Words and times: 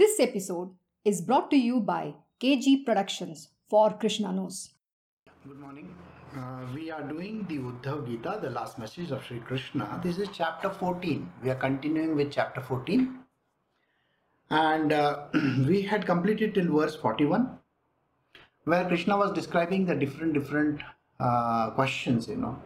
This 0.00 0.18
episode 0.18 0.70
is 1.04 1.20
brought 1.20 1.50
to 1.50 1.58
you 1.58 1.78
by 1.78 2.14
KG 2.40 2.86
Productions 2.86 3.48
for 3.68 3.90
Krishna 3.90 4.32
Knows. 4.32 4.70
Good 5.46 5.58
morning. 5.60 5.94
Uh, 6.34 6.64
we 6.74 6.90
are 6.90 7.02
doing 7.02 7.44
the 7.46 7.58
Uddhav 7.58 8.06
Gita, 8.06 8.38
the 8.40 8.48
last 8.48 8.78
message 8.78 9.10
of 9.10 9.22
Sri 9.22 9.40
Krishna. 9.40 10.00
This 10.02 10.16
is 10.16 10.30
chapter 10.32 10.70
14. 10.70 11.30
We 11.42 11.50
are 11.50 11.54
continuing 11.54 12.16
with 12.16 12.32
chapter 12.32 12.62
14. 12.62 13.18
And 14.48 14.90
uh, 14.90 15.24
we 15.68 15.82
had 15.82 16.06
completed 16.06 16.54
till 16.54 16.74
verse 16.74 16.96
41, 16.96 17.58
where 18.64 18.88
Krishna 18.88 19.18
was 19.18 19.32
describing 19.32 19.84
the 19.84 19.94
different, 19.94 20.32
different 20.32 20.80
uh, 21.18 21.72
questions, 21.72 22.26
you 22.26 22.36
know, 22.36 22.58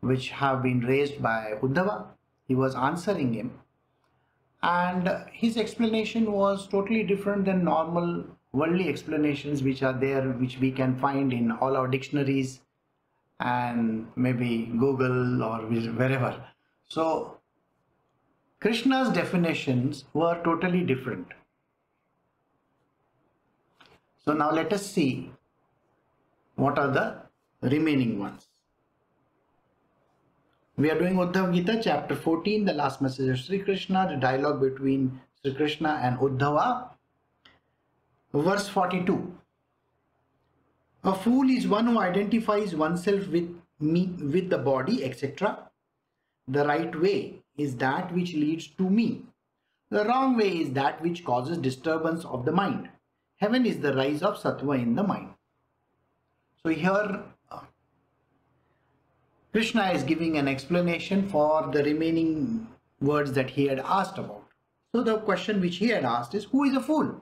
which 0.00 0.28
have 0.28 0.62
been 0.62 0.80
raised 0.80 1.22
by 1.22 1.54
Uddhava. 1.62 2.08
He 2.46 2.54
was 2.54 2.74
answering 2.74 3.32
him 3.32 3.52
and 4.64 5.10
his 5.30 5.58
explanation 5.58 6.32
was 6.32 6.66
totally 6.66 7.02
different 7.02 7.44
than 7.44 7.64
normal 7.64 8.24
worldly 8.52 8.88
explanations 8.88 9.62
which 9.62 9.82
are 9.82 9.92
there 9.92 10.22
which 10.42 10.58
we 10.58 10.70
can 10.72 10.96
find 10.96 11.34
in 11.34 11.52
all 11.52 11.76
our 11.76 11.86
dictionaries 11.86 12.60
and 13.40 14.06
maybe 14.16 14.72
google 14.78 15.42
or 15.42 15.58
wherever. 15.58 16.32
So 16.88 17.40
krishna's 18.60 19.10
definitions 19.10 20.04
were 20.14 20.40
totally 20.44 20.82
different. 20.82 21.26
So 24.24 24.32
now 24.32 24.50
let 24.50 24.72
us 24.72 24.86
see 24.86 25.30
what 26.54 26.78
are 26.78 26.90
the 26.90 27.18
remaining 27.60 28.18
ones 28.18 28.48
we 30.76 30.90
are 30.90 30.98
doing 30.98 31.14
Uddhav 31.14 31.54
Gita, 31.54 31.80
chapter 31.82 32.16
14, 32.16 32.64
the 32.64 32.72
last 32.72 33.00
message 33.00 33.28
of 33.28 33.38
Sri 33.38 33.60
Krishna, 33.60 34.08
the 34.10 34.16
dialogue 34.16 34.60
between 34.60 35.20
Sri 35.40 35.54
Krishna 35.54 36.00
and 36.02 36.18
Uddhava. 36.18 36.88
Verse 38.32 38.68
42. 38.68 39.38
A 41.04 41.14
fool 41.14 41.48
is 41.48 41.68
one 41.68 41.86
who 41.86 42.00
identifies 42.00 42.74
oneself 42.74 43.28
with 43.28 43.54
me, 43.78 44.06
with 44.20 44.50
the 44.50 44.58
body, 44.58 45.04
etc. 45.04 45.70
The 46.48 46.64
right 46.64 47.00
way 47.00 47.42
is 47.56 47.76
that 47.76 48.12
which 48.12 48.34
leads 48.34 48.66
to 48.66 48.90
me. 48.90 49.22
The 49.90 50.04
wrong 50.04 50.36
way 50.36 50.58
is 50.58 50.72
that 50.72 51.00
which 51.00 51.24
causes 51.24 51.58
disturbance 51.58 52.24
of 52.24 52.44
the 52.44 52.52
mind. 52.52 52.88
Heaven 53.36 53.64
is 53.64 53.78
the 53.78 53.94
rise 53.94 54.22
of 54.22 54.38
sattva 54.42 54.82
in 54.82 54.96
the 54.96 55.04
mind. 55.04 55.34
So 56.64 56.70
here 56.70 57.22
Krishna 59.54 59.92
is 59.92 60.02
giving 60.02 60.36
an 60.36 60.48
explanation 60.48 61.28
for 61.28 61.70
the 61.70 61.84
remaining 61.84 62.66
words 63.00 63.30
that 63.34 63.50
he 63.50 63.68
had 63.68 63.78
asked 63.78 64.18
about. 64.18 64.48
So 64.90 65.04
the 65.04 65.18
question 65.18 65.60
which 65.60 65.76
he 65.76 65.90
had 65.90 66.04
asked 66.04 66.34
is, 66.34 66.46
who 66.46 66.64
is 66.64 66.74
a 66.74 66.80
fool? 66.80 67.20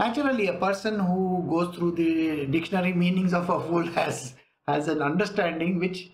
Naturally, 0.00 0.48
a 0.48 0.58
person 0.58 0.98
who 0.98 1.46
goes 1.48 1.76
through 1.76 1.92
the 1.92 2.46
dictionary 2.46 2.92
meanings 2.92 3.32
of 3.32 3.48
a 3.50 3.60
fool 3.60 3.86
has, 3.98 4.34
has 4.66 4.88
an 4.88 5.00
understanding 5.00 5.78
which 5.78 6.10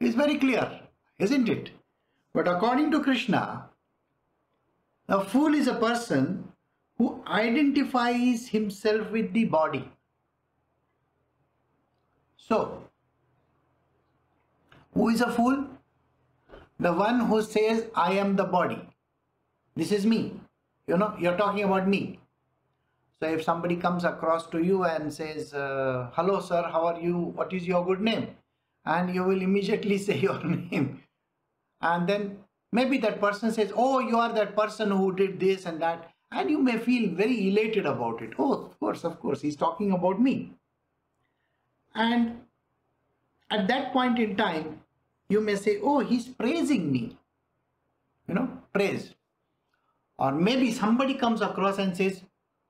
is 0.00 0.14
very 0.14 0.38
clear, 0.38 0.80
isn't 1.18 1.46
it? 1.46 1.70
But 2.32 2.48
according 2.48 2.90
to 2.92 3.02
Krishna, 3.02 3.66
a 5.06 5.22
fool 5.22 5.52
is 5.52 5.66
a 5.66 5.74
person 5.74 6.50
who 6.96 7.22
identifies 7.26 8.48
himself 8.48 9.10
with 9.10 9.34
the 9.34 9.44
body. 9.44 9.86
So, 12.38 12.84
who 14.92 15.08
is 15.08 15.20
a 15.20 15.30
fool? 15.30 15.66
The 16.78 16.92
one 16.92 17.20
who 17.20 17.42
says, 17.42 17.86
I 17.94 18.12
am 18.14 18.36
the 18.36 18.44
body. 18.44 18.80
This 19.76 19.92
is 19.92 20.06
me. 20.06 20.40
You 20.86 20.96
know, 20.96 21.14
you're 21.18 21.36
talking 21.36 21.64
about 21.64 21.86
me. 21.86 22.18
So 23.20 23.28
if 23.28 23.42
somebody 23.44 23.76
comes 23.76 24.04
across 24.04 24.46
to 24.48 24.62
you 24.62 24.84
and 24.84 25.12
says, 25.12 25.52
uh, 25.52 26.10
hello 26.14 26.40
sir, 26.40 26.62
how 26.62 26.86
are 26.86 26.98
you? 26.98 27.16
What 27.18 27.52
is 27.52 27.66
your 27.66 27.84
good 27.84 28.00
name? 28.00 28.28
And 28.86 29.14
you 29.14 29.24
will 29.24 29.42
immediately 29.42 29.98
say 30.06 30.16
your 30.18 30.42
name. 30.42 31.02
And 31.82 32.08
then 32.08 32.38
maybe 32.72 32.98
that 32.98 33.20
person 33.20 33.52
says, 33.52 33.72
oh, 33.76 34.00
you 34.00 34.18
are 34.18 34.32
that 34.32 34.56
person 34.56 34.90
who 34.90 35.14
did 35.14 35.38
this 35.38 35.66
and 35.66 35.80
that. 35.82 36.10
And 36.32 36.48
you 36.48 36.58
may 36.58 36.78
feel 36.78 37.10
very 37.14 37.48
elated 37.48 37.86
about 37.86 38.22
it. 38.22 38.30
Oh, 38.38 38.52
of 38.52 38.78
course, 38.78 39.04
of 39.04 39.20
course, 39.20 39.42
he's 39.42 39.56
talking 39.56 39.92
about 39.92 40.20
me. 40.20 40.52
And 41.94 42.40
at 43.50 43.66
that 43.68 43.92
point 43.92 44.18
in 44.18 44.36
time, 44.36 44.80
you 45.28 45.40
may 45.40 45.56
say, 45.56 45.78
oh, 45.82 46.00
he's 46.00 46.28
praising 46.28 46.90
me. 46.90 47.16
You 48.28 48.34
know, 48.34 48.48
praise. 48.72 49.14
Or 50.18 50.32
maybe 50.32 50.72
somebody 50.72 51.14
comes 51.14 51.40
across 51.40 51.78
and 51.78 51.96
says, 51.96 52.22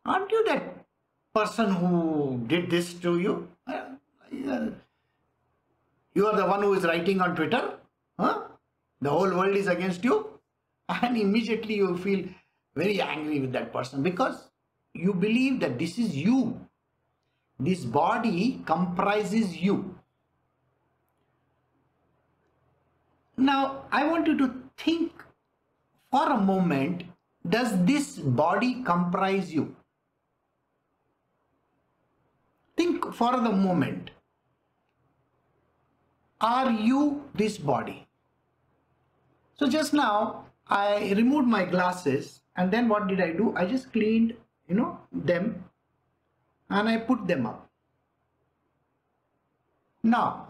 aren't 0.04 0.30
you 0.30 0.44
that 0.46 0.86
person 1.34 1.74
who 1.74 2.42
did 2.46 2.70
this 2.70 2.94
to 2.94 3.18
you? 3.18 3.48
You 6.14 6.26
are 6.26 6.36
the 6.36 6.46
one 6.46 6.62
who 6.62 6.74
is 6.74 6.84
writing 6.84 7.20
on 7.20 7.36
Twitter. 7.36 7.74
Huh? 8.18 8.42
The 9.00 9.10
whole 9.10 9.30
world 9.30 9.56
is 9.56 9.66
against 9.66 10.04
you. 10.04 10.26
And 10.88 11.16
immediately 11.16 11.76
you 11.76 11.96
feel 11.96 12.24
very 12.74 13.00
angry 13.00 13.40
with 13.40 13.52
that 13.52 13.72
person 13.72 14.02
because 14.02 14.50
you 14.92 15.14
believe 15.14 15.60
that 15.60 15.78
this 15.78 15.98
is 15.98 16.16
you. 16.16 16.60
This 17.58 17.84
body 17.84 18.62
comprises 18.64 19.56
you. 19.56 19.89
Now, 23.40 23.86
I 23.90 24.06
want 24.06 24.26
you 24.26 24.36
to 24.36 24.54
think 24.76 25.12
for 26.10 26.30
a 26.30 26.36
moment, 26.36 27.04
does 27.48 27.72
this 27.86 28.18
body 28.18 28.82
comprise 28.84 29.50
you? 29.52 29.74
Think 32.76 33.14
for 33.14 33.32
the 33.40 33.50
moment. 33.50 34.10
Are 36.42 36.70
you 36.70 37.24
this 37.34 37.56
body? 37.56 38.06
So 39.54 39.66
just 39.68 39.94
now, 39.94 40.44
I 40.68 41.12
removed 41.16 41.48
my 41.48 41.64
glasses 41.64 42.42
and 42.56 42.70
then 42.70 42.90
what 42.90 43.08
did 43.08 43.22
I 43.22 43.32
do? 43.32 43.54
I 43.56 43.64
just 43.64 43.90
cleaned, 43.90 44.34
you 44.68 44.74
know, 44.74 45.00
them 45.12 45.64
and 46.68 46.90
I 46.90 46.98
put 46.98 47.26
them 47.26 47.46
up. 47.46 47.70
Now, 50.02 50.49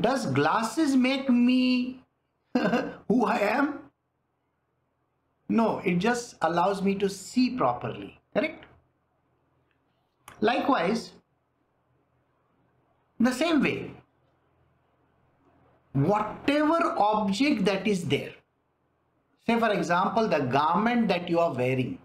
does 0.00 0.26
glasses 0.26 0.96
make 0.96 1.28
me 1.28 2.02
who 3.08 3.24
I 3.24 3.38
am? 3.38 3.80
No, 5.48 5.78
it 5.84 5.98
just 5.98 6.34
allows 6.42 6.82
me 6.82 6.94
to 6.96 7.08
see 7.08 7.50
properly, 7.56 8.18
correct? 8.34 8.64
Likewise, 10.40 11.12
the 13.20 13.32
same 13.32 13.62
way, 13.62 13.90
whatever 15.92 16.94
object 16.98 17.64
that 17.64 17.86
is 17.86 18.04
there, 18.06 18.32
say 19.46 19.58
for 19.58 19.70
example, 19.70 20.28
the 20.28 20.40
garment 20.40 21.08
that 21.08 21.28
you 21.28 21.38
are 21.38 21.52
wearing, 21.52 21.98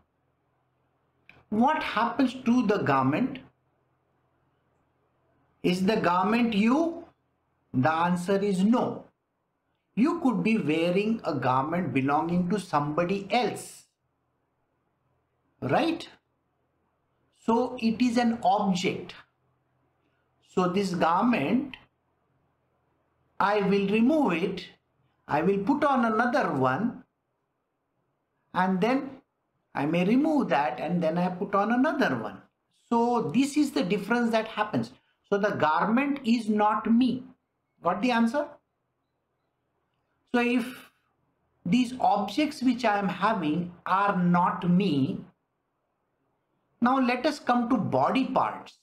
what 1.49 1.81
happens 1.81 2.35
to 2.45 2.67
the 2.67 2.77
garment? 2.77 3.39
Is 5.63 5.85
the 5.85 5.97
garment 5.97 6.53
you 6.53 7.03
the 7.73 7.91
answer 7.91 8.37
is 8.39 8.63
no. 8.63 9.05
You 9.95 10.19
could 10.21 10.43
be 10.43 10.57
wearing 10.57 11.21
a 11.23 11.35
garment 11.35 11.93
belonging 11.93 12.49
to 12.49 12.59
somebody 12.59 13.27
else. 13.31 13.85
Right? 15.61 16.07
So 17.45 17.77
it 17.81 18.01
is 18.01 18.17
an 18.17 18.39
object. 18.43 19.13
So 20.53 20.67
this 20.69 20.93
garment, 20.93 21.75
I 23.39 23.61
will 23.61 23.87
remove 23.87 24.33
it. 24.33 24.67
I 25.27 25.41
will 25.41 25.59
put 25.59 25.83
on 25.83 26.05
another 26.05 26.53
one 26.53 27.03
and 28.53 28.81
then 28.81 29.21
I 29.75 29.85
may 29.85 30.05
remove 30.05 30.49
that 30.49 30.79
and 30.79 31.03
then 31.03 31.17
I 31.17 31.29
put 31.29 31.53
on 31.53 31.71
another 31.71 32.15
one. 32.15 32.41
So 32.89 33.31
this 33.33 33.55
is 33.55 33.71
the 33.71 33.83
difference 33.83 34.31
that 34.31 34.47
happens. 34.47 34.91
So 35.29 35.37
the 35.37 35.51
garment 35.51 36.21
is 36.25 36.49
not 36.49 36.91
me. 36.91 37.23
Got 37.83 38.01
the 38.01 38.11
answer? 38.11 38.47
So 40.35 40.41
if 40.41 40.91
these 41.65 41.93
objects 41.99 42.61
which 42.61 42.85
I 42.85 42.99
am 42.99 43.07
having 43.07 43.73
are 43.85 44.17
not 44.17 44.69
me, 44.69 45.21
now 46.81 46.99
let 46.99 47.25
us 47.25 47.39
come 47.39 47.69
to 47.69 47.77
body 47.77 48.25
parts. 48.25 48.77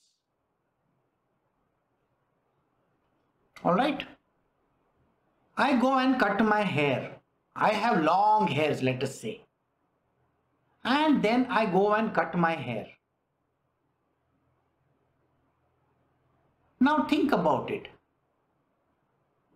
Alright? 3.65 4.05
I 5.57 5.75
go 5.77 5.97
and 5.97 6.19
cut 6.19 6.43
my 6.43 6.61
hair. 6.61 7.15
I 7.55 7.69
have 7.69 8.03
long 8.03 8.47
hairs, 8.47 8.83
let 8.83 9.01
us 9.03 9.19
say. 9.19 9.41
And 10.83 11.23
then 11.23 11.47
I 11.49 11.65
go 11.65 11.93
and 11.93 12.13
cut 12.13 12.35
my 12.35 12.55
hair. 12.55 12.87
Now 16.79 17.05
think 17.09 17.31
about 17.31 17.71
it. 17.71 17.87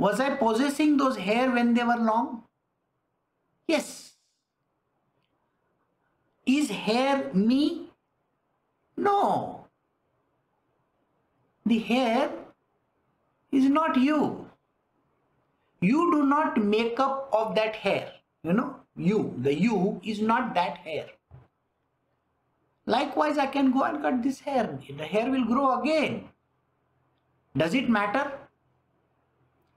Was 0.01 0.19
I 0.19 0.31
possessing 0.36 0.98
those 0.98 1.18
hair 1.18 1.51
when 1.51 1.75
they 1.75 1.83
were 1.83 2.03
long? 2.06 2.45
Yes. 3.68 4.13
Is 6.44 6.71
hair 6.71 7.30
me? 7.36 7.92
No. 8.98 9.68
The 11.68 11.77
hair 11.77 12.31
is 13.51 13.65
not 13.65 13.95
you. 13.95 14.50
You 15.81 16.12
do 16.12 16.25
not 16.25 16.57
make 16.57 17.00
up 17.00 17.30
of 17.31 17.53
that 17.53 17.75
hair. 17.75 18.12
You 18.44 18.53
know, 18.53 18.75
you, 18.98 19.36
the 19.38 19.53
you 19.53 20.01
is 20.03 20.19
not 20.19 20.56
that 20.56 20.77
hair. 20.80 21.06
Likewise, 22.88 23.38
I 23.38 23.45
can 23.45 23.71
go 23.71 23.83
and 23.83 24.01
cut 24.01 24.24
this 24.24 24.39
hair. 24.39 24.80
The 24.98 25.06
hair 25.06 25.30
will 25.30 25.45
grow 25.45 25.80
again. 25.80 26.24
Does 27.56 27.75
it 27.75 27.88
matter? 27.88 28.31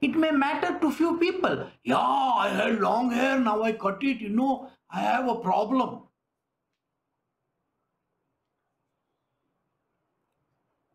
It 0.05 0.15
may 0.15 0.29
matter 0.29 0.77
to 0.79 0.91
few 0.91 1.17
people. 1.17 1.67
Yeah, 1.83 1.97
I 1.97 2.49
had 2.49 2.79
long 2.79 3.09
hair, 3.09 3.39
now 3.39 3.63
I 3.63 3.71
cut 3.71 4.03
it, 4.03 4.19
you 4.21 4.29
know, 4.29 4.69
I 4.91 4.99
have 4.99 5.27
a 5.27 5.35
problem. 5.35 6.03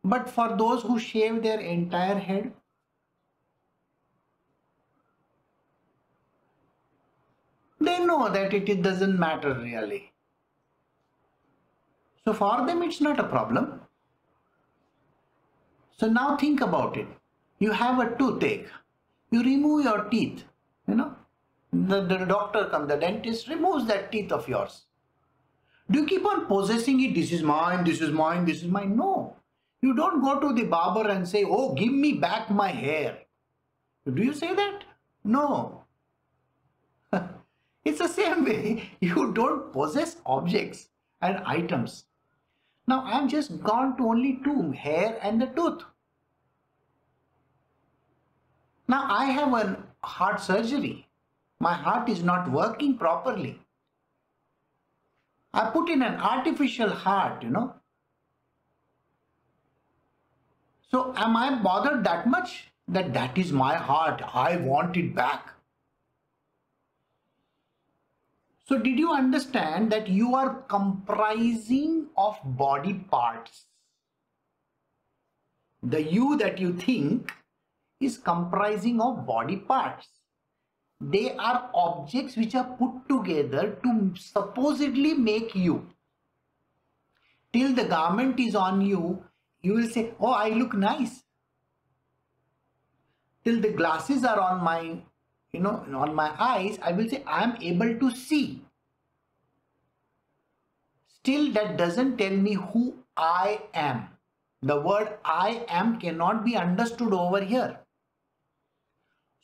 But 0.05 0.31
for 0.31 0.57
those 0.57 0.83
who 0.83 1.01
shave 1.01 1.43
their 1.43 1.59
entire 1.59 2.21
head, 2.21 2.53
they 7.81 7.99
know 8.05 8.29
that 8.29 8.55
it, 8.55 8.69
it 8.69 8.83
doesn't 8.83 9.19
matter 9.19 9.55
really. 9.55 10.13
So 12.25 12.33
for 12.33 12.65
them, 12.65 12.85
it's 12.85 13.01
not 13.01 13.19
a 13.19 13.25
problem. 13.25 13.81
So 15.99 16.09
now 16.09 16.37
think 16.37 16.61
about 16.61 16.97
it. 16.97 17.09
You 17.59 17.73
have 17.73 17.99
a 17.99 18.17
toothache. 18.17 18.69
You 19.31 19.43
remove 19.43 19.85
your 19.85 20.05
teeth. 20.05 20.45
You 20.89 20.95
know, 20.97 21.17
the, 21.73 22.03
the 22.03 22.25
doctor 22.25 22.67
comes, 22.67 22.89
the 22.89 22.97
dentist 22.97 23.49
removes 23.49 23.87
that 23.87 24.11
teeth 24.11 24.33
of 24.33 24.49
yours. 24.49 24.83
Do 25.91 26.01
you 26.01 26.07
keep 26.07 26.25
on 26.25 26.47
possessing 26.47 27.01
it? 27.01 27.15
This 27.15 27.33
is 27.33 27.43
mine, 27.43 27.85
this 27.85 28.01
is 28.01 28.11
mine, 28.11 28.45
this 28.45 28.63
is 28.63 28.69
mine. 28.69 28.97
No. 28.97 29.37
You 29.83 29.95
don't 29.95 30.23
go 30.23 30.39
to 30.41 30.53
the 30.53 30.65
barber 30.65 31.09
and 31.09 31.27
say, 31.27 31.45
oh, 31.45 31.75
give 31.75 31.93
me 31.93 32.15
back 32.15 32.51
my 32.51 32.69
hair. 32.69 33.19
Do 34.13 34.23
you 34.23 34.33
say 34.33 34.55
that? 34.55 34.85
No. 35.25 35.85
it's 37.85 37.99
the 37.99 38.09
same 38.09 38.45
way. 38.45 38.91
You 39.01 39.33
don't 39.33 39.73
possess 39.73 40.17
objects 40.27 40.89
and 41.23 41.39
items. 41.45 42.05
Now 42.87 43.05
I 43.05 43.19
am 43.19 43.29
just 43.29 43.63
gone 43.63 43.97
to 43.97 44.09
only 44.09 44.41
two, 44.45 44.73
hair 44.73 45.19
and 45.23 45.41
the 45.41 45.47
tooth. 45.47 45.83
Now 48.91 49.07
I 49.09 49.27
have 49.27 49.53
a 49.55 49.85
heart 50.03 50.41
surgery. 50.41 51.07
My 51.61 51.75
heart 51.75 52.09
is 52.09 52.25
not 52.25 52.51
working 52.51 52.97
properly. 52.99 53.61
I 55.55 55.71
put 55.71 55.89
in 55.89 56.03
an 56.03 56.15
artificial 56.15 56.91
heart, 56.91 57.45
you 57.45 57.51
know. 57.51 57.75
So 60.91 61.15
am 61.17 61.37
I 61.37 61.63
bothered 61.63 62.03
that 62.03 62.27
much 62.27 62.73
that 62.89 63.13
that 63.15 63.39
is 63.39 63.53
my 63.53 63.77
heart? 63.77 64.23
I 64.35 64.57
want 64.57 64.97
it 64.97 65.15
back. 65.15 65.53
So 68.67 68.77
did 68.77 68.99
you 68.99 69.13
understand 69.13 69.93
that 69.93 70.09
you 70.09 70.35
are 70.35 70.63
comprising 70.69 72.07
of 72.17 72.41
body 72.45 72.95
parts? 72.95 73.67
The 75.81 76.03
you 76.03 76.37
that 76.39 76.59
you 76.59 76.73
think 76.73 77.33
is 78.01 78.19
comprising 78.19 79.01
of 79.01 79.27
body 79.27 79.57
parts. 79.57 80.09
They 81.01 81.35
are 81.37 81.71
objects 81.75 82.37
which 82.37 82.55
are 82.55 82.77
put 82.79 83.09
together 83.09 83.79
to 83.83 84.13
supposedly 84.17 85.15
make 85.15 85.55
you. 85.55 85.87
Till 87.53 87.75
the 87.75 87.85
garment 87.85 88.39
is 88.39 88.55
on 88.55 88.81
you, 88.81 89.25
you 89.63 89.75
will 89.75 89.89
say, 89.89 90.13
oh, 90.21 90.33
I 90.33 90.51
look 90.51 90.75
nice. 90.75 91.23
Till 93.45 93.61
the 93.61 93.71
glasses 93.71 94.25
are 94.25 94.39
on 94.39 94.63
my, 94.63 94.99
you 95.53 95.61
know, 95.61 95.85
on 95.95 96.15
my 96.15 96.33
eyes, 96.39 96.79
I 96.83 96.93
will 96.93 97.09
say, 97.09 97.23
I 97.27 97.43
am 97.45 97.57
able 97.61 97.99
to 97.99 98.11
see. 98.11 98.63
Still, 101.09 101.53
that 101.53 101.77
doesn't 101.77 102.19
tell 102.19 102.37
me 102.37 102.55
who 102.55 102.95
I 103.17 103.63
am. 103.75 104.09
The 104.63 104.81
word 104.81 105.19
I 105.25 105.65
am 105.69 105.99
cannot 105.99 106.45
be 106.45 106.57
understood 106.57 107.13
over 107.13 107.43
here. 107.43 107.79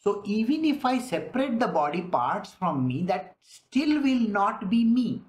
So 0.07 0.23
even 0.25 0.65
if 0.65 0.85
I 0.85 1.01
separate 1.01 1.59
the 1.59 1.67
body 1.67 2.01
parts 2.01 2.53
from 2.53 2.87
me, 2.87 3.03
that 3.07 3.35
still 3.43 4.01
will 4.01 4.21
not 4.21 4.71
be 4.71 4.85
me. 4.85 5.23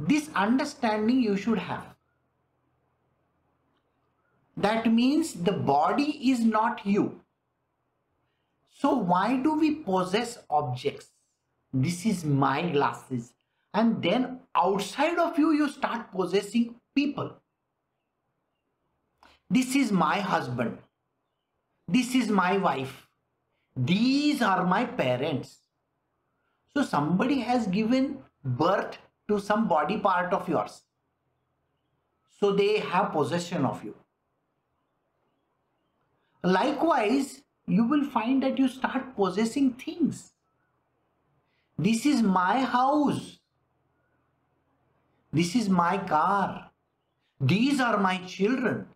This 0.00 0.30
understanding 0.34 1.20
you 1.20 1.36
should 1.36 1.58
have. 1.58 1.84
That 4.56 4.90
means 4.90 5.34
the 5.34 5.52
body 5.52 6.30
is 6.30 6.40
not 6.40 6.86
you. 6.86 7.20
So 8.70 8.94
why 8.94 9.36
do 9.36 9.52
we 9.58 9.74
possess 9.74 10.38
objects? 10.48 11.10
This 11.74 12.06
is 12.06 12.24
my 12.24 12.62
glasses. 12.70 13.34
And 13.74 14.02
then 14.02 14.40
outside 14.54 15.18
of 15.18 15.38
you, 15.38 15.52
you 15.52 15.68
start 15.68 16.10
possessing 16.12 16.76
people. 16.94 17.30
This 19.50 19.76
is 19.76 19.92
my 19.92 20.20
husband. 20.20 20.78
This 21.88 22.14
is 22.14 22.28
my 22.28 22.58
wife. 22.58 23.06
These 23.74 24.42
are 24.42 24.66
my 24.66 24.84
parents. 24.84 25.60
So 26.74 26.82
somebody 26.82 27.40
has 27.40 27.66
given 27.66 28.18
birth 28.44 28.98
to 29.28 29.40
some 29.40 29.66
body 29.68 29.98
part 29.98 30.34
of 30.34 30.48
yours. 30.48 30.82
So 32.38 32.52
they 32.52 32.78
have 32.78 33.12
possession 33.12 33.64
of 33.64 33.82
you. 33.82 33.94
Likewise, 36.44 37.42
you 37.66 37.84
will 37.84 38.04
find 38.04 38.42
that 38.42 38.58
you 38.58 38.68
start 38.68 39.16
possessing 39.16 39.72
things. 39.72 40.32
This 41.78 42.06
is 42.06 42.22
my 42.22 42.60
house. 42.60 43.38
This 45.32 45.54
is 45.54 45.68
my 45.68 45.98
car. 45.98 46.70
These 47.40 47.80
are 47.80 47.98
my 47.98 48.18
children. 48.18 48.86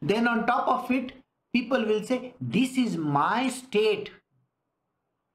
Then 0.00 0.28
on 0.28 0.46
top 0.46 0.68
of 0.68 0.90
it, 0.90 1.12
people 1.54 1.84
will 1.86 2.02
say, 2.02 2.34
this 2.40 2.76
is 2.76 2.96
my 2.96 3.48
state, 3.48 4.10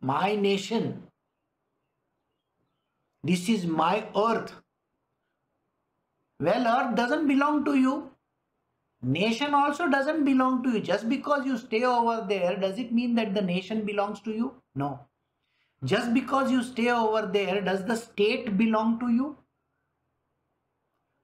my 0.01 0.35
nation. 0.35 1.03
This 3.23 3.47
is 3.49 3.65
my 3.65 4.05
earth. 4.15 4.53
Well, 6.39 6.67
earth 6.67 6.95
doesn't 6.95 7.27
belong 7.27 7.63
to 7.65 7.75
you. 7.75 8.11
Nation 9.01 9.53
also 9.53 9.87
doesn't 9.87 10.25
belong 10.25 10.61
to 10.63 10.71
you. 10.71 10.81
Just 10.81 11.07
because 11.07 11.45
you 11.45 11.57
stay 11.57 11.83
over 11.83 12.25
there, 12.27 12.57
does 12.57 12.77
it 12.77 12.91
mean 12.91 13.15
that 13.15 13.33
the 13.33 13.41
nation 13.41 13.85
belongs 13.85 14.19
to 14.21 14.31
you? 14.31 14.53
No. 14.75 14.99
Just 15.85 16.13
because 16.13 16.51
you 16.51 16.63
stay 16.63 16.89
over 16.89 17.29
there, 17.31 17.61
does 17.61 17.85
the 17.85 17.95
state 17.95 18.57
belong 18.57 18.99
to 18.99 19.09
you? 19.09 19.37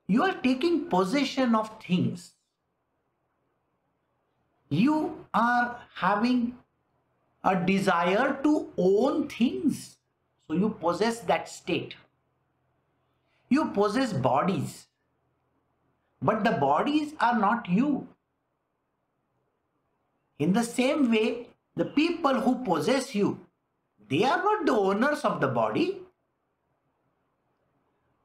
You 0.07 0.23
are 0.23 0.35
taking 0.41 0.87
possession 0.87 1.55
of 1.55 1.81
things. 1.81 2.34
You 4.75 5.25
are 5.33 5.79
having 5.95 6.57
a 7.43 7.55
desire 7.55 8.39
to 8.43 8.67
own 8.77 9.29
things. 9.29 9.97
So 10.47 10.55
you 10.55 10.69
possess 10.81 11.19
that 11.31 11.47
state. 11.47 11.95
You 13.49 13.65
possess 13.77 14.11
bodies. 14.11 14.87
But 16.21 16.43
the 16.43 16.51
bodies 16.51 17.13
are 17.19 17.39
not 17.39 17.69
you. 17.69 18.07
In 20.39 20.51
the 20.53 20.63
same 20.63 21.09
way, 21.09 21.47
the 21.75 21.85
people 21.85 22.41
who 22.41 22.55
possess 22.65 23.15
you, 23.15 23.39
they 24.09 24.23
are 24.23 24.43
not 24.43 24.65
the 24.65 24.73
owners 24.73 25.21
of 25.21 25.39
the 25.39 25.47
body. 25.47 26.01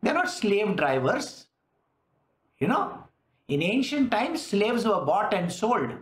They 0.02 0.10
are 0.10 0.14
not 0.14 0.30
slave 0.30 0.76
drivers. 0.76 1.46
You 2.58 2.68
know, 2.68 3.04
in 3.48 3.62
ancient 3.62 4.10
times, 4.10 4.42
slaves 4.42 4.84
were 4.84 5.04
bought 5.04 5.34
and 5.34 5.52
sold. 5.52 5.92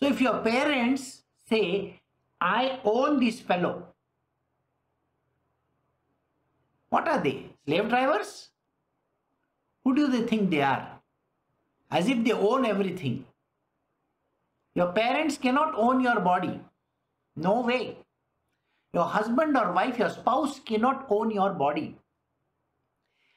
So 0.00 0.08
if 0.08 0.20
your 0.20 0.38
parents 0.38 1.22
say, 1.48 2.00
I 2.40 2.80
own 2.84 3.20
this 3.20 3.40
fellow, 3.40 3.88
what 6.88 7.06
are 7.06 7.20
they? 7.20 7.50
Slave 7.66 7.88
drivers? 7.90 8.48
Who 9.84 9.94
do 9.94 10.06
they 10.08 10.22
think 10.22 10.50
they 10.50 10.62
are? 10.62 11.00
As 11.90 12.08
if 12.08 12.24
they 12.24 12.32
own 12.32 12.64
everything. 12.64 13.26
Your 14.74 14.92
parents 14.92 15.36
cannot 15.36 15.74
own 15.76 16.00
your 16.00 16.20
body. 16.20 16.60
No 17.36 17.60
way. 17.60 17.98
Your 18.94 19.04
husband 19.04 19.56
or 19.56 19.72
wife, 19.72 19.98
your 19.98 20.10
spouse 20.10 20.60
cannot 20.60 21.06
own 21.10 21.30
your 21.30 21.52
body. 21.52 21.96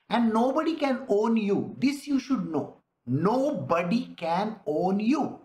And 0.10 0.34
nobody 0.34 0.76
can 0.76 1.02
own 1.10 1.38
you. 1.38 1.76
This 1.80 2.08
you 2.08 2.20
should 2.20 2.50
know. 2.50 2.78
Nobody 3.06 4.14
can 4.16 4.58
own 4.66 5.00
you. 5.00 5.43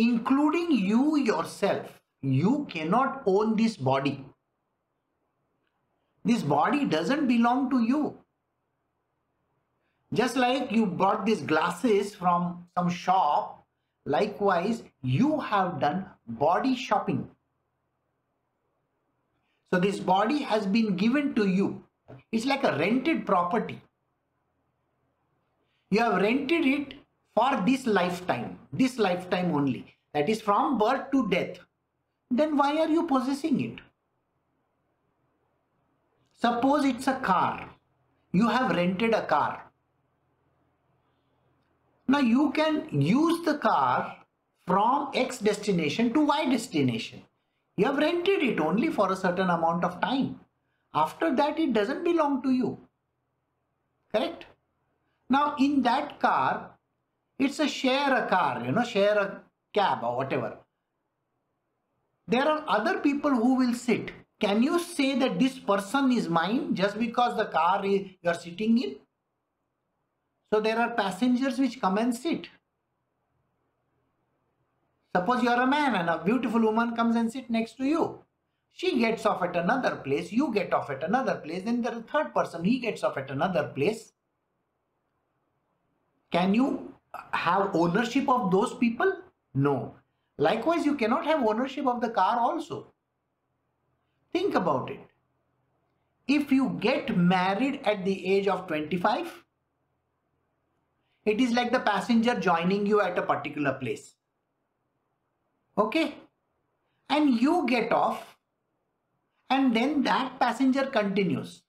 Including 0.00 0.70
you 0.70 1.16
yourself. 1.16 1.86
You 2.22 2.66
cannot 2.70 3.22
own 3.26 3.56
this 3.56 3.76
body. 3.76 4.24
This 6.24 6.42
body 6.42 6.84
doesn't 6.84 7.26
belong 7.26 7.68
to 7.70 7.80
you. 7.82 8.16
Just 10.12 10.36
like 10.36 10.70
you 10.70 10.86
bought 10.86 11.26
these 11.26 11.42
glasses 11.42 12.14
from 12.14 12.66
some 12.76 12.88
shop, 12.88 13.66
likewise, 14.06 14.84
you 15.02 15.40
have 15.40 15.80
done 15.80 16.06
body 16.44 16.76
shopping. 16.76 17.28
So 19.72 19.80
this 19.80 19.98
body 19.98 20.38
has 20.38 20.66
been 20.66 20.96
given 20.96 21.34
to 21.34 21.48
you. 21.48 21.82
It's 22.30 22.46
like 22.46 22.62
a 22.62 22.76
rented 22.78 23.26
property. 23.26 23.82
You 25.90 26.00
have 26.00 26.22
rented 26.22 26.66
it 26.66 26.97
for 27.38 27.62
this 27.64 27.86
lifetime, 27.86 28.58
this 28.72 28.98
lifetime 28.98 29.54
only. 29.54 29.96
That 30.12 30.28
is 30.28 30.40
from 30.40 30.76
birth 30.76 31.12
to 31.12 31.28
death. 31.28 31.58
Then 32.30 32.56
why 32.56 32.78
are 32.78 32.88
you 32.88 33.06
possessing 33.06 33.60
it? 33.60 33.78
Suppose 36.40 36.84
it's 36.84 37.06
a 37.06 37.14
car. 37.20 37.70
You 38.32 38.48
have 38.48 38.74
rented 38.74 39.14
a 39.14 39.24
car. 39.26 39.70
Now 42.08 42.18
you 42.18 42.50
can 42.52 42.88
use 42.90 43.44
the 43.44 43.58
car 43.58 44.16
from 44.66 45.10
X 45.14 45.38
destination 45.38 46.12
to 46.14 46.24
Y 46.24 46.46
destination. 46.50 47.22
You 47.76 47.84
have 47.86 47.98
rented 47.98 48.42
it 48.42 48.58
only 48.58 48.88
for 48.88 49.12
a 49.12 49.16
certain 49.16 49.50
amount 49.50 49.84
of 49.84 50.00
time. 50.00 50.40
After 50.92 51.36
that, 51.36 51.58
it 51.60 51.72
doesn't 51.72 52.02
belong 52.02 52.42
to 52.42 52.50
you. 52.50 52.78
Correct? 54.12 54.46
Now, 55.30 55.54
in 55.60 55.82
that 55.82 56.18
car, 56.18 56.77
it's 57.38 57.58
a 57.60 57.68
share 57.68 58.14
a 58.14 58.28
car, 58.28 58.64
you 58.64 58.72
know, 58.72 58.84
share 58.84 59.18
a 59.18 59.40
cab 59.72 60.02
or 60.02 60.16
whatever. 60.16 60.58
There 62.26 62.46
are 62.46 62.64
other 62.66 62.98
people 62.98 63.30
who 63.30 63.54
will 63.54 63.74
sit. 63.74 64.10
Can 64.40 64.62
you 64.62 64.78
say 64.78 65.18
that 65.18 65.38
this 65.38 65.58
person 65.58 66.12
is 66.12 66.28
mine 66.28 66.74
just 66.74 66.98
because 66.98 67.36
the 67.36 67.46
car 67.46 67.84
you 67.84 68.10
are 68.26 68.34
sitting 68.34 68.78
in? 68.78 68.96
So 70.52 70.60
there 70.60 70.78
are 70.78 70.90
passengers 70.90 71.58
which 71.58 71.80
come 71.80 71.98
and 71.98 72.14
sit. 72.14 72.48
Suppose 75.16 75.42
you 75.42 75.48
are 75.48 75.62
a 75.62 75.66
man 75.66 75.94
and 75.94 76.08
a 76.08 76.22
beautiful 76.22 76.60
woman 76.60 76.94
comes 76.94 77.16
and 77.16 77.32
sit 77.32 77.50
next 77.50 77.76
to 77.78 77.84
you. 77.84 78.20
She 78.72 78.98
gets 78.98 79.26
off 79.26 79.42
at 79.42 79.56
another 79.56 79.96
place, 79.96 80.30
you 80.30 80.52
get 80.52 80.72
off 80.72 80.90
at 80.90 81.02
another 81.02 81.36
place, 81.36 81.64
then 81.64 81.82
there 81.82 81.92
is 81.92 81.98
a 81.98 82.02
third 82.02 82.32
person, 82.32 82.62
he 82.62 82.78
gets 82.78 83.02
off 83.02 83.16
at 83.16 83.30
another 83.30 83.72
place. 83.74 84.12
Can 86.30 86.54
you 86.54 86.94
have 87.32 87.74
ownership 87.74 88.28
of 88.28 88.50
those 88.50 88.74
people? 88.74 89.12
No. 89.54 89.94
Likewise, 90.38 90.86
you 90.86 90.94
cannot 90.94 91.24
have 91.24 91.44
ownership 91.44 91.86
of 91.86 92.00
the 92.00 92.10
car 92.10 92.38
also. 92.38 92.92
Think 94.32 94.54
about 94.54 94.90
it. 94.90 95.00
If 96.26 96.52
you 96.52 96.76
get 96.80 97.16
married 97.16 97.80
at 97.84 98.04
the 98.04 98.26
age 98.26 98.46
of 98.48 98.66
25, 98.66 99.44
it 101.24 101.40
is 101.40 101.52
like 101.52 101.72
the 101.72 101.80
passenger 101.80 102.38
joining 102.38 102.86
you 102.86 103.00
at 103.00 103.18
a 103.18 103.22
particular 103.22 103.72
place. 103.74 104.14
Okay? 105.76 106.14
And 107.08 107.40
you 107.40 107.66
get 107.66 107.92
off 107.92 108.38
and 109.50 109.74
then 109.74 110.02
that 110.02 110.38
passenger 110.38 110.86
continues. 110.86 111.62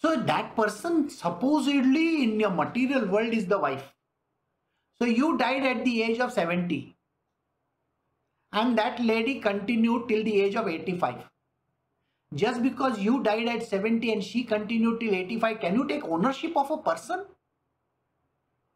So 0.00 0.16
that 0.16 0.54
person 0.54 1.10
supposedly 1.10 2.22
in 2.22 2.38
your 2.38 2.50
material 2.50 3.06
world 3.06 3.32
is 3.32 3.46
the 3.46 3.58
wife. 3.58 3.92
So 4.98 5.04
you 5.04 5.36
died 5.38 5.64
at 5.64 5.84
the 5.84 6.02
age 6.02 6.20
of 6.20 6.32
70 6.32 6.96
and 8.52 8.78
that 8.78 9.00
lady 9.00 9.40
continued 9.40 10.08
till 10.08 10.24
the 10.24 10.40
age 10.40 10.54
of 10.54 10.68
85. 10.68 11.24
Just 12.34 12.62
because 12.62 12.98
you 12.98 13.22
died 13.22 13.48
at 13.48 13.62
70 13.62 14.12
and 14.12 14.22
she 14.22 14.44
continued 14.44 15.00
till 15.00 15.14
85, 15.14 15.60
can 15.60 15.74
you 15.74 15.86
take 15.88 16.04
ownership 16.04 16.56
of 16.56 16.70
a 16.70 16.76
person? 16.78 17.24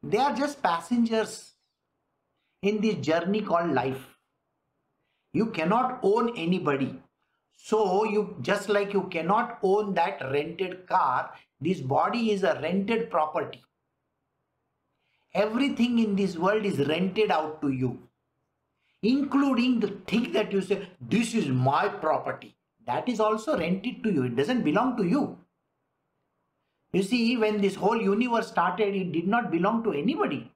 They 0.02 0.19
are 0.19 0.35
just 0.35 0.62
passengers 0.62 1.52
in 2.62 2.81
this 2.81 2.97
journey 2.97 3.43
called 3.43 3.73
life. 3.73 4.17
You 5.33 5.47
cannot 5.47 6.00
own 6.02 6.37
anybody. 6.37 7.01
So 7.64 8.04
you 8.04 8.37
just 8.40 8.69
like 8.69 8.92
you 8.92 9.02
cannot 9.04 9.59
own 9.62 9.95
that 9.95 10.21
rented 10.33 10.85
car, 10.88 11.33
this 11.61 11.81
body 11.81 12.33
is 12.33 12.42
a 12.42 12.59
rented 12.61 13.09
property. 13.09 13.62
Everything 15.33 16.00
in 16.00 16.16
this 16.16 16.37
world 16.37 16.64
is 16.64 16.81
rented 16.88 17.31
out 17.31 17.62
to 17.62 17.69
you, 17.69 18.09
including 19.02 19.78
the 19.78 19.90
thing 20.09 20.33
that 20.33 20.50
you 20.50 20.61
say, 20.61 20.88
this 21.00 21.35
is 21.35 21.47
my 21.47 21.88
property. 21.88 22.57
That 22.85 23.09
is 23.09 23.21
also 23.21 23.57
rented 23.57 24.02
to 24.02 24.12
you. 24.12 24.25
It 24.25 24.35
doesn't 24.35 24.64
belong 24.64 24.97
to 24.97 25.04
you. 25.04 25.38
You 26.92 27.04
see, 27.04 27.37
when 27.37 27.61
this 27.61 27.76
whole 27.76 28.02
universe 28.02 28.49
started, 28.49 28.97
it 28.97 29.12
did 29.12 29.28
not 29.28 29.52
belong 29.52 29.85
to 29.85 29.92
anybody. 29.92 30.50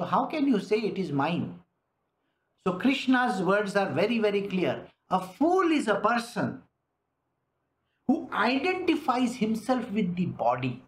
So 0.00 0.06
how 0.06 0.24
can 0.24 0.48
you 0.48 0.58
say 0.58 0.78
it 0.78 0.96
is 0.96 1.12
mine? 1.12 1.60
So 2.66 2.78
Krishna's 2.78 3.42
words 3.42 3.76
are 3.76 3.90
very, 3.90 4.18
very 4.18 4.42
clear. 4.48 4.86
A 5.10 5.20
fool 5.20 5.72
is 5.72 5.88
a 5.88 5.96
person 5.96 6.62
who 8.06 8.28
identifies 8.32 9.36
himself 9.36 9.90
with 9.90 10.14
the 10.14 10.26
body. 10.26 10.82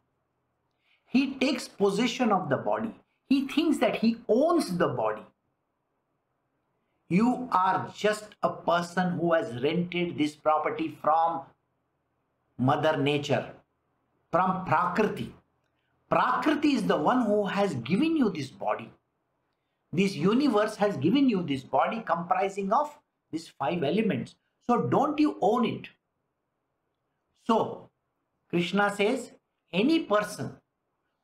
He 1.07 1.35
takes 1.35 1.67
possession 1.67 2.31
of 2.31 2.49
the 2.49 2.57
body. 2.57 2.95
He 3.29 3.49
thinks 3.49 3.79
that 3.79 3.97
he 3.97 4.19
owns 4.29 4.77
the 4.79 4.89
body. 4.89 5.23
You 7.09 7.49
are 7.53 7.93
just 7.95 8.37
a 8.43 8.51
person 8.51 9.19
who 9.19 9.33
has 9.35 9.63
rented 9.63 10.17
this 10.17 10.35
property 10.35 10.97
from 11.03 11.43
Mother 12.59 12.97
Nature, 12.97 13.51
from 14.31 14.65
Prakriti. 14.65 15.35
Prakriti 16.09 16.75
is 16.75 16.85
the 16.85 16.97
one 16.97 17.27
who 17.27 17.45
has 17.47 17.75
given 17.75 18.17
you 18.17 18.31
this 18.31 18.51
body. 18.51 18.91
This 19.93 20.15
universe 20.15 20.77
has 20.77 20.97
given 20.97 21.29
you 21.29 21.43
this 21.43 21.63
body 21.63 22.03
comprising 22.07 22.73
of 22.73 22.97
these 23.33 23.49
five 23.49 23.83
elements. 23.83 24.37
So 24.67 24.83
don't 24.83 25.19
you 25.19 25.39
own 25.41 25.65
it. 25.65 25.89
So 27.47 27.91
Krishna 28.51 28.95
says 28.95 29.33
any 29.73 30.01
person 30.01 30.53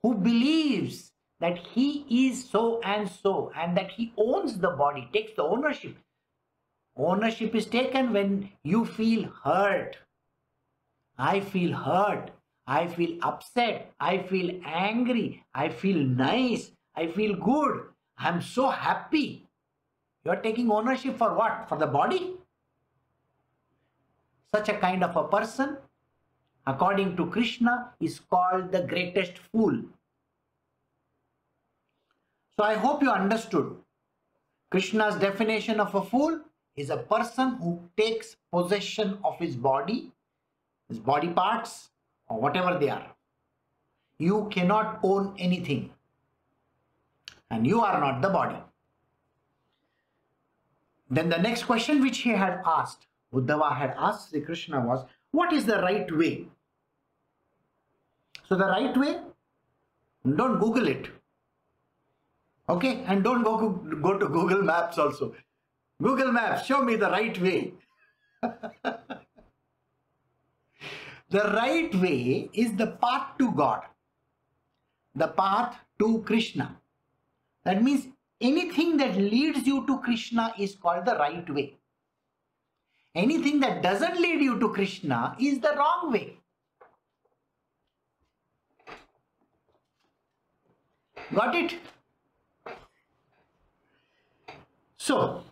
who 0.02 0.14
believes 0.14 1.12
that 1.40 1.58
he 1.58 2.28
is 2.28 2.48
so 2.48 2.80
and 2.82 3.08
so 3.08 3.52
and 3.54 3.76
that 3.76 3.92
he 3.92 4.12
owns 4.16 4.58
the 4.58 4.70
body, 4.70 5.08
takes 5.12 5.32
the 5.36 5.42
ownership. 5.42 5.96
Ownership 6.96 7.54
is 7.54 7.66
taken 7.66 8.12
when 8.12 8.50
you 8.64 8.84
feel 8.84 9.30
hurt. 9.44 9.98
I 11.16 11.40
feel 11.40 11.72
hurt. 11.72 12.30
I 12.66 12.86
feel 12.86 13.18
upset. 13.22 13.92
I 14.00 14.18
feel 14.18 14.60
angry. 14.64 15.44
I 15.54 15.68
feel 15.68 15.98
nice. 15.98 16.72
I 16.94 17.06
feel 17.06 17.36
good. 17.36 17.82
I'm 18.18 18.42
so 18.42 18.68
happy. 18.68 19.47
You're 20.24 20.36
taking 20.36 20.70
ownership 20.70 21.16
for 21.16 21.34
what? 21.34 21.68
For 21.68 21.78
the 21.78 21.86
body? 21.86 22.34
Such 24.54 24.68
a 24.68 24.78
kind 24.78 25.04
of 25.04 25.16
a 25.16 25.24
person, 25.24 25.76
according 26.66 27.16
to 27.16 27.26
Krishna, 27.26 27.90
is 28.00 28.20
called 28.20 28.72
the 28.72 28.82
greatest 28.82 29.38
fool. 29.38 29.82
So 32.56 32.64
I 32.64 32.74
hope 32.74 33.02
you 33.02 33.10
understood. 33.10 33.76
Krishna's 34.70 35.14
definition 35.16 35.80
of 35.80 35.94
a 35.94 36.02
fool 36.02 36.40
is 36.76 36.90
a 36.90 36.96
person 36.96 37.56
who 37.56 37.80
takes 37.96 38.36
possession 38.52 39.18
of 39.24 39.38
his 39.38 39.56
body, 39.56 40.12
his 40.88 40.98
body 40.98 41.28
parts, 41.28 41.90
or 42.28 42.40
whatever 42.40 42.78
they 42.78 42.88
are. 42.88 43.06
You 44.18 44.48
cannot 44.50 44.98
own 45.02 45.34
anything 45.38 45.90
and 47.50 47.66
you 47.66 47.80
are 47.80 48.00
not 48.00 48.20
the 48.20 48.28
body. 48.28 48.56
Then 51.10 51.28
the 51.28 51.38
next 51.38 51.64
question 51.64 52.02
which 52.02 52.18
he 52.18 52.30
had 52.30 52.60
asked, 52.66 53.06
Uddhava 53.32 53.76
had 53.76 53.94
asked 53.96 54.30
Sri 54.30 54.40
Krishna 54.40 54.80
was, 54.80 55.04
what 55.30 55.52
is 55.52 55.64
the 55.64 55.80
right 55.80 56.10
way? 56.16 56.48
So 58.48 58.56
the 58.56 58.66
right 58.66 58.96
way, 58.96 59.20
don't 60.24 60.58
Google 60.58 60.88
it. 60.88 61.08
Okay, 62.68 63.02
and 63.06 63.24
don't 63.24 63.42
go, 63.42 63.70
go 63.70 64.18
to 64.18 64.28
Google 64.28 64.62
Maps 64.62 64.98
also. 64.98 65.34
Google 66.02 66.32
Maps, 66.32 66.66
show 66.66 66.82
me 66.82 66.96
the 66.96 67.10
right 67.10 67.40
way. 67.40 67.72
the 68.42 68.52
right 71.32 71.94
way 71.94 72.50
is 72.52 72.74
the 72.76 72.86
path 73.02 73.38
to 73.38 73.52
God, 73.52 73.82
the 75.14 75.28
path 75.28 75.76
to 75.98 76.22
Krishna. 76.26 76.76
That 77.64 77.82
means 77.82 78.06
anything 78.40 78.96
that 78.98 79.16
leads 79.16 79.66
you 79.66 79.86
to 79.86 79.98
Krishna 80.00 80.54
is 80.58 80.74
called 80.74 81.04
the 81.04 81.16
right 81.16 81.48
way. 81.50 81.74
Anything 83.14 83.60
that 83.60 83.82
doesn't 83.82 84.20
lead 84.20 84.40
you 84.40 84.58
to 84.60 84.68
Krishna 84.68 85.36
is 85.40 85.60
the 85.60 85.74
wrong 85.76 86.12
way. 86.12 86.36
Got 91.34 91.54
it? 91.56 91.74
So, 94.96 95.42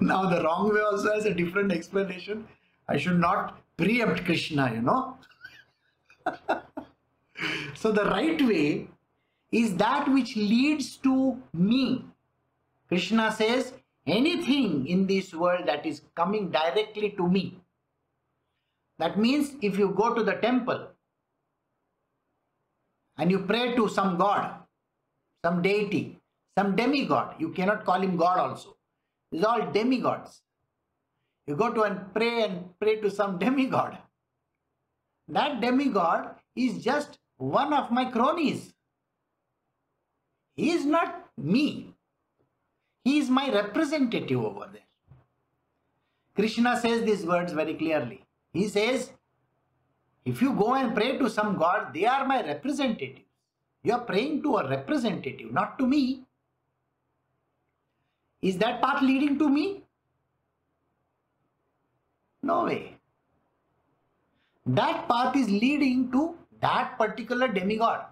Now, 0.00 0.28
the 0.28 0.42
wrong 0.42 0.72
way 0.74 0.80
also 0.80 1.14
has 1.14 1.24
a 1.24 1.34
different 1.34 1.72
explanation. 1.72 2.46
I 2.88 2.96
should 2.96 3.18
not 3.20 3.60
preempt 3.76 4.24
Krishna, 4.24 4.72
you 4.74 4.82
know. 4.82 5.16
so, 7.74 7.92
the 7.92 8.04
right 8.04 8.40
way 8.42 8.88
is 9.54 9.76
that 9.76 10.08
which 10.12 10.34
leads 10.34 10.96
to 10.96 11.40
me. 11.52 12.04
Krishna 12.88 13.30
says, 13.30 13.72
anything 14.04 14.88
in 14.88 15.06
this 15.06 15.32
world 15.32 15.68
that 15.68 15.86
is 15.86 16.02
coming 16.16 16.50
directly 16.50 17.10
to 17.10 17.28
me. 17.28 17.60
That 18.98 19.16
means 19.16 19.54
if 19.62 19.78
you 19.78 19.90
go 19.90 20.12
to 20.12 20.24
the 20.24 20.34
temple 20.34 20.88
and 23.16 23.30
you 23.30 23.38
pray 23.40 23.76
to 23.76 23.88
some 23.88 24.18
god, 24.18 24.56
some 25.44 25.62
deity, 25.62 26.18
some 26.58 26.74
demigod, 26.74 27.36
you 27.38 27.50
cannot 27.50 27.84
call 27.84 28.00
him 28.00 28.16
God 28.16 28.38
also. 28.38 28.76
These 29.30 29.44
all 29.44 29.70
demigods. 29.70 30.42
You 31.46 31.54
go 31.54 31.72
to 31.72 31.82
and 31.82 32.12
pray 32.12 32.42
and 32.42 32.70
pray 32.80 32.96
to 32.96 33.10
some 33.10 33.38
demigod. 33.46 33.98
That 35.28 35.60
demigod 35.60 36.34
is 36.56 36.82
just 36.82 37.18
one 37.36 37.72
of 37.72 37.92
my 37.92 38.10
cronies. 38.10 38.74
He 40.56 40.70
is 40.70 40.84
not 40.84 41.28
me. 41.36 41.94
He 43.04 43.18
is 43.18 43.28
my 43.28 43.52
representative 43.52 44.42
over 44.42 44.68
there. 44.72 44.82
Krishna 46.34 46.78
says 46.80 47.02
these 47.02 47.24
words 47.24 47.52
very 47.52 47.74
clearly. 47.74 48.24
He 48.52 48.68
says, 48.68 49.12
if 50.24 50.40
you 50.40 50.52
go 50.54 50.74
and 50.74 50.94
pray 50.94 51.18
to 51.18 51.28
some 51.28 51.56
god, 51.56 51.92
they 51.92 52.06
are 52.06 52.24
my 52.24 52.44
representatives. 52.44 53.20
You 53.82 53.92
are 53.92 54.00
praying 54.00 54.42
to 54.44 54.56
a 54.56 54.68
representative, 54.68 55.52
not 55.52 55.78
to 55.78 55.86
me. 55.86 56.22
Is 58.40 58.56
that 58.58 58.80
path 58.80 59.02
leading 59.02 59.38
to 59.38 59.48
me? 59.48 59.82
No 62.42 62.64
way. 62.64 62.96
That 64.66 65.08
path 65.08 65.36
is 65.36 65.48
leading 65.48 66.10
to 66.12 66.36
that 66.60 66.96
particular 66.96 67.48
demigod. 67.48 68.04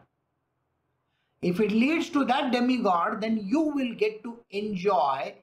If 1.42 1.58
it 1.58 1.72
leads 1.72 2.08
to 2.10 2.24
that 2.24 2.52
demigod, 2.52 3.20
then 3.20 3.38
you 3.42 3.60
will 3.60 3.94
get 3.94 4.22
to 4.22 4.38
enjoy 4.50 5.34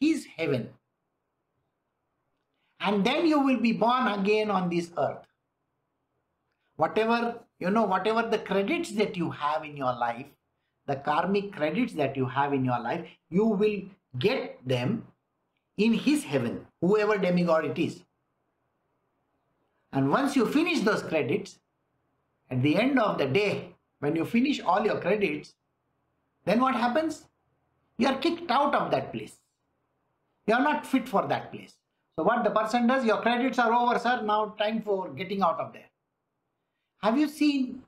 his 0.00 0.24
heaven. 0.36 0.70
And 2.80 3.04
then 3.04 3.26
you 3.26 3.40
will 3.40 3.58
be 3.58 3.72
born 3.72 4.06
again 4.06 4.50
on 4.50 4.70
this 4.70 4.90
earth. 4.96 5.26
Whatever, 6.76 7.40
you 7.58 7.70
know, 7.70 7.82
whatever 7.82 8.22
the 8.22 8.38
credits 8.38 8.92
that 8.92 9.16
you 9.16 9.32
have 9.32 9.64
in 9.64 9.76
your 9.76 9.92
life, 9.92 10.26
the 10.86 10.94
karmic 10.94 11.52
credits 11.52 11.92
that 11.94 12.16
you 12.16 12.26
have 12.26 12.52
in 12.52 12.64
your 12.64 12.78
life, 12.78 13.04
you 13.28 13.44
will 13.44 13.80
get 14.18 14.60
them 14.66 15.04
in 15.76 15.92
his 15.92 16.22
heaven, 16.22 16.66
whoever 16.80 17.18
demigod 17.18 17.64
it 17.64 17.78
is. 17.78 18.04
And 19.92 20.10
once 20.10 20.36
you 20.36 20.46
finish 20.46 20.80
those 20.80 21.02
credits, 21.02 21.58
at 22.48 22.62
the 22.62 22.76
end 22.76 22.98
of 22.98 23.18
the 23.18 23.26
day, 23.26 23.74
when 24.00 24.16
you 24.16 24.24
finish 24.24 24.60
all 24.60 24.84
your 24.84 25.00
credits, 25.00 25.54
then 26.44 26.60
what 26.60 26.74
happens? 26.74 27.26
You 27.98 28.08
are 28.08 28.18
kicked 28.18 28.50
out 28.50 28.74
of 28.74 28.90
that 28.90 29.12
place. 29.12 29.36
You 30.46 30.54
are 30.54 30.62
not 30.62 30.86
fit 30.86 31.08
for 31.08 31.26
that 31.26 31.52
place. 31.52 31.74
So 32.16 32.24
what 32.24 32.42
the 32.42 32.50
person 32.50 32.86
does, 32.86 33.04
your 33.04 33.20
credits 33.20 33.58
are 33.58 33.72
over, 33.72 33.98
sir. 33.98 34.22
Now 34.22 34.54
time 34.58 34.82
for 34.82 35.10
getting 35.10 35.42
out 35.42 35.60
of 35.60 35.72
there. 35.72 35.90
Have 37.02 37.18
you 37.18 37.28
seen 37.28 37.82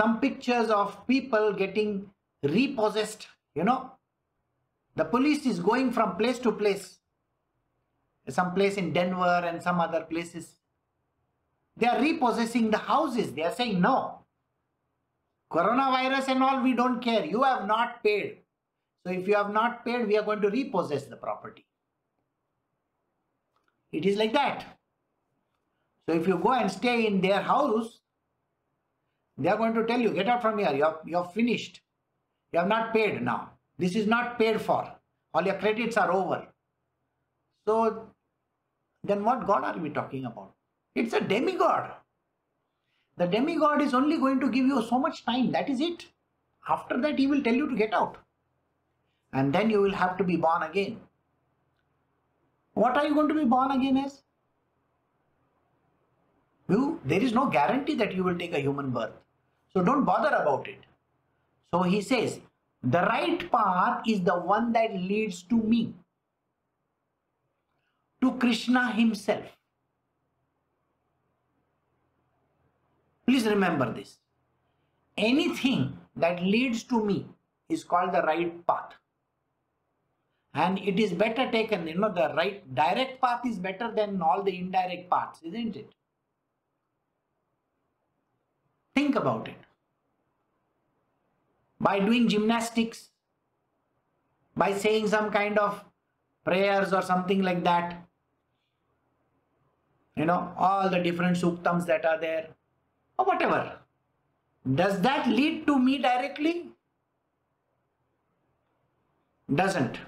some 0.00 0.20
pictures 0.20 0.68
of 0.68 1.06
people 1.06 1.52
getting 1.52 2.10
repossessed? 2.42 3.28
You 3.54 3.64
know, 3.64 3.92
the 4.96 5.04
police 5.04 5.46
is 5.46 5.60
going 5.60 5.92
from 5.92 6.16
place 6.16 6.38
to 6.40 6.52
place. 6.52 6.98
Some 8.28 8.54
place 8.54 8.76
in 8.76 8.92
Denver 8.92 9.42
and 9.44 9.62
some 9.62 9.80
other 9.80 10.00
places. 10.00 10.56
They 11.76 11.86
are 11.86 12.00
repossessing 12.00 12.70
the 12.70 12.78
houses. 12.78 13.32
They 13.32 13.42
are 13.42 13.54
saying, 13.54 13.80
no, 13.80 14.20
Coronavirus 15.52 16.28
and 16.28 16.42
all, 16.42 16.62
we 16.62 16.74
don't 16.74 17.00
care. 17.00 17.24
You 17.24 17.42
have 17.42 17.66
not 17.66 18.02
paid. 18.02 18.38
So 19.04 19.12
if 19.12 19.28
you 19.28 19.36
have 19.36 19.52
not 19.52 19.84
paid, 19.84 20.06
we 20.06 20.18
are 20.18 20.24
going 20.24 20.40
to 20.40 20.50
repossess 20.50 21.04
the 21.04 21.16
property. 21.16 21.64
It 23.92 24.04
is 24.04 24.16
like 24.16 24.32
that. 24.32 24.64
So 26.08 26.14
if 26.14 26.26
you 26.26 26.38
go 26.38 26.52
and 26.52 26.70
stay 26.70 27.06
in 27.06 27.20
their 27.20 27.40
house, 27.40 28.00
they 29.38 29.48
are 29.48 29.56
going 29.56 29.74
to 29.74 29.84
tell 29.84 30.00
you, 30.00 30.10
get 30.10 30.28
out 30.28 30.42
from 30.42 30.58
here. 30.58 30.74
You're, 30.74 31.00
you're 31.04 31.24
finished. 31.24 31.80
You 32.52 32.60
have 32.60 32.68
not 32.68 32.92
paid 32.92 33.22
now. 33.22 33.52
This 33.78 33.94
is 33.94 34.06
not 34.06 34.38
paid 34.38 34.60
for. 34.60 34.90
All 35.34 35.44
your 35.44 35.58
credits 35.58 35.96
are 35.96 36.10
over. 36.10 36.46
So 37.66 38.08
then 39.04 39.24
what 39.24 39.46
God 39.46 39.64
are 39.64 39.78
we 39.78 39.90
talking 39.90 40.24
about? 40.24 40.54
It's 40.94 41.12
a 41.12 41.20
demigod. 41.20 41.90
The 43.16 43.26
demigod 43.26 43.80
is 43.80 43.94
only 43.94 44.18
going 44.18 44.40
to 44.40 44.50
give 44.50 44.66
you 44.66 44.82
so 44.82 44.98
much 44.98 45.24
time. 45.24 45.52
That 45.52 45.70
is 45.70 45.80
it. 45.80 46.06
After 46.68 47.00
that, 47.00 47.18
he 47.18 47.26
will 47.26 47.42
tell 47.42 47.54
you 47.54 47.68
to 47.68 47.76
get 47.76 47.94
out. 47.94 48.18
And 49.32 49.52
then 49.52 49.70
you 49.70 49.80
will 49.80 49.92
have 49.92 50.16
to 50.18 50.24
be 50.24 50.36
born 50.36 50.62
again. 50.62 51.00
What 52.74 52.96
are 52.96 53.06
you 53.06 53.14
going 53.14 53.28
to 53.28 53.34
be 53.34 53.44
born 53.44 53.70
again 53.70 53.96
as? 53.96 54.22
You, 56.68 57.00
there 57.04 57.22
is 57.22 57.32
no 57.32 57.46
guarantee 57.46 57.94
that 57.94 58.14
you 58.14 58.22
will 58.22 58.36
take 58.36 58.52
a 58.52 58.60
human 58.60 58.90
birth. 58.90 59.12
So 59.72 59.82
don't 59.82 60.04
bother 60.04 60.34
about 60.34 60.68
it. 60.68 60.80
So 61.72 61.82
he 61.82 62.02
says, 62.02 62.40
the 62.82 63.00
right 63.00 63.50
path 63.50 64.02
is 64.06 64.20
the 64.20 64.38
one 64.38 64.72
that 64.72 64.92
leads 64.92 65.42
to 65.44 65.56
me, 65.56 65.94
to 68.20 68.32
Krishna 68.32 68.92
himself. 68.92 69.55
Please 73.26 73.46
remember 73.46 73.92
this. 73.92 74.18
Anything 75.16 75.98
that 76.16 76.42
leads 76.42 76.84
to 76.84 77.04
me 77.04 77.26
is 77.68 77.82
called 77.82 78.12
the 78.12 78.22
right 78.22 78.66
path. 78.66 78.92
And 80.54 80.78
it 80.78 80.98
is 80.98 81.12
better 81.12 81.50
taken, 81.50 81.86
you 81.86 81.98
know, 81.98 82.12
the 82.12 82.32
right 82.34 82.74
direct 82.74 83.20
path 83.20 83.44
is 83.44 83.58
better 83.58 83.92
than 83.94 84.22
all 84.22 84.42
the 84.42 84.56
indirect 84.56 85.10
paths, 85.10 85.40
isn't 85.42 85.76
it? 85.76 85.90
Think 88.94 89.16
about 89.16 89.48
it. 89.48 89.58
By 91.78 92.00
doing 92.00 92.28
gymnastics, 92.28 93.10
by 94.56 94.72
saying 94.72 95.08
some 95.08 95.30
kind 95.30 95.58
of 95.58 95.84
prayers 96.44 96.94
or 96.94 97.02
something 97.02 97.42
like 97.42 97.62
that, 97.64 98.02
you 100.16 100.24
know, 100.24 100.54
all 100.56 100.88
the 100.88 101.00
different 101.00 101.36
suktams 101.36 101.84
that 101.84 102.06
are 102.06 102.18
there, 102.18 102.55
or 103.18 103.24
whatever. 103.24 103.78
Does 104.74 105.00
that 105.00 105.28
lead 105.28 105.66
to 105.66 105.78
me 105.78 105.98
directly? 105.98 106.70
Doesn't. 109.54 109.98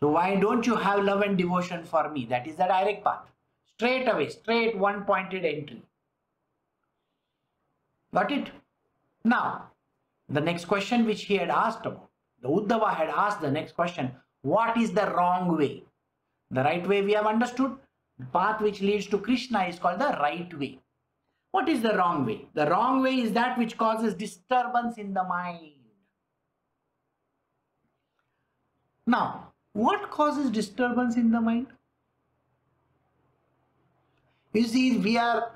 So 0.00 0.10
why 0.10 0.36
don't 0.36 0.66
you 0.66 0.76
have 0.76 1.04
love 1.04 1.22
and 1.22 1.38
devotion 1.38 1.84
for 1.84 2.10
me? 2.10 2.26
That 2.26 2.46
is 2.46 2.56
the 2.56 2.66
direct 2.66 3.02
path. 3.02 3.30
Straight 3.74 4.06
away, 4.06 4.28
straight 4.28 4.76
one 4.76 5.04
pointed 5.04 5.44
entry. 5.44 5.82
Got 8.12 8.32
it? 8.32 8.50
Now, 9.24 9.70
the 10.28 10.40
next 10.40 10.66
question 10.66 11.06
which 11.06 11.24
he 11.24 11.36
had 11.36 11.50
asked 11.50 11.86
about, 11.86 12.08
the 12.42 12.48
Uddhava 12.48 12.94
had 12.94 13.08
asked 13.08 13.40
the 13.40 13.50
next 13.50 13.72
question, 13.72 14.12
what 14.42 14.76
is 14.76 14.92
the 14.92 15.12
wrong 15.16 15.56
way? 15.56 15.82
The 16.50 16.62
right 16.62 16.86
way 16.86 17.02
we 17.02 17.12
have 17.12 17.26
understood. 17.26 17.76
The 18.18 18.26
path 18.26 18.60
which 18.60 18.80
leads 18.80 19.06
to 19.08 19.18
Krishna 19.18 19.64
is 19.64 19.78
called 19.78 20.00
the 20.00 20.16
right 20.20 20.58
way. 20.58 20.78
What 21.56 21.70
is 21.70 21.80
the 21.80 21.96
wrong 21.96 22.26
way? 22.26 22.48
The 22.52 22.68
wrong 22.68 23.02
way 23.02 23.14
is 23.18 23.32
that 23.32 23.56
which 23.56 23.78
causes 23.78 24.12
disturbance 24.12 24.98
in 24.98 25.14
the 25.14 25.24
mind. 25.24 25.72
Now, 29.06 29.54
what 29.72 30.10
causes 30.10 30.50
disturbance 30.50 31.16
in 31.16 31.30
the 31.30 31.40
mind? 31.40 31.68
You 34.52 34.64
see, 34.64 34.98
we 34.98 35.16
are 35.16 35.52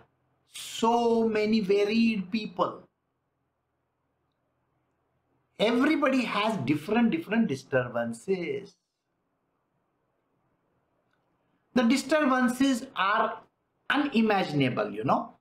so 0.54 1.28
many 1.28 1.60
varied 1.60 2.30
people. 2.30 2.80
Everybody 5.58 6.24
has 6.24 6.56
different, 6.64 7.10
different 7.10 7.46
disturbances. 7.46 8.74
The 11.74 11.82
disturbances 11.82 12.86
are 12.96 13.40
unimaginable, 13.90 14.90
you 14.90 15.04
know. 15.04 15.34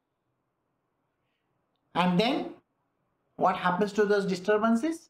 And 1.99 2.19
then 2.19 2.45
what 3.35 3.57
happens 3.57 3.93
to 3.93 4.05
those 4.05 4.25
disturbances? 4.25 5.09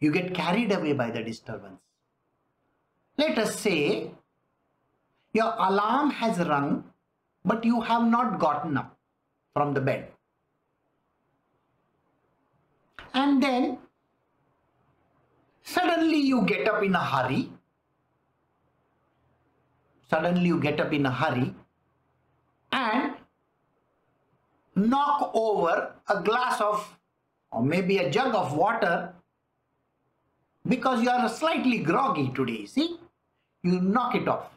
You 0.00 0.10
get 0.10 0.34
carried 0.34 0.72
away 0.72 0.94
by 0.94 1.10
the 1.10 1.22
disturbance. 1.22 1.80
Let 3.18 3.38
us 3.38 3.58
say 3.60 4.10
your 5.34 5.52
alarm 5.68 6.10
has 6.22 6.38
rung, 6.38 6.84
but 7.44 7.64
you 7.64 7.82
have 7.82 8.08
not 8.16 8.38
gotten 8.40 8.78
up 8.78 8.96
from 9.52 9.74
the 9.74 9.80
bed. 9.80 10.08
And 13.12 13.42
then 13.42 13.78
Suddenly 15.70 16.20
you 16.28 16.42
get 16.46 16.68
up 16.68 16.82
in 16.82 16.94
a 16.96 17.04
hurry. 17.04 17.48
Suddenly 20.08 20.46
you 20.46 20.60
get 20.60 20.80
up 20.80 20.92
in 20.92 21.06
a 21.06 21.10
hurry 21.12 21.54
and 22.72 23.09
knock 24.88 25.30
over 25.34 25.92
a 26.08 26.22
glass 26.22 26.60
of 26.60 26.96
or 27.52 27.62
maybe 27.62 27.98
a 27.98 28.10
jug 28.10 28.34
of 28.34 28.56
water 28.56 29.12
because 30.66 31.02
you 31.02 31.10
are 31.10 31.28
slightly 31.28 31.78
groggy 31.78 32.30
today. 32.34 32.66
See, 32.66 32.98
you 33.62 33.80
knock 33.80 34.14
it 34.14 34.28
off. 34.28 34.50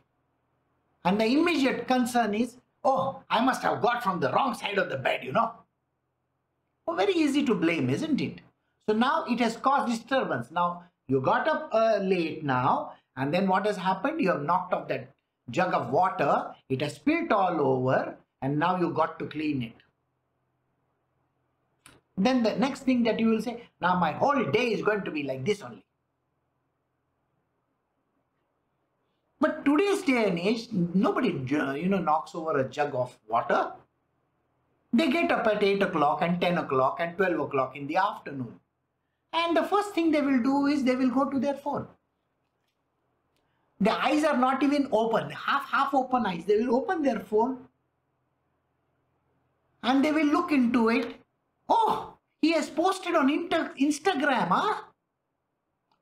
And 1.05 1.19
the 1.19 1.25
immediate 1.25 1.87
concern 1.87 2.33
is, 2.33 2.57
oh, 2.83 3.23
I 3.29 3.43
must 3.43 3.61
have 3.63 3.81
got 3.81 4.03
from 4.03 4.19
the 4.19 4.31
wrong 4.31 4.53
side 4.53 4.77
of 4.77 4.89
the 4.89 4.97
bed, 4.97 5.23
you 5.23 5.31
know. 5.31 5.51
Very 6.95 7.13
easy 7.13 7.43
to 7.45 7.55
blame, 7.55 7.89
isn't 7.89 8.21
it? 8.21 8.41
So 8.87 8.95
now 8.95 9.25
it 9.27 9.39
has 9.39 9.55
caused 9.55 9.89
disturbance. 9.91 10.51
Now 10.51 10.83
you 11.07 11.21
got 11.21 11.47
up 11.47 11.69
uh, 11.73 11.97
late 11.97 12.43
now, 12.43 12.93
and 13.15 13.33
then 13.33 13.47
what 13.47 13.65
has 13.65 13.77
happened? 13.77 14.21
You 14.21 14.31
have 14.31 14.43
knocked 14.43 14.73
off 14.73 14.87
that 14.89 15.09
jug 15.49 15.73
of 15.73 15.89
water, 15.89 16.53
it 16.69 16.81
has 16.81 16.95
spilt 16.95 17.31
all 17.31 17.59
over, 17.59 18.15
and 18.41 18.59
now 18.59 18.79
you 18.79 18.91
got 18.91 19.19
to 19.19 19.25
clean 19.25 19.61
it. 19.61 19.82
Then 22.17 22.43
the 22.43 22.55
next 22.55 22.81
thing 22.81 23.03
that 23.03 23.19
you 23.19 23.27
will 23.29 23.41
say, 23.41 23.63
now 23.81 23.99
my 23.99 24.11
whole 24.11 24.43
day 24.51 24.71
is 24.71 24.81
going 24.81 25.03
to 25.03 25.11
be 25.11 25.23
like 25.23 25.45
this 25.45 25.61
only. 25.61 25.83
But 29.39 29.65
today's 29.65 30.03
day 30.03 30.29
and 30.29 30.39
age, 30.39 30.69
nobody, 30.71 31.31
uh, 31.55 31.73
you 31.73 31.89
know, 31.89 31.99
knocks 31.99 32.33
over 32.33 32.59
a 32.59 32.69
jug 32.69 32.95
of 32.95 33.17
water. 33.27 33.73
They 34.93 35.09
get 35.11 35.31
up 35.31 35.47
at 35.47 35.63
8 35.63 35.81
o'clock 35.81 36.21
and 36.21 36.39
10 36.39 36.59
o'clock 36.59 36.97
and 36.99 37.17
12 37.17 37.39
o'clock 37.39 37.75
in 37.75 37.87
the 37.87 37.97
afternoon. 37.97 38.59
And 39.33 39.57
the 39.57 39.63
first 39.63 39.93
thing 39.95 40.11
they 40.11 40.21
will 40.21 40.41
do 40.41 40.67
is 40.67 40.83
they 40.83 40.95
will 40.95 41.09
go 41.09 41.29
to 41.29 41.39
their 41.39 41.55
phone. 41.55 41.87
The 43.81 43.91
eyes 43.91 44.23
are 44.23 44.37
not 44.37 44.63
even 44.63 44.87
open, 44.91 45.29
half 45.31 45.69
half 45.69 45.93
open 45.93 46.25
eyes. 46.25 46.45
They 46.45 46.57
will 46.57 46.75
open 46.75 47.01
their 47.01 47.19
phone 47.19 47.67
and 49.81 50.05
they 50.05 50.11
will 50.11 50.27
look 50.27 50.51
into 50.51 50.89
it. 50.89 51.15
Oh, 51.69 52.17
he 52.41 52.51
has 52.51 52.69
posted 52.69 53.15
on 53.15 53.29
Instagram, 53.29 54.47
huh? 54.49 54.81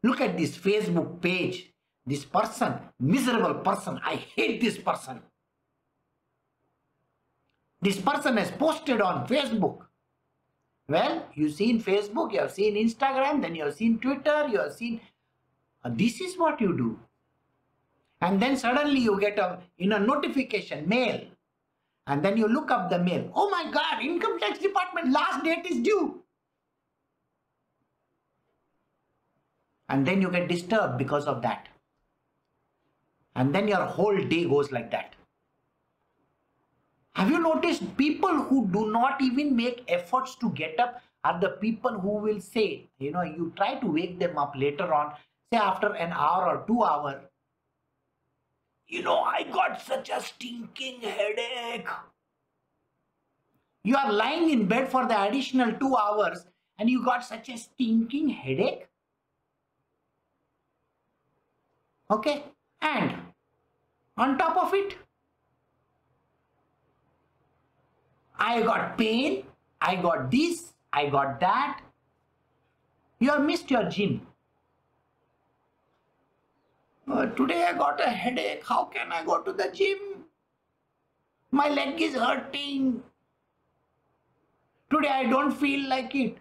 Look 0.04 0.21
at 0.21 0.38
this 0.38 0.58
Facebook 0.58 1.21
page. 1.21 1.71
This 2.06 2.26
person, 2.26 2.74
miserable 3.00 3.56
person. 3.62 4.00
I 4.04 4.15
hate 4.15 4.60
this 4.60 4.78
person. 4.78 5.21
This 7.82 8.00
person 8.00 8.38
has 8.38 8.52
posted 8.52 9.02
on 9.02 9.28
Facebook. 9.28 9.86
Well, 10.88 11.28
you've 11.34 11.54
seen 11.54 11.82
Facebook, 11.82 12.34
you 12.34 12.39
have 12.39 12.52
seen 12.52 12.76
Instagram, 12.76 13.41
then 13.41 13.56
you 13.56 13.65
have 13.65 13.76
seen 13.76 14.00
Twitter, 14.00 14.47
you 14.50 14.60
have 14.60 14.74
seen. 14.74 15.00
Uh, 15.84 15.89
this 15.93 16.19
is 16.21 16.38
what 16.38 16.60
you 16.60 16.76
do. 16.76 17.00
And 18.19 18.39
then 18.39 18.58
suddenly 18.58 19.00
you 19.00 19.19
get 19.19 19.39
a 19.39 19.60
in 19.80 19.93
a 19.93 20.00
notification 20.00 20.88
mail. 20.88 21.21
And 22.08 22.24
then 22.24 22.38
you 22.38 22.48
look 22.48 22.72
up 22.72 22.90
the 22.90 23.00
mail. 23.00 23.32
Oh 23.36 23.50
my 23.50 23.72
God, 23.72 24.04
income 24.04 24.40
tax 24.40 24.60
department 24.60 25.12
last 25.12 25.44
date 25.44 25.66
is 25.70 25.80
due. 25.80 26.24
And 29.90 30.06
then 30.06 30.22
you 30.22 30.32
get 30.32 30.48
disturbed 30.48 30.98
because 30.98 31.26
of 31.26 31.42
that. 31.42 31.68
And 33.36 33.54
then 33.54 33.68
your 33.68 33.86
whole 33.86 34.18
day 34.18 34.46
goes 34.46 34.72
like 34.72 34.92
that. 34.92 35.16
Have 37.14 37.30
you 37.30 37.40
noticed 37.40 37.98
people 37.98 38.44
who 38.44 38.68
do 38.68 38.90
not 38.90 39.22
even 39.22 39.56
make 39.56 39.84
efforts 39.88 40.36
to 40.36 40.50
get 40.52 40.80
up 40.80 41.02
are 41.24 41.40
the 41.40 41.50
people 41.50 41.92
who 42.00 42.18
will 42.18 42.40
say, 42.40 42.88
you 43.00 43.12
know, 43.12 43.22
you 43.22 43.54
try 43.56 43.76
to 43.76 43.88
wake 43.88 44.18
them 44.18 44.38
up 44.38 44.54
later 44.56 44.94
on, 44.94 45.14
say 45.52 45.60
after 45.60 45.94
an 45.94 46.12
hour 46.14 46.48
or 46.48 46.66
two 46.68 46.84
hour, 46.84 47.22
you 48.91 49.01
know, 49.01 49.21
I 49.21 49.43
got 49.43 49.82
such 49.82 50.10
a 50.10 50.21
stinking 50.21 51.01
headache. 51.01 51.88
You 53.84 53.95
are 53.95 54.12
lying 54.12 54.49
in 54.49 54.67
bed 54.67 54.89
for 54.91 55.08
the 55.08 55.19
additional 55.23 55.71
two 55.80 55.95
hours 55.95 56.45
and 56.77 56.89
you 56.89 57.04
got 57.04 57.23
such 57.23 57.47
a 57.47 57.58
stinking 57.58 58.27
headache. 58.30 58.88
Okay, 62.12 62.43
and 62.82 63.15
on 64.17 64.38
top 64.38 64.58
of 64.58 64.73
it, 64.73 64.97
I 68.38 68.62
got 68.62 68.97
pain, 68.97 69.45
I 69.80 69.95
got 69.95 70.30
this, 70.30 70.73
I 70.91 71.06
got 71.06 71.39
that. 71.39 71.80
You 73.19 73.30
have 73.30 73.45
missed 73.45 73.71
your 73.71 73.86
gym. 73.86 74.27
Uh, 77.12 77.26
today 77.26 77.65
I 77.65 77.74
got 77.74 78.00
a 78.00 78.10
headache. 78.10 78.63
How 78.65 78.86
can 78.86 79.12
I 79.12 79.26
go 79.26 79.41
to 79.41 79.52
the 79.52 79.69
gym? 79.74 79.97
My 81.52 81.67
leg 81.67 82.02
is 82.02 82.15
hurting. 82.15 83.04
Today 84.89 85.10
I 85.10 85.26
don't 85.26 85.52
feel 85.52 85.89
like 85.89 86.15
it. 86.15 86.38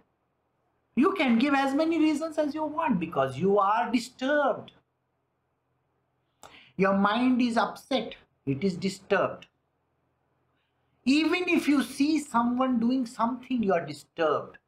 You 0.95 1.13
can 1.15 1.41
give 1.41 1.55
as 1.55 1.75
many 1.75 1.99
reasons 1.99 2.39
as 2.39 2.55
you 2.55 2.63
want 2.65 3.01
because 3.01 3.37
you 3.37 3.59
are 3.59 3.91
disturbed. 3.91 4.71
Your 6.77 6.97
mind 6.97 7.43
is 7.43 7.57
upset. 7.57 8.15
It 8.47 8.63
is 8.63 8.77
disturbed. 8.77 9.47
Even 11.05 11.49
if 11.49 11.67
you 11.67 11.83
see 11.83 12.21
someone 12.21 12.79
doing 12.79 13.07
something, 13.07 13.61
you 13.61 13.73
are 13.73 13.85
disturbed. 13.85 14.59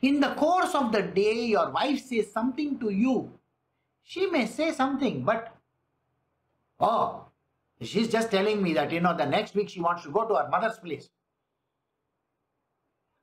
In 0.00 0.20
the 0.20 0.34
course 0.34 0.76
of 0.76 0.92
the 0.92 1.02
day, 1.02 1.46
your 1.46 1.70
wife 1.70 2.04
says 2.04 2.30
something 2.30 2.78
to 2.78 2.90
you. 2.90 3.37
She 4.08 4.26
may 4.26 4.46
say 4.46 4.72
something, 4.72 5.22
but 5.22 5.54
oh, 6.80 7.26
she's 7.82 8.08
just 8.08 8.30
telling 8.30 8.62
me 8.62 8.72
that, 8.72 8.90
you 8.90 9.00
know, 9.00 9.14
the 9.14 9.26
next 9.26 9.54
week 9.54 9.68
she 9.68 9.82
wants 9.82 10.02
to 10.04 10.10
go 10.10 10.26
to 10.26 10.34
her 10.34 10.48
mother's 10.48 10.78
place. 10.78 11.10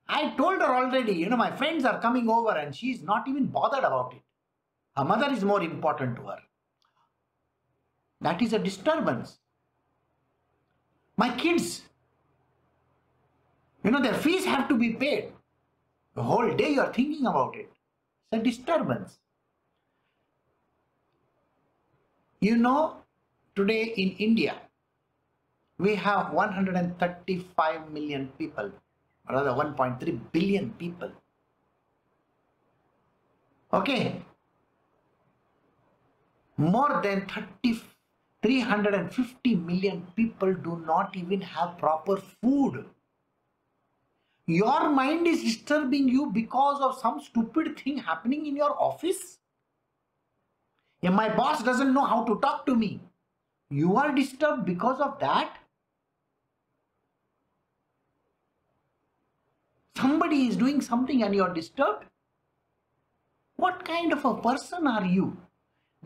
I 0.08 0.36
told 0.38 0.62
her 0.62 0.76
already, 0.76 1.14
you 1.14 1.28
know, 1.28 1.38
my 1.38 1.50
friends 1.58 1.86
are 1.86 2.00
coming 2.00 2.30
over 2.30 2.56
and 2.56 2.76
she's 2.76 3.02
not 3.02 3.28
even 3.28 3.48
bothered 3.48 3.84
about 3.84 4.14
it. 4.14 4.22
Her 4.96 5.04
mother 5.04 5.32
is 5.32 5.44
more 5.44 5.64
important 5.64 6.18
to 6.18 6.22
her. 6.28 6.40
That 8.22 8.44
is 8.44 8.54
a 8.54 8.60
disturbance. 8.60 9.40
My 11.18 11.36
kids, 11.36 11.82
you 13.84 13.90
know, 13.90 14.04
their 14.04 14.14
fees 14.14 14.46
have 14.46 14.70
to 14.70 14.78
be 14.78 14.94
paid. 14.94 15.32
The 16.14 16.22
whole 16.22 16.54
day 16.54 16.74
you 16.74 16.82
are 16.82 16.94
thinking 16.94 17.26
about 17.26 17.56
it. 17.56 17.72
It's 18.32 18.40
a 18.40 18.44
disturbance. 18.44 19.18
You 22.46 22.56
know, 22.58 22.98
today 23.56 23.86
in 24.02 24.10
India, 24.24 24.56
we 25.80 25.96
have 25.96 26.32
135 26.32 27.92
million 27.92 28.28
people, 28.38 28.72
rather 29.28 29.50
1.3 29.50 30.20
billion 30.32 30.70
people. 30.82 31.12
Okay. 33.74 34.22
More 36.58 37.02
than 37.02 37.26
30, 37.28 37.82
350 38.44 39.56
million 39.56 40.06
people 40.16 40.54
do 40.54 40.84
not 40.86 41.18
even 41.18 41.42
have 41.42 41.80
proper 41.80 42.18
food. 42.18 42.86
Your 44.46 44.92
mind 44.92 45.26
is 45.26 45.42
disturbing 45.42 46.08
you 46.08 46.30
because 46.32 46.80
of 46.80 47.00
some 47.00 47.20
stupid 47.20 47.80
thing 47.80 47.98
happening 47.98 48.46
in 48.46 48.56
your 48.56 48.80
office. 48.80 49.40
My 51.14 51.30
boss 51.30 51.64
doesn't 51.64 51.94
know 51.94 52.06
how 52.06 52.24
to 52.26 52.40
talk 52.40 52.66
to 52.66 52.76
me, 52.76 53.02
you 53.70 53.98
are 53.98 54.14
disturbed 54.14 54.66
because 54.66 55.00
of 55.00 55.20
that. 55.20 55.58
Somebody 59.98 60.48
is 60.48 60.58
doing 60.58 60.82
something 60.82 61.24
and 61.24 61.34
you 61.34 61.44
are 61.44 61.54
disturbed. 61.54 62.06
What 63.56 63.86
kind 63.86 64.12
of 64.12 64.26
a 64.26 64.36
person 64.36 64.88
are 64.88 65.06
you? 65.06 65.38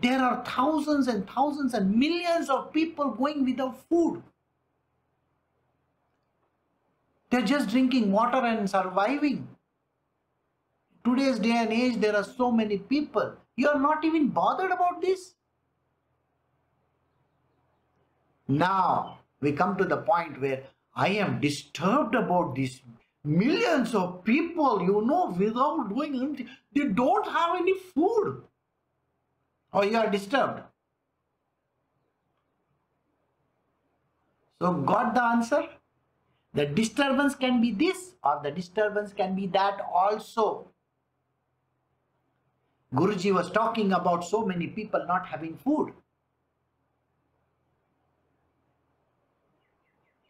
There 0.01 0.19
are 0.19 0.43
thousands 0.45 1.07
and 1.07 1.27
thousands 1.27 1.73
and 1.73 1.95
millions 1.95 2.49
of 2.49 2.71
people 2.71 3.11
going 3.11 3.43
without 3.43 3.77
food. 3.89 4.21
They're 7.29 7.41
just 7.41 7.69
drinking 7.69 8.11
water 8.11 8.37
and 8.37 8.69
surviving. 8.69 9.47
Today's 11.09 11.39
day 11.39 11.57
and 11.57 11.73
age, 11.73 11.99
there 11.99 12.15
are 12.15 12.23
so 12.23 12.51
many 12.51 12.77
people. 12.77 13.33
You 13.55 13.69
are 13.69 13.79
not 13.79 14.05
even 14.05 14.29
bothered 14.29 14.71
about 14.71 15.01
this. 15.01 15.33
Now, 18.47 19.19
we 19.41 19.51
come 19.53 19.75
to 19.77 19.85
the 19.85 19.97
point 19.97 20.39
where 20.39 20.63
I 20.95 21.09
am 21.09 21.39
disturbed 21.39 22.15
about 22.15 22.55
this. 22.55 22.81
Millions 23.23 23.95
of 23.95 24.23
people, 24.23 24.81
you 24.81 25.01
know, 25.05 25.35
without 25.37 25.89
doing 25.89 26.15
anything, 26.15 26.49
they 26.73 26.85
don't 26.85 27.27
have 27.27 27.55
any 27.57 27.73
food. 27.73 28.43
Or 29.73 29.85
you 29.85 29.97
are 29.97 30.09
disturbed. 30.09 30.61
So, 34.61 34.73
got 34.73 35.15
the 35.15 35.23
answer? 35.23 35.67
The 36.53 36.65
disturbance 36.65 37.35
can 37.35 37.61
be 37.61 37.71
this 37.71 38.15
or 38.23 38.41
the 38.43 38.51
disturbance 38.51 39.13
can 39.13 39.35
be 39.35 39.47
that 39.47 39.79
also. 39.93 40.68
Guruji 42.93 43.33
was 43.33 43.51
talking 43.51 43.93
about 43.93 44.25
so 44.25 44.45
many 44.45 44.67
people 44.67 45.05
not 45.07 45.25
having 45.27 45.55
food. 45.55 45.93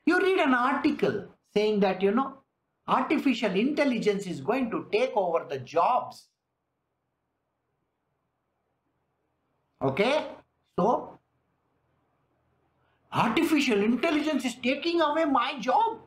You 0.06 0.20
read 0.20 0.40
an 0.40 0.54
article 0.54 1.26
saying 1.54 1.80
that, 1.82 2.02
you 2.02 2.12
know, 2.12 2.40
artificial 2.88 3.52
intelligence 3.52 4.26
is 4.28 4.42
going 4.42 4.70
to 4.72 4.88
take 4.92 5.12
over 5.16 5.46
the 5.48 5.60
jobs. 5.60 6.28
Okay? 9.82 10.26
So, 10.78 11.18
artificial 13.14 13.82
intelligence 13.82 14.44
is 14.44 14.56
taking 14.56 15.00
away 15.00 15.26
my 15.26 15.58
job. 15.60 16.00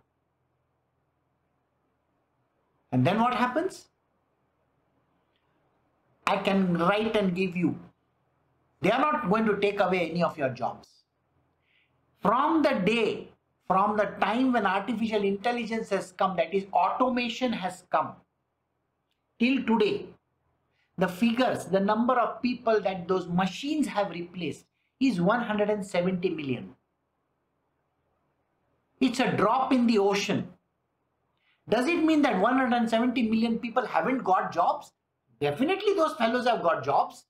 And 2.90 3.06
then 3.06 3.20
what 3.20 3.34
happens? 3.34 3.86
I 6.32 6.38
can 6.38 6.78
write 6.78 7.16
and 7.16 7.34
give 7.34 7.56
you. 7.56 7.78
They 8.80 8.90
are 8.90 9.00
not 9.00 9.28
going 9.28 9.44
to 9.46 9.58
take 9.60 9.80
away 9.80 10.10
any 10.10 10.22
of 10.22 10.38
your 10.38 10.48
jobs. 10.48 10.88
From 12.20 12.62
the 12.62 12.74
day, 12.86 13.28
from 13.66 13.96
the 13.96 14.06
time 14.20 14.52
when 14.52 14.66
artificial 14.66 15.22
intelligence 15.24 15.90
has 15.90 16.12
come, 16.12 16.36
that 16.36 16.54
is 16.54 16.66
automation 16.72 17.52
has 17.52 17.84
come, 17.90 18.12
till 19.38 19.62
today, 19.64 20.06
the 20.98 21.08
figures, 21.08 21.64
the 21.66 21.80
number 21.80 22.14
of 22.14 22.40
people 22.42 22.80
that 22.80 23.06
those 23.08 23.28
machines 23.28 23.86
have 23.86 24.10
replaced 24.10 24.64
is 25.00 25.20
170 25.20 26.30
million. 26.30 26.74
It's 29.00 29.20
a 29.20 29.36
drop 29.36 29.72
in 29.72 29.86
the 29.86 29.98
ocean. 29.98 30.48
Does 31.68 31.86
it 31.88 32.04
mean 32.04 32.22
that 32.22 32.40
170 32.40 33.22
million 33.28 33.58
people 33.58 33.86
haven't 33.86 34.24
got 34.24 34.52
jobs? 34.52 34.92
Definitely 35.42 35.94
those 35.94 36.14
fellows 36.14 36.46
have 36.46 36.62
got 36.62 36.84
jobs. 36.84 37.24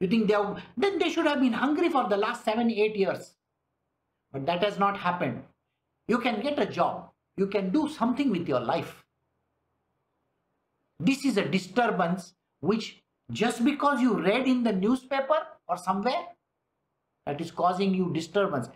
You 0.00 0.08
think 0.08 0.28
they 0.28 0.32
have, 0.32 0.62
then 0.78 0.98
they 0.98 1.10
should 1.10 1.26
have 1.26 1.40
been 1.40 1.52
hungry 1.52 1.90
for 1.90 2.08
the 2.08 2.16
last 2.16 2.42
seven, 2.42 2.70
eight 2.70 2.96
years. 2.96 3.34
But 4.32 4.46
that 4.46 4.64
has 4.64 4.78
not 4.78 4.96
happened. 4.96 5.42
You 6.08 6.18
can 6.18 6.40
get 6.40 6.58
a 6.58 6.64
job. 6.64 7.10
You 7.36 7.48
can 7.48 7.70
do 7.70 7.86
something 7.86 8.30
with 8.30 8.48
your 8.48 8.60
life. 8.60 9.04
This 10.98 11.26
is 11.26 11.36
a 11.36 11.44
disturbance 11.44 12.32
which 12.60 13.02
just 13.30 13.62
because 13.62 14.00
you 14.00 14.18
read 14.18 14.46
in 14.46 14.62
the 14.62 14.72
newspaper 14.72 15.40
or 15.68 15.76
somewhere, 15.76 16.28
that 17.26 17.42
is 17.42 17.50
causing 17.50 17.92
you 17.92 18.10
disturbance. 18.14 18.70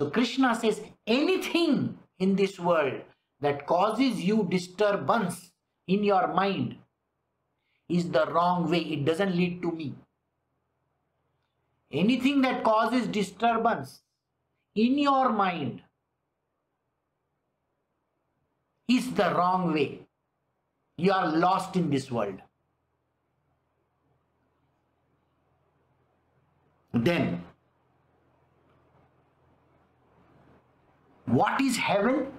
So 0.00 0.08
Krishna 0.08 0.54
says 0.54 0.80
anything 1.06 1.98
in 2.18 2.36
this 2.36 2.58
world 2.58 3.02
that 3.40 3.66
causes 3.66 4.22
you 4.22 4.46
disturbance 4.48 5.52
in 5.86 6.04
your 6.04 6.28
mind 6.28 6.76
is 7.88 8.10
the 8.10 8.26
wrong 8.26 8.70
way. 8.70 8.80
It 8.80 9.04
doesn't 9.04 9.34
lead 9.34 9.62
to 9.62 9.72
me. 9.72 9.94
Anything 11.92 12.42
that 12.42 12.64
causes 12.64 13.06
disturbance 13.06 14.00
in 14.74 14.98
your 14.98 15.30
mind 15.30 15.82
is 18.88 19.12
the 19.14 19.34
wrong 19.34 19.72
way. 19.72 20.00
You 20.96 21.12
are 21.12 21.28
lost 21.28 21.76
in 21.76 21.90
this 21.90 22.10
world. 22.10 22.40
Then, 26.92 27.44
what 31.26 31.60
is 31.60 31.76
heaven? 31.76 32.32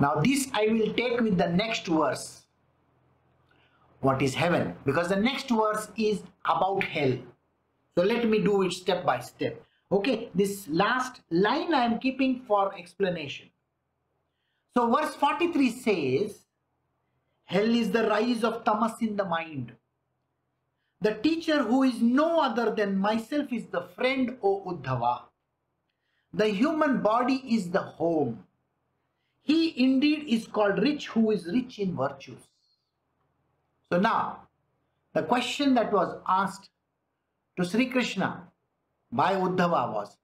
Now, 0.00 0.16
this 0.16 0.48
I 0.52 0.66
will 0.66 0.92
take 0.94 1.20
with 1.20 1.38
the 1.38 1.48
next 1.48 1.86
verse 1.86 2.39
what 4.00 4.22
is 4.22 4.34
heaven. 4.34 4.74
Because 4.84 5.08
the 5.08 5.16
next 5.16 5.50
verse 5.50 5.88
is 5.96 6.22
about 6.44 6.84
hell. 6.84 7.16
So 7.96 8.04
let 8.04 8.28
me 8.28 8.38
do 8.42 8.62
it 8.62 8.72
step 8.72 9.04
by 9.04 9.20
step. 9.20 9.62
Okay 9.92 10.30
this 10.34 10.68
last 10.68 11.20
line 11.30 11.74
i 11.74 11.84
am 11.84 11.98
keeping 11.98 12.42
for 12.46 12.74
explanation. 12.76 13.48
So 14.74 14.90
verse 14.94 15.14
43 15.16 15.70
says 15.70 16.38
hell 17.44 17.74
is 17.74 17.90
the 17.90 18.08
rise 18.08 18.44
of 18.44 18.64
tamas 18.64 19.00
in 19.00 19.16
the 19.16 19.24
mind. 19.24 19.72
The 21.00 21.14
teacher 21.14 21.62
who 21.62 21.82
is 21.82 22.00
no 22.00 22.40
other 22.40 22.74
than 22.74 22.98
myself 22.98 23.52
is 23.52 23.66
the 23.66 23.82
friend 23.96 24.36
o 24.42 24.62
uddhava. 24.66 25.22
The 26.32 26.46
human 26.46 27.02
body 27.02 27.42
is 27.48 27.70
the 27.70 27.80
home. 27.80 28.44
He 29.42 29.82
indeed 29.82 30.24
is 30.28 30.46
called 30.46 30.78
rich 30.78 31.08
who 31.08 31.32
is 31.32 31.46
rich 31.46 31.78
in 31.80 31.96
virtues 31.96 32.49
so 33.90 33.98
now, 33.98 34.48
the 35.12 35.22
question 35.22 35.74
that 35.74 35.92
was 35.92 36.16
asked 36.26 36.70
to 37.58 37.64
Sri 37.64 37.86
Krishna 37.86 38.46
by 39.10 39.34
Uddhava 39.34 39.92
was, 39.92 40.16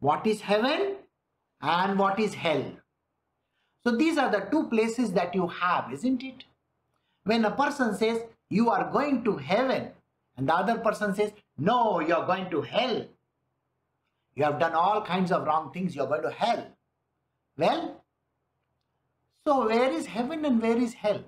what 0.00 0.26
is 0.26 0.40
heaven 0.40 0.96
and 1.60 1.98
what 1.98 2.18
is 2.18 2.34
hell? 2.34 2.64
So 3.84 3.96
these 3.96 4.18
are 4.18 4.30
the 4.30 4.48
two 4.50 4.68
places 4.68 5.12
that 5.12 5.34
you 5.34 5.46
have, 5.46 5.92
isn't 5.92 6.22
it? 6.22 6.44
When 7.24 7.44
a 7.44 7.50
person 7.50 7.94
says, 7.94 8.20
you 8.48 8.70
are 8.70 8.90
going 8.90 9.24
to 9.24 9.36
heaven, 9.36 9.90
and 10.36 10.48
the 10.48 10.54
other 10.54 10.78
person 10.78 11.14
says, 11.14 11.32
no, 11.56 12.00
you 12.00 12.14
are 12.14 12.26
going 12.26 12.50
to 12.50 12.62
hell. 12.62 13.06
You 14.34 14.44
have 14.44 14.58
done 14.58 14.72
all 14.72 15.02
kinds 15.02 15.30
of 15.30 15.44
wrong 15.46 15.72
things, 15.72 15.94
you 15.94 16.02
are 16.02 16.08
going 16.08 16.22
to 16.22 16.30
hell. 16.30 16.66
Well, 17.56 18.02
so 19.46 19.66
where 19.66 19.90
is 19.90 20.06
heaven 20.06 20.44
and 20.44 20.60
where 20.60 20.76
is 20.76 20.94
hell? 20.94 21.22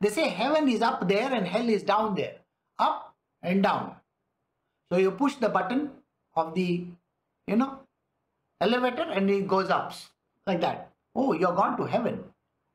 They 0.00 0.10
say 0.10 0.28
heaven 0.28 0.68
is 0.68 0.82
up 0.82 1.08
there 1.08 1.32
and 1.32 1.46
hell 1.46 1.68
is 1.68 1.82
down 1.82 2.14
there. 2.14 2.36
Up 2.78 3.14
and 3.42 3.62
down. 3.62 3.96
So 4.90 4.98
you 4.98 5.10
push 5.10 5.36
the 5.36 5.48
button 5.48 5.90
of 6.34 6.54
the, 6.54 6.86
you 7.46 7.56
know, 7.56 7.80
elevator 8.60 9.02
and 9.02 9.30
it 9.30 9.48
goes 9.48 9.70
up 9.70 9.92
like 10.46 10.60
that. 10.60 10.90
Oh, 11.14 11.32
you're 11.32 11.54
gone 11.54 11.76
to 11.78 11.84
heaven. 11.84 12.22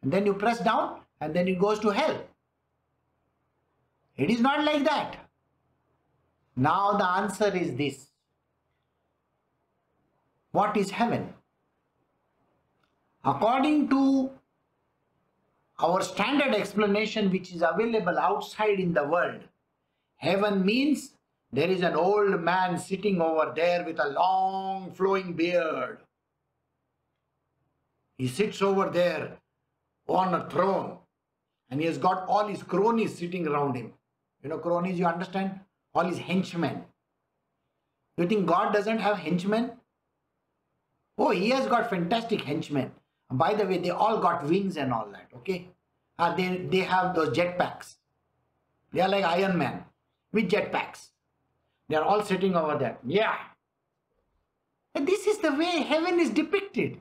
And 0.01 0.11
then 0.11 0.25
you 0.25 0.33
press 0.33 0.59
down 0.59 1.01
and 1.19 1.33
then 1.33 1.47
it 1.47 1.59
goes 1.59 1.79
to 1.79 1.89
hell. 1.89 2.19
It 4.17 4.29
is 4.29 4.41
not 4.41 4.63
like 4.63 4.83
that. 4.85 5.17
Now 6.55 6.93
the 6.93 7.05
answer 7.05 7.55
is 7.55 7.75
this. 7.75 8.07
What 10.51 10.75
is 10.75 10.89
heaven? 10.89 11.33
According 13.23 13.89
to 13.89 14.31
our 15.81 16.01
standard 16.01 16.53
explanation 16.53 17.31
which 17.31 17.51
is 17.53 17.61
available 17.61 18.17
outside 18.19 18.79
in 18.79 18.93
the 18.93 19.03
world. 19.03 19.41
Heaven 20.17 20.65
means 20.65 21.15
there 21.51 21.69
is 21.69 21.81
an 21.81 21.95
old 21.95 22.39
man 22.41 22.77
sitting 22.77 23.21
over 23.21 23.51
there 23.55 23.83
with 23.83 23.99
a 23.99 24.09
long 24.09 24.91
flowing 24.91 25.33
beard. 25.33 25.99
He 28.17 28.27
sits 28.27 28.61
over 28.61 28.89
there 28.89 29.37
on 30.07 30.33
a 30.33 30.49
throne 30.49 30.97
and 31.69 31.79
he 31.79 31.87
has 31.87 31.97
got 31.97 32.27
all 32.27 32.47
his 32.47 32.61
cronies 32.61 33.17
sitting 33.17 33.47
around 33.47 33.75
him. 33.75 33.93
You 34.43 34.49
know, 34.49 34.59
cronies, 34.59 34.99
you 34.99 35.05
understand? 35.05 35.59
All 35.93 36.05
his 36.05 36.19
henchmen. 36.19 36.83
You 38.17 38.27
think 38.27 38.45
God 38.45 38.73
doesn't 38.73 38.99
have 38.99 39.17
henchmen? 39.17 39.71
Oh, 41.17 41.31
he 41.31 41.49
has 41.49 41.67
got 41.67 41.89
fantastic 41.89 42.41
henchmen. 42.41 42.91
By 43.31 43.53
the 43.53 43.65
way, 43.65 43.77
they 43.77 43.89
all 43.89 44.19
got 44.19 44.45
wings 44.45 44.77
and 44.77 44.91
all 44.93 45.07
that, 45.11 45.27
okay? 45.37 45.69
Uh, 46.19 46.35
they, 46.35 46.57
they 46.69 46.79
have 46.79 47.15
those 47.15 47.29
jetpacks. 47.35 47.95
They 48.91 49.01
are 49.01 49.09
like 49.09 49.23
Iron 49.23 49.57
Man 49.57 49.85
with 50.33 50.49
jetpacks. 50.49 51.09
They 51.87 51.95
are 51.95 52.03
all 52.03 52.23
sitting 52.23 52.55
over 52.55 52.77
there. 52.77 52.97
Yeah. 53.05 53.35
And 54.93 55.07
this 55.07 55.27
is 55.27 55.39
the 55.39 55.53
way 55.53 55.81
heaven 55.81 56.19
is 56.19 56.29
depicted. 56.29 56.99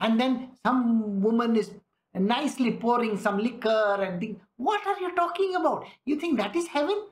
And 0.00 0.20
then 0.20 0.50
some 0.64 1.22
woman 1.22 1.56
is 1.56 1.70
nicely 2.12 2.72
pouring 2.72 3.16
some 3.16 3.38
liquor 3.38 3.98
and 4.00 4.20
think, 4.20 4.40
what 4.56 4.86
are 4.86 4.98
you 5.00 5.14
talking 5.14 5.54
about? 5.54 5.86
You 6.04 6.18
think 6.18 6.38
that 6.38 6.54
is 6.54 6.66
heaven? 6.68 7.06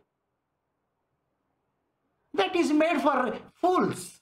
That 2.34 2.56
is 2.56 2.72
made 2.72 3.00
for 3.00 3.38
fools. 3.54 4.20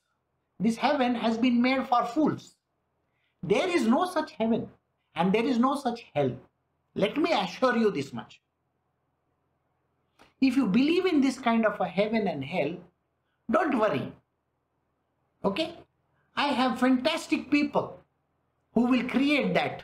This 0.59 0.77
heaven 0.77 1.15
has 1.15 1.39
been 1.39 1.63
made 1.63 1.87
for 1.89 2.05
fools. 2.05 2.55
There 3.42 3.68
is 3.68 3.87
no 3.87 4.07
such 4.07 4.33
heaven 4.33 4.68
and 5.14 5.33
there 5.33 5.44
is 5.44 5.59
no 5.59 5.76
such 5.76 6.07
hell. 6.14 6.37
Let 6.94 7.16
me 7.16 7.33
assure 7.33 7.76
you 7.76 7.90
this 7.90 8.12
much. 8.12 8.40
If 10.40 10.57
you 10.57 10.66
believe 10.66 11.07
in 11.07 11.20
this 11.20 11.38
kind 11.38 11.66
of 11.66 11.81
a 11.81 11.87
heaven 11.87 12.26
and 12.26 12.44
hell, 12.44 12.76
don't 13.50 13.79
worry. 13.79 14.12
Okay? 15.44 15.74
I 16.37 16.48
have 16.48 16.81
fantastic 16.81 17.50
people 17.50 18.00
who 18.74 18.87
will 18.87 19.07
create 19.09 19.55
that. 19.55 19.83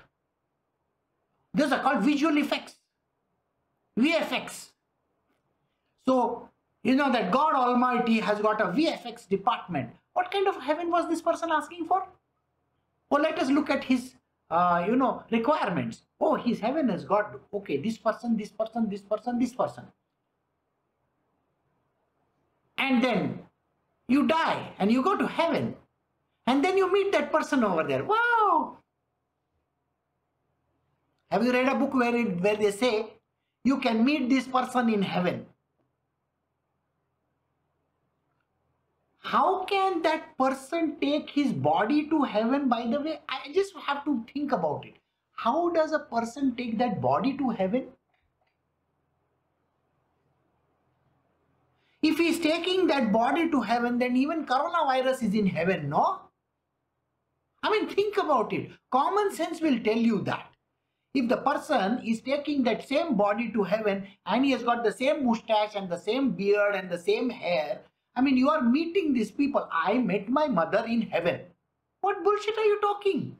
Those 1.52 1.72
are 1.72 1.80
called 1.80 2.02
visual 2.02 2.36
effects. 2.38 2.76
VFX. 3.98 4.70
So, 6.06 6.48
you 6.82 6.94
know 6.94 7.10
that 7.10 7.32
God 7.32 7.54
Almighty 7.54 8.20
has 8.20 8.40
got 8.40 8.60
a 8.60 8.66
VFX 8.66 9.28
department. 9.28 9.90
What 10.12 10.30
kind 10.30 10.46
of 10.46 10.56
heaven 10.62 10.90
was 10.90 11.08
this 11.08 11.20
person 11.20 11.50
asking 11.50 11.86
for? 11.86 12.06
Well, 13.10 13.22
let 13.22 13.38
us 13.38 13.48
look 13.48 13.70
at 13.70 13.84
his 13.84 14.14
uh, 14.50 14.84
you 14.86 14.96
know, 14.96 15.22
requirements. 15.30 16.02
Oh, 16.20 16.34
his 16.36 16.60
heaven 16.60 16.88
has 16.88 17.04
got, 17.04 17.34
okay, 17.52 17.76
this 17.78 17.98
person, 17.98 18.36
this 18.36 18.50
person, 18.50 18.88
this 18.88 19.02
person, 19.02 19.38
this 19.38 19.52
person. 19.52 19.84
And 22.78 23.02
then 23.02 23.40
you 24.08 24.26
die 24.26 24.72
and 24.78 24.90
you 24.92 25.02
go 25.02 25.16
to 25.16 25.26
heaven. 25.26 25.74
And 26.46 26.64
then 26.64 26.78
you 26.78 26.92
meet 26.92 27.10
that 27.12 27.32
person 27.32 27.64
over 27.64 27.82
there. 27.82 28.04
Wow! 28.04 28.78
Have 31.30 31.44
you 31.44 31.52
read 31.52 31.68
a 31.68 31.74
book 31.74 31.92
where, 31.92 32.14
it, 32.14 32.40
where 32.40 32.56
they 32.56 32.70
say 32.70 33.06
you 33.64 33.78
can 33.78 34.04
meet 34.04 34.28
this 34.28 34.46
person 34.46 34.88
in 34.92 35.02
heaven? 35.02 35.46
How 39.26 39.64
can 39.64 40.02
that 40.02 40.38
person 40.38 40.98
take 41.00 41.30
his 41.30 41.52
body 41.52 42.08
to 42.10 42.22
heaven? 42.22 42.68
By 42.68 42.86
the 42.86 43.00
way, 43.00 43.18
I 43.28 43.50
just 43.52 43.74
have 43.84 44.04
to 44.04 44.24
think 44.32 44.52
about 44.52 44.86
it. 44.86 44.94
How 45.32 45.70
does 45.70 45.92
a 45.92 45.98
person 45.98 46.54
take 46.54 46.78
that 46.78 47.00
body 47.00 47.36
to 47.38 47.48
heaven? 47.50 47.88
If 52.02 52.18
he 52.18 52.28
is 52.28 52.38
taking 52.38 52.86
that 52.86 53.10
body 53.10 53.50
to 53.50 53.60
heaven, 53.62 53.98
then 53.98 54.16
even 54.16 54.46
coronavirus 54.46 55.24
is 55.24 55.34
in 55.34 55.48
heaven, 55.48 55.88
no? 55.88 56.20
I 57.64 57.70
mean, 57.70 57.88
think 57.88 58.18
about 58.18 58.52
it. 58.52 58.70
Common 58.92 59.34
sense 59.34 59.60
will 59.60 59.80
tell 59.80 59.98
you 59.98 60.20
that. 60.20 60.52
If 61.14 61.28
the 61.28 61.38
person 61.38 62.00
is 62.06 62.20
taking 62.20 62.62
that 62.62 62.86
same 62.86 63.16
body 63.16 63.50
to 63.50 63.64
heaven 63.64 64.06
and 64.24 64.44
he 64.44 64.52
has 64.52 64.62
got 64.62 64.84
the 64.84 64.92
same 64.92 65.26
mustache 65.26 65.74
and 65.74 65.90
the 65.90 65.98
same 65.98 66.30
beard 66.30 66.76
and 66.76 66.88
the 66.88 66.98
same 66.98 67.28
hair, 67.28 67.80
I 68.16 68.22
mean, 68.22 68.36
you 68.36 68.48
are 68.48 68.62
meeting 68.62 69.12
these 69.12 69.30
people. 69.30 69.68
I 69.70 69.98
met 69.98 70.28
my 70.28 70.46
mother 70.48 70.84
in 70.88 71.02
heaven. 71.02 71.40
What 72.00 72.24
bullshit 72.24 72.56
are 72.56 72.64
you 72.64 72.80
talking? 72.80 73.36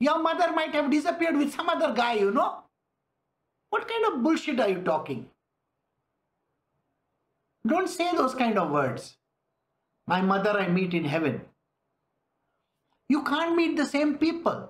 Your 0.00 0.22
mother 0.22 0.52
might 0.52 0.74
have 0.74 0.90
disappeared 0.90 1.36
with 1.36 1.54
some 1.54 1.68
other 1.68 1.94
guy, 1.94 2.14
you 2.14 2.30
know? 2.30 2.58
What 3.70 3.88
kind 3.88 4.04
of 4.06 4.22
bullshit 4.22 4.60
are 4.60 4.68
you 4.68 4.82
talking? 4.82 5.26
Don't 7.66 7.88
say 7.88 8.12
those 8.14 8.34
kind 8.34 8.58
of 8.58 8.70
words. 8.70 9.16
My 10.06 10.20
mother 10.20 10.50
I 10.50 10.68
meet 10.68 10.92
in 10.92 11.04
heaven. 11.04 11.40
You 13.08 13.22
can't 13.22 13.56
meet 13.56 13.76
the 13.76 13.86
same 13.86 14.18
people. 14.18 14.68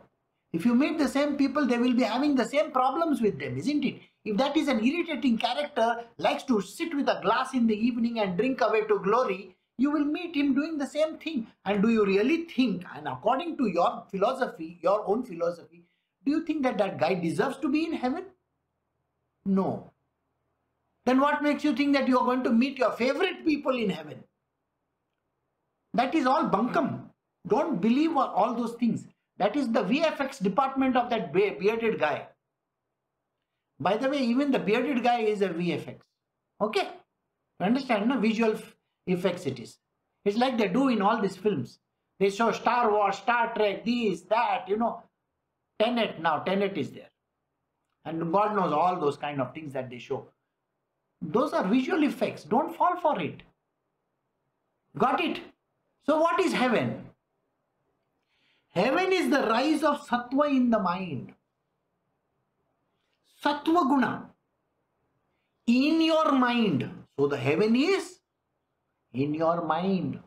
If 0.53 0.67
you 0.67 0.75
meet 0.75 0.99
the 0.99 1.09
same 1.09 1.37
people, 1.37 1.67
they 1.67 1.79
will 1.79 1.95
be 1.95 2.03
having 2.03 2.35
the 2.35 2.45
same 2.45 2.73
problems 2.73 3.23
with 3.23 3.39
them, 3.39 3.57
isn't 3.57 3.85
it? 3.85 4.03
If 4.25 4.37
that 4.37 4.57
is 4.57 4.69
an 4.69 4.85
irritating 4.85 5.39
character, 5.39 6.05
likes 6.19 6.43
to 6.45 6.61
sit 6.61 6.95
with 6.95 7.09
a 7.09 7.21
glass 7.23 7.55
in 7.55 7.67
the 7.67 7.75
evening 7.75 8.21
and 8.21 8.37
drink 8.37 8.61
away 8.61 8.83
to 8.83 8.99
glory, 8.99 9.57
you 9.79 9.91
will 9.91 10.05
meet 10.05 10.37
him 10.37 10.55
doing 10.55 10.77
the 10.79 10.87
same 10.87 11.17
thing. 11.17 11.47
And 11.65 11.83
do 11.83 11.89
you 11.89 12.05
really 12.05 12.45
think, 12.45 12.85
and 12.95 13.09
according 13.09 13.57
to 13.57 13.67
your 13.67 14.05
philosophy, 14.11 14.79
your 14.83 15.09
own 15.09 15.25
philosophy, 15.25 15.85
do 16.25 16.31
you 16.31 16.45
think 16.45 16.63
that 16.65 16.79
that 16.79 16.99
guy 16.99 17.15
deserves 17.15 17.57
to 17.59 17.69
be 17.69 17.85
in 17.87 17.95
heaven? 17.95 18.25
No. 19.45 19.91
Then 21.05 21.19
what 21.19 21.43
makes 21.43 21.65
you 21.65 21.75
think 21.75 21.95
that 21.95 22.07
you 22.07 22.19
are 22.19 22.25
going 22.25 22.45
to 22.45 22.51
meet 22.51 22.79
your 22.79 22.93
favorite 22.93 23.45
people 23.45 23.77
in 23.77 23.91
heaven? 23.91 24.23
That 25.95 26.15
is 26.15 26.27
all 26.27 26.45
bunkum. 26.45 27.09
Don't 27.49 27.81
believe 27.81 28.17
all 28.17 28.55
those 28.55 28.75
things. 28.75 29.07
That 29.43 29.57
is 29.57 29.73
the 29.73 29.83
VFX 29.83 30.41
department 30.41 30.97
of 30.97 31.11
that 31.11 31.33
bearded 31.33 31.99
guy. 31.99 32.29
By 33.81 33.97
the 33.97 34.09
way, 34.09 34.19
even 34.19 34.53
the 34.53 34.61
bearded 34.61 35.03
guy 35.03 35.23
is 35.23 35.43
a 35.43 35.49
VFX. 35.49 35.99
Okay? 36.61 36.89
You 37.59 37.67
understand? 37.67 38.09
No 38.09 38.21
visual 38.21 38.55
effects 39.09 39.47
it 39.47 39.59
is. 39.59 39.79
It's 40.25 40.37
like 40.37 40.59
they 40.59 40.69
do 40.69 40.91
in 40.91 41.03
all 41.03 41.21
these 41.21 41.37
films. 41.37 41.81
They 42.21 42.31
show 42.31 42.53
Star 42.53 42.93
Wars, 42.93 43.17
Star 43.17 43.53
Trek, 43.53 43.85
this, 43.85 44.21
that, 44.31 44.69
you 44.69 44.77
know. 44.77 45.03
Tenet 45.81 46.21
now, 46.21 46.39
Tenet 46.39 46.79
is 46.79 46.93
there. 46.93 47.11
And 48.05 48.33
God 48.33 48.55
knows 48.55 48.73
all 48.73 49.01
those 49.01 49.17
kind 49.17 49.41
of 49.41 49.53
things 49.53 49.73
that 49.73 49.91
they 49.91 49.99
show. 49.99 50.29
Those 51.21 51.53
are 51.53 51.67
visual 51.67 52.05
effects. 52.05 52.45
Don't 52.45 52.77
fall 52.77 52.95
for 53.01 53.21
it. 53.21 53.43
Got 54.97 55.21
it? 55.21 55.41
So 56.07 56.21
what 56.21 56.39
is 56.39 56.53
heaven? 56.53 57.07
Heaven 58.73 59.13
is 59.13 59.31
the 59.31 59.43
rise 59.43 59.83
of 59.83 60.07
sattva 60.07 60.49
in 60.49 60.71
the 60.71 60.79
mind. 60.79 61.33
Sattva 63.45 63.89
guna 63.89 64.31
in 65.67 66.01
your 66.01 66.33
mind. 66.33 66.91
So 67.19 67.27
the 67.27 67.37
heaven 67.37 67.77
is 67.77 68.19
in 69.13 69.35
your 69.35 69.63
mind. 69.65 70.21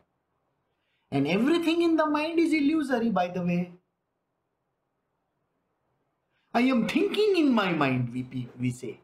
And 1.10 1.26
everything 1.26 1.82
in 1.82 1.96
the 1.96 2.06
mind 2.06 2.38
is 2.38 2.52
illusory, 2.52 3.10
by 3.10 3.28
the 3.28 3.42
way. 3.42 3.72
I 6.54 6.60
am 6.62 6.88
thinking 6.88 7.36
in 7.36 7.52
my 7.52 7.72
mind, 7.72 8.12
we, 8.12 8.48
we 8.58 8.70
say. 8.70 9.00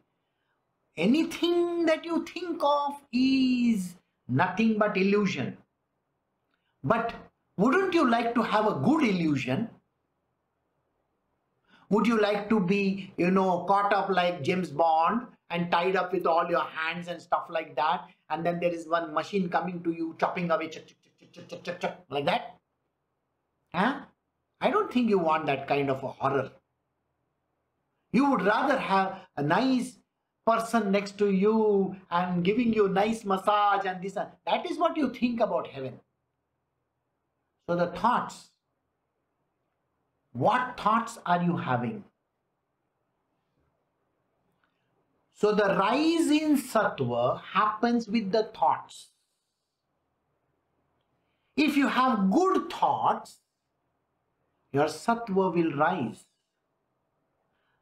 Anything 0.95 1.85
that 1.85 2.05
you 2.05 2.25
think 2.25 2.61
of 2.63 2.93
is 3.11 3.95
nothing 4.27 4.77
but 4.77 4.97
illusion. 4.97 5.57
But 6.83 7.13
wouldn't 7.57 7.93
you 7.93 8.09
like 8.09 8.33
to 8.35 8.41
have 8.41 8.67
a 8.67 8.79
good 8.79 9.03
illusion? 9.03 9.69
Would 11.89 12.07
you 12.07 12.19
like 12.19 12.49
to 12.49 12.59
be, 12.59 13.13
you 13.17 13.29
know, 13.29 13.65
caught 13.65 13.93
up 13.93 14.09
like 14.09 14.41
James 14.41 14.69
Bond 14.69 15.27
and 15.49 15.69
tied 15.69 15.95
up 15.95 16.11
with 16.11 16.25
all 16.25 16.49
your 16.49 16.63
hands 16.63 17.07
and 17.07 17.21
stuff 17.21 17.45
like 17.49 17.75
that? 17.75 18.07
And 18.29 18.43
then 18.43 18.59
there 18.59 18.73
is 18.73 18.87
one 18.87 19.13
machine 19.13 19.49
coming 19.49 19.83
to 19.83 19.91
you, 19.91 20.15
chopping 20.19 20.49
away, 20.49 20.69
ch 20.69 20.79
ch 20.79 21.63
ch 21.63 21.85
like 22.09 22.25
that? 22.25 22.55
Huh? 23.75 24.01
I 24.61 24.71
don't 24.71 24.91
think 24.91 25.09
you 25.09 25.19
want 25.19 25.45
that 25.47 25.67
kind 25.67 25.91
of 25.91 26.01
a 26.03 26.07
horror. 26.07 26.51
You 28.11 28.29
would 28.31 28.43
rather 28.43 28.77
have 28.77 29.19
a 29.37 29.43
nice 29.43 29.97
person 30.45 30.91
next 30.91 31.17
to 31.17 31.31
you 31.31 31.95
and 32.11 32.43
giving 32.43 32.73
you 32.73 32.87
nice 32.89 33.25
massage 33.25 33.85
and 33.85 34.01
this. 34.01 34.15
And 34.15 34.29
that 34.45 34.69
is 34.69 34.77
what 34.77 34.97
you 34.97 35.09
think 35.13 35.41
about 35.41 35.67
heaven. 35.67 35.99
So 37.67 37.75
the 37.75 37.87
thoughts, 37.87 38.49
what 40.33 40.77
thoughts 40.77 41.19
are 41.25 41.41
you 41.41 41.57
having? 41.57 42.03
So 45.33 45.53
the 45.53 45.75
rise 45.75 46.29
in 46.29 46.57
sattva 46.57 47.41
happens 47.41 48.07
with 48.07 48.31
the 48.31 48.43
thoughts. 48.43 49.09
If 51.55 51.77
you 51.77 51.87
have 51.87 52.31
good 52.31 52.69
thoughts, 52.69 53.39
your 54.71 54.85
sattva 54.85 55.53
will 55.53 55.73
rise. 55.73 56.25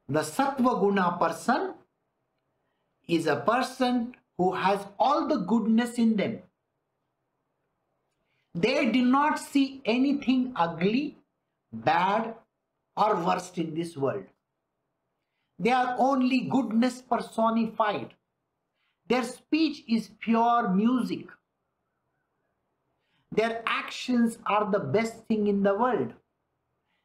The 0.08 0.20
sattva 0.20 0.78
guna 0.80 1.16
person 1.18 1.74
is 3.08 3.26
a 3.26 3.36
person 3.36 4.14
who 4.36 4.52
has 4.52 4.86
all 4.98 5.26
the 5.26 5.36
goodness 5.36 5.98
in 5.98 6.16
them. 6.16 6.40
They 8.54 8.90
do 8.90 9.02
not 9.02 9.38
see 9.38 9.80
anything 9.84 10.52
ugly, 10.56 11.16
bad, 11.72 12.34
or 12.96 13.16
worst 13.24 13.56
in 13.56 13.74
this 13.74 13.96
world. 13.96 14.24
They 15.58 15.70
are 15.70 15.96
only 15.98 16.40
goodness 16.40 17.00
personified. 17.00 18.14
Their 19.08 19.22
speech 19.24 19.84
is 19.88 20.10
pure 20.20 20.68
music. 20.68 21.26
Their 23.30 23.62
actions 23.64 24.38
are 24.44 24.70
the 24.70 24.80
best 24.80 25.24
thing 25.26 25.46
in 25.46 25.62
the 25.62 25.74
world. 25.74 26.12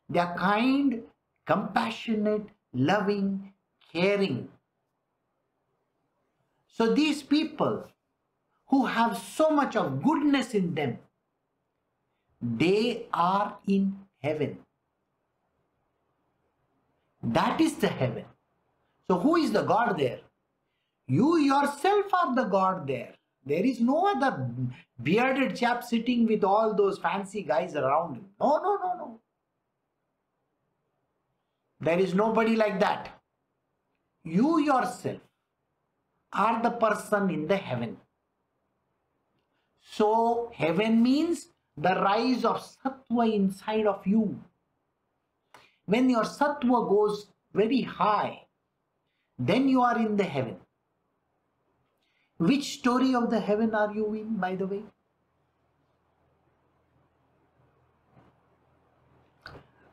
They 0.09 0.19
are 0.19 0.37
kind, 0.37 1.03
compassionate, 1.45 2.47
loving, 2.73 3.53
caring. 3.93 4.49
So 6.67 6.93
these 6.93 7.23
people 7.23 7.85
who 8.67 8.85
have 8.85 9.17
so 9.17 9.49
much 9.49 9.75
of 9.75 10.03
goodness 10.03 10.53
in 10.53 10.75
them, 10.75 10.99
they 12.41 13.07
are 13.13 13.57
in 13.67 13.97
heaven. 14.21 14.57
That 17.23 17.59
is 17.59 17.75
the 17.75 17.87
heaven. 17.87 18.25
So 19.07 19.19
who 19.19 19.35
is 19.37 19.51
the 19.51 19.63
God 19.63 19.97
there? 19.97 20.19
You 21.07 21.37
yourself 21.37 22.13
are 22.13 22.35
the 22.35 22.43
God 22.43 22.87
there. 22.87 23.13
There 23.45 23.65
is 23.65 23.79
no 23.79 24.07
other 24.07 24.49
bearded 25.01 25.55
chap 25.55 25.83
sitting 25.83 26.27
with 26.27 26.43
all 26.43 26.73
those 26.73 26.99
fancy 26.99 27.41
guys 27.43 27.75
around 27.75 28.15
him. 28.15 28.25
No, 28.39 28.57
no, 28.57 28.75
no, 28.75 28.93
no. 28.97 29.19
There 31.79 31.99
is 31.99 32.13
nobody 32.13 32.55
like 32.55 32.79
that. 32.81 33.09
You 34.25 34.59
yourself 34.59 35.21
are 36.33 36.61
the 36.61 36.71
person 36.71 37.29
in 37.29 37.47
the 37.47 37.55
heaven. 37.55 37.97
So 39.79 40.51
heaven 40.53 41.01
means 41.01 41.47
the 41.77 41.95
rise 41.95 42.43
of 42.43 42.61
sattva 42.61 43.33
inside 43.33 43.85
of 43.85 44.05
you. 44.05 44.39
When 45.85 46.09
your 46.09 46.23
sattva 46.23 46.89
goes 46.89 47.27
very 47.53 47.81
high, 47.81 48.47
then 49.39 49.69
you 49.69 49.81
are 49.81 49.97
in 49.97 50.17
the 50.17 50.23
heaven. 50.23 50.57
Which 52.37 52.79
story 52.79 53.15
of 53.15 53.29
the 53.29 53.39
heaven 53.39 53.73
are 53.73 53.93
you 53.93 54.13
in, 54.13 54.35
by 54.37 54.55
the 54.55 54.67
way? 54.67 54.83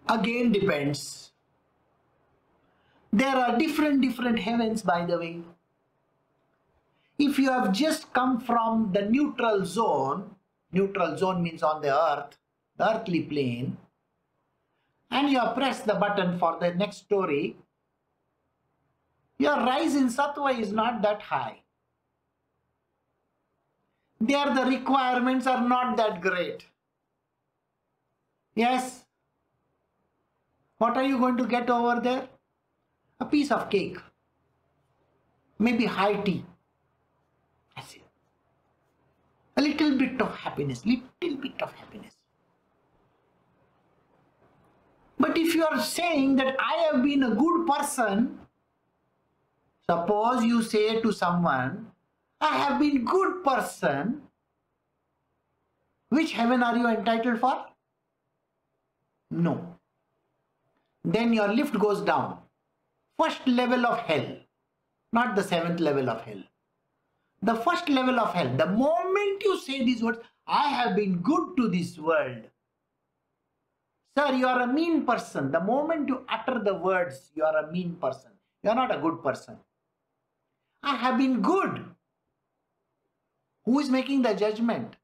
again 0.09 0.53
depends. 0.53 1.33
There 3.13 3.37
are 3.37 3.59
different, 3.59 4.01
different 4.03 4.39
heavens, 4.39 4.83
by 4.83 5.05
the 5.07 5.19
way. 5.19 5.41
If 7.19 7.39
you 7.39 7.51
have 7.51 7.73
just 7.73 8.13
come 8.13 8.41
from 8.41 8.93
the 8.93 9.03
neutral 9.03 9.65
zone, 9.65 10.34
neutral 10.75 11.17
zone 11.17 11.43
means 11.43 11.63
on 11.63 11.81
the 11.81 11.95
earth, 11.95 12.37
the 12.77 12.91
earthly 12.91 13.23
plane, 13.23 13.77
and 15.11 15.31
you 15.31 15.39
have 15.39 15.55
pressed 15.55 15.87
the 15.87 15.95
button 15.95 16.39
for 16.39 16.59
the 16.61 16.75
next 16.75 16.99
story, 16.99 17.57
your 19.39 19.57
rise 19.57 19.95
in 19.95 20.09
sattva 20.09 20.59
is 20.59 20.73
not 20.73 21.03
that 21.03 21.23
high. 21.23 21.61
There 24.21 24.55
the 24.55 24.65
requirements 24.65 25.47
are 25.47 25.67
not 25.69 25.97
that 25.97 26.21
great. 26.21 26.65
Yes. 28.55 29.05
What 30.79 30.97
are 30.97 31.03
you 31.05 31.19
going 31.19 31.37
to 31.37 31.47
get 31.47 31.69
over 31.69 32.01
there? 32.01 32.29
A 33.21 33.25
piece 33.25 33.51
of 33.51 33.69
cake. 33.71 33.99
Maybe 35.59 35.85
high 35.85 36.15
tea. 36.15 36.45
That's 37.77 37.95
it. 37.95 38.03
A 39.57 39.63
little 39.63 39.97
bit 39.97 40.21
of 40.21 40.35
happiness. 40.35 40.85
Little 40.85 41.37
bit 41.41 41.63
of 41.63 41.73
happiness. 41.73 42.15
But 45.19 45.39
if 45.39 45.55
you 45.55 45.65
are 45.65 45.81
saying 45.81 46.37
that 46.37 46.57
I 46.59 46.89
have 46.91 47.03
been 47.03 47.23
a 47.23 47.35
good 47.35 47.67
person, 47.67 48.41
suppose 49.89 50.45
you 50.45 50.63
say 50.63 51.01
to 51.01 51.13
someone, 51.13 51.93
I 52.41 52.57
have 52.59 52.81
been 52.81 53.05
good 53.05 53.45
person, 53.45 54.23
which 56.09 56.33
heaven 56.33 56.63
are 56.63 56.77
you 56.77 56.87
entitled 56.89 57.41
for? 57.41 57.67
No. 59.31 59.79
Then 61.05 61.33
your 61.33 61.49
lift 61.49 61.79
goes 61.79 62.01
down. 62.01 62.39
First 63.19 63.47
level 63.47 63.87
of 63.87 64.01
hell, 64.01 64.37
not 65.13 65.37
the 65.37 65.43
seventh 65.43 65.81
level 65.81 66.11
of 66.11 66.23
hell. 66.23 66.43
The 67.45 67.57
first 67.57 67.91
level 67.91 68.19
of 68.19 68.33
hell, 68.33 68.57
the 68.57 68.67
moment 68.67 69.43
you 69.45 69.59
say 69.59 69.85
these 69.85 70.03
words, 70.03 70.19
I 70.47 70.69
have 70.71 70.97
been 70.97 71.19
good 71.19 71.57
to 71.59 71.69
this 71.69 71.99
world. 71.99 72.45
Sir, 74.17 74.33
you 74.33 74.47
are 74.47 74.63
a 74.63 74.67
mean 74.67 75.05
person. 75.05 75.53
The 75.53 75.61
moment 75.61 76.09
you 76.09 76.25
utter 76.27 76.63
the 76.65 76.75
words, 76.75 77.33
you 77.35 77.45
are 77.45 77.59
a 77.59 77.71
mean 77.71 77.97
person. 77.97 78.31
You 78.63 78.71
are 78.71 78.75
not 78.75 78.95
a 78.95 78.99
good 78.99 79.23
person. 79.23 79.59
I 80.83 80.97
have 80.97 81.19
been 81.19 81.43
good. 81.43 81.85
Who 83.67 83.79
is 83.79 83.91
making 83.91 84.23
the 84.23 84.33
judgment? 84.33 84.97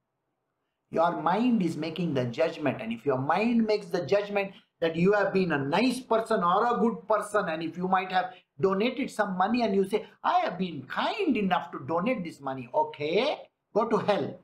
Your 0.90 1.20
mind 1.20 1.62
is 1.62 1.76
making 1.76 2.14
the 2.14 2.24
judgment. 2.24 2.80
And 2.80 2.90
if 2.90 3.04
your 3.04 3.18
mind 3.18 3.66
makes 3.66 3.86
the 3.86 4.06
judgment 4.06 4.52
that 4.80 4.96
you 4.96 5.12
have 5.12 5.32
been 5.32 5.52
a 5.52 5.58
nice 5.58 6.00
person 6.00 6.42
or 6.42 6.74
a 6.74 6.78
good 6.78 7.06
person, 7.06 7.48
and 7.48 7.62
if 7.62 7.76
you 7.76 7.86
might 7.86 8.10
have 8.10 8.32
donated 8.60 9.10
some 9.10 9.36
money 9.36 9.62
and 9.62 9.74
you 9.74 9.84
say, 9.84 10.06
I 10.24 10.40
have 10.40 10.58
been 10.58 10.82
kind 10.82 11.36
enough 11.36 11.70
to 11.72 11.80
donate 11.86 12.24
this 12.24 12.40
money, 12.40 12.68
okay, 12.74 13.38
go 13.74 13.88
to 13.88 13.98
hell. 13.98 14.40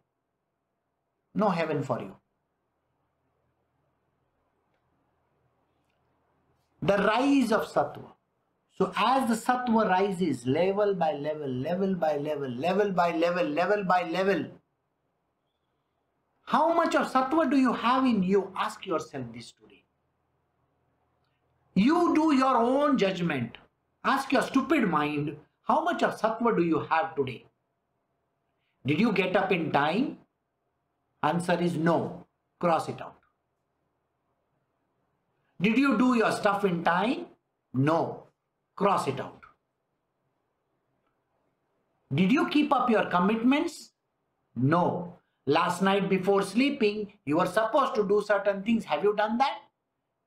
No 1.34 1.48
heaven 1.50 1.82
for 1.82 2.00
you. 2.00 2.16
The 6.82 6.98
rise 6.98 7.52
of 7.52 7.66
sattva. 7.66 8.12
So 8.78 8.92
as 8.96 9.28
the 9.28 9.34
sattva 9.34 9.88
rises 9.88 10.46
level 10.46 10.94
by 10.94 11.12
level, 11.12 11.48
level 11.48 11.94
by 11.94 12.18
level, 12.18 12.50
level 12.50 12.92
by 12.92 13.16
level, 13.16 13.44
level 13.44 13.84
by 13.84 14.02
level, 14.08 14.46
how 16.44 16.74
much 16.74 16.94
of 16.94 17.10
sattva 17.10 17.50
do 17.50 17.56
you 17.56 17.72
have 17.72 18.04
in 18.04 18.22
you? 18.22 18.52
Ask 18.56 18.86
yourself 18.86 19.24
this 19.34 19.52
today. 19.52 19.75
You 21.76 22.14
do 22.14 22.34
your 22.34 22.56
own 22.56 22.96
judgment. 22.96 23.58
Ask 24.02 24.32
your 24.32 24.40
stupid 24.40 24.88
mind, 24.88 25.36
how 25.62 25.84
much 25.84 26.02
of 26.02 26.18
sattva 26.18 26.56
do 26.56 26.64
you 26.64 26.80
have 26.80 27.14
today? 27.14 27.44
Did 28.86 28.98
you 28.98 29.12
get 29.12 29.36
up 29.36 29.52
in 29.52 29.70
time? 29.72 30.16
Answer 31.22 31.60
is 31.60 31.74
no. 31.74 32.24
Cross 32.58 32.88
it 32.88 33.02
out. 33.02 33.18
Did 35.60 35.76
you 35.76 35.98
do 35.98 36.14
your 36.14 36.32
stuff 36.32 36.64
in 36.64 36.82
time? 36.82 37.26
No. 37.74 38.22
Cross 38.74 39.08
it 39.08 39.20
out. 39.20 39.42
Did 42.14 42.32
you 42.32 42.48
keep 42.48 42.72
up 42.72 42.88
your 42.88 43.04
commitments? 43.06 43.90
No. 44.54 45.18
Last 45.44 45.82
night 45.82 46.08
before 46.08 46.42
sleeping, 46.42 47.12
you 47.26 47.36
were 47.36 47.46
supposed 47.46 47.94
to 47.96 48.08
do 48.08 48.22
certain 48.26 48.62
things. 48.62 48.84
Have 48.84 49.04
you 49.04 49.14
done 49.14 49.36
that? 49.38 49.58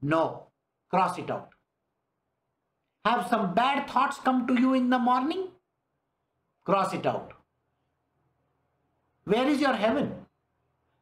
No. 0.02 0.49
Cross 0.90 1.20
it 1.20 1.30
out. 1.30 1.50
Have 3.06 3.28
some 3.28 3.54
bad 3.54 3.90
thoughts 3.90 4.18
come 4.18 4.48
to 4.48 4.60
you 4.60 4.74
in 4.74 4.90
the 4.90 5.00
morning? 5.00 5.48
Cross 6.66 6.94
it 6.94 7.06
out. 7.06 7.34
Where 9.26 9.48
is 9.48 9.62
your 9.62 9.74
heaven? 9.74 10.14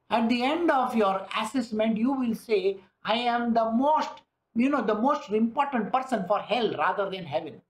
At 0.09 0.29
the 0.29 0.43
end 0.43 0.69
of 0.71 0.95
your 0.95 1.25
assessment, 1.37 1.97
you 1.97 2.13
will 2.13 2.35
say, 2.35 2.77
I 3.03 3.15
am 3.15 3.53
the 3.53 3.71
most, 3.71 4.21
you 4.55 4.69
know, 4.69 4.81
the 4.81 4.95
most 4.95 5.29
important 5.29 5.91
person 5.91 6.25
for 6.27 6.39
hell 6.39 6.73
rather 6.77 7.09
than 7.09 7.25
heaven. 7.25 7.61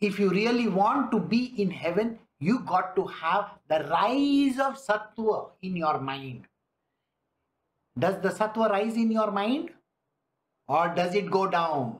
If 0.00 0.18
you 0.18 0.30
really 0.30 0.68
want 0.68 1.10
to 1.12 1.20
be 1.20 1.54
in 1.60 1.70
heaven, 1.70 2.18
you 2.38 2.60
got 2.60 2.96
to 2.96 3.06
have 3.06 3.50
the 3.68 3.86
rise 3.90 4.58
of 4.58 4.78
sattva 4.78 5.50
in 5.60 5.76
your 5.76 6.00
mind. 6.00 6.46
Does 7.98 8.20
the 8.22 8.30
sattva 8.30 8.70
rise 8.70 8.96
in 8.96 9.10
your 9.10 9.30
mind 9.30 9.70
or 10.68 10.94
does 10.94 11.14
it 11.14 11.30
go 11.30 11.46
down? 11.46 11.98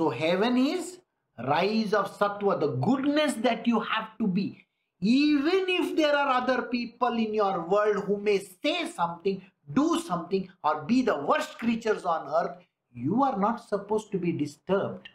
So 0.00 0.10
heaven 0.10 0.56
is 0.56 0.98
rise 1.38 1.92
of 1.92 2.16
sattva, 2.16 2.60
the 2.60 2.68
goodness 2.68 3.34
that 3.34 3.66
you 3.66 3.80
have 3.80 4.16
to 4.18 4.26
be. 4.26 4.66
Even 5.00 5.64
if 5.68 5.96
there 5.96 6.14
are 6.16 6.42
other 6.42 6.62
people 6.62 7.14
in 7.14 7.34
your 7.34 7.66
world 7.66 8.04
who 8.04 8.18
may 8.18 8.38
say 8.38 8.88
something, 8.88 9.42
do 9.72 10.00
something, 10.00 10.48
or 10.62 10.82
be 10.82 11.02
the 11.02 11.18
worst 11.18 11.58
creatures 11.58 12.04
on 12.04 12.28
earth, 12.28 12.64
you 12.94 13.22
are 13.22 13.38
not 13.38 13.68
supposed 13.68 14.12
to 14.12 14.18
be 14.18 14.32
disturbed. 14.32 15.08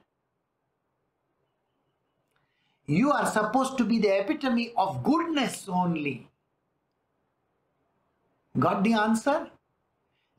You 2.86 3.12
are 3.12 3.26
supposed 3.26 3.78
to 3.78 3.86
be 3.86 4.00
the 4.00 4.20
epitome 4.20 4.74
of 4.78 5.04
goodness 5.04 5.68
only. 5.70 6.30
Got 8.60 8.84
the 8.84 8.94
answer? 8.94 9.50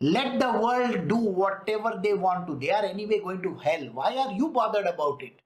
Let 0.01 0.39
the 0.41 0.53
world 0.53 1.09
do 1.09 1.17
whatever 1.17 2.01
they 2.03 2.15
want 2.15 2.47
to. 2.47 2.57
They 2.57 2.71
are 2.71 2.85
anyway 2.85 3.21
going 3.21 3.43
to 3.43 3.55
hell. 3.55 3.89
Why 3.93 4.17
are 4.17 4.33
you 4.33 4.49
bothered 4.49 4.87
about 4.87 5.23
it? 5.23 5.41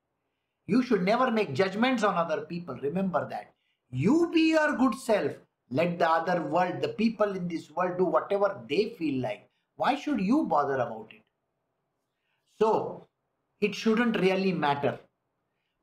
You 0.67 0.83
should 0.83 1.03
never 1.03 1.31
make 1.31 1.55
judgments 1.55 2.03
on 2.03 2.15
other 2.17 2.43
people. 2.43 2.79
Remember 2.83 3.29
that. 3.29 3.53
You 3.91 4.31
be 4.33 4.51
your 4.51 4.77
good 4.77 4.95
self. 4.95 5.33
Let 5.71 5.99
the 5.99 6.09
other 6.09 6.43
world, 6.43 6.81
the 6.81 6.89
people 6.89 7.35
in 7.35 7.49
this 7.49 7.71
world 7.71 7.99
do 7.99 8.05
whatever 8.05 8.61
they 8.69 8.95
feel 8.99 9.23
like. 9.23 9.49
Why 9.77 9.95
should 9.95 10.21
you 10.21 10.45
bother 10.45 10.75
about 10.75 11.09
it? 11.13 11.23
So, 12.61 13.07
it 13.61 13.75
shouldn't 13.75 14.21
really 14.21 14.53
matter. 14.53 14.99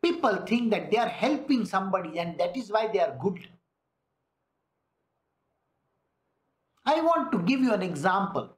People 0.04 0.38
think 0.46 0.72
that 0.72 0.92
they 0.92 0.98
are 0.98 1.08
helping 1.08 1.66
somebody 1.66 2.20
and 2.20 2.40
that 2.40 2.56
is 2.56 2.72
why 2.72 2.88
they 2.88 3.00
are 3.00 3.18
good. 3.22 3.48
I 6.92 7.02
want 7.02 7.32
to 7.34 7.40
give 7.50 7.62
you 7.68 7.74
an 7.74 7.82
example. 7.82 8.50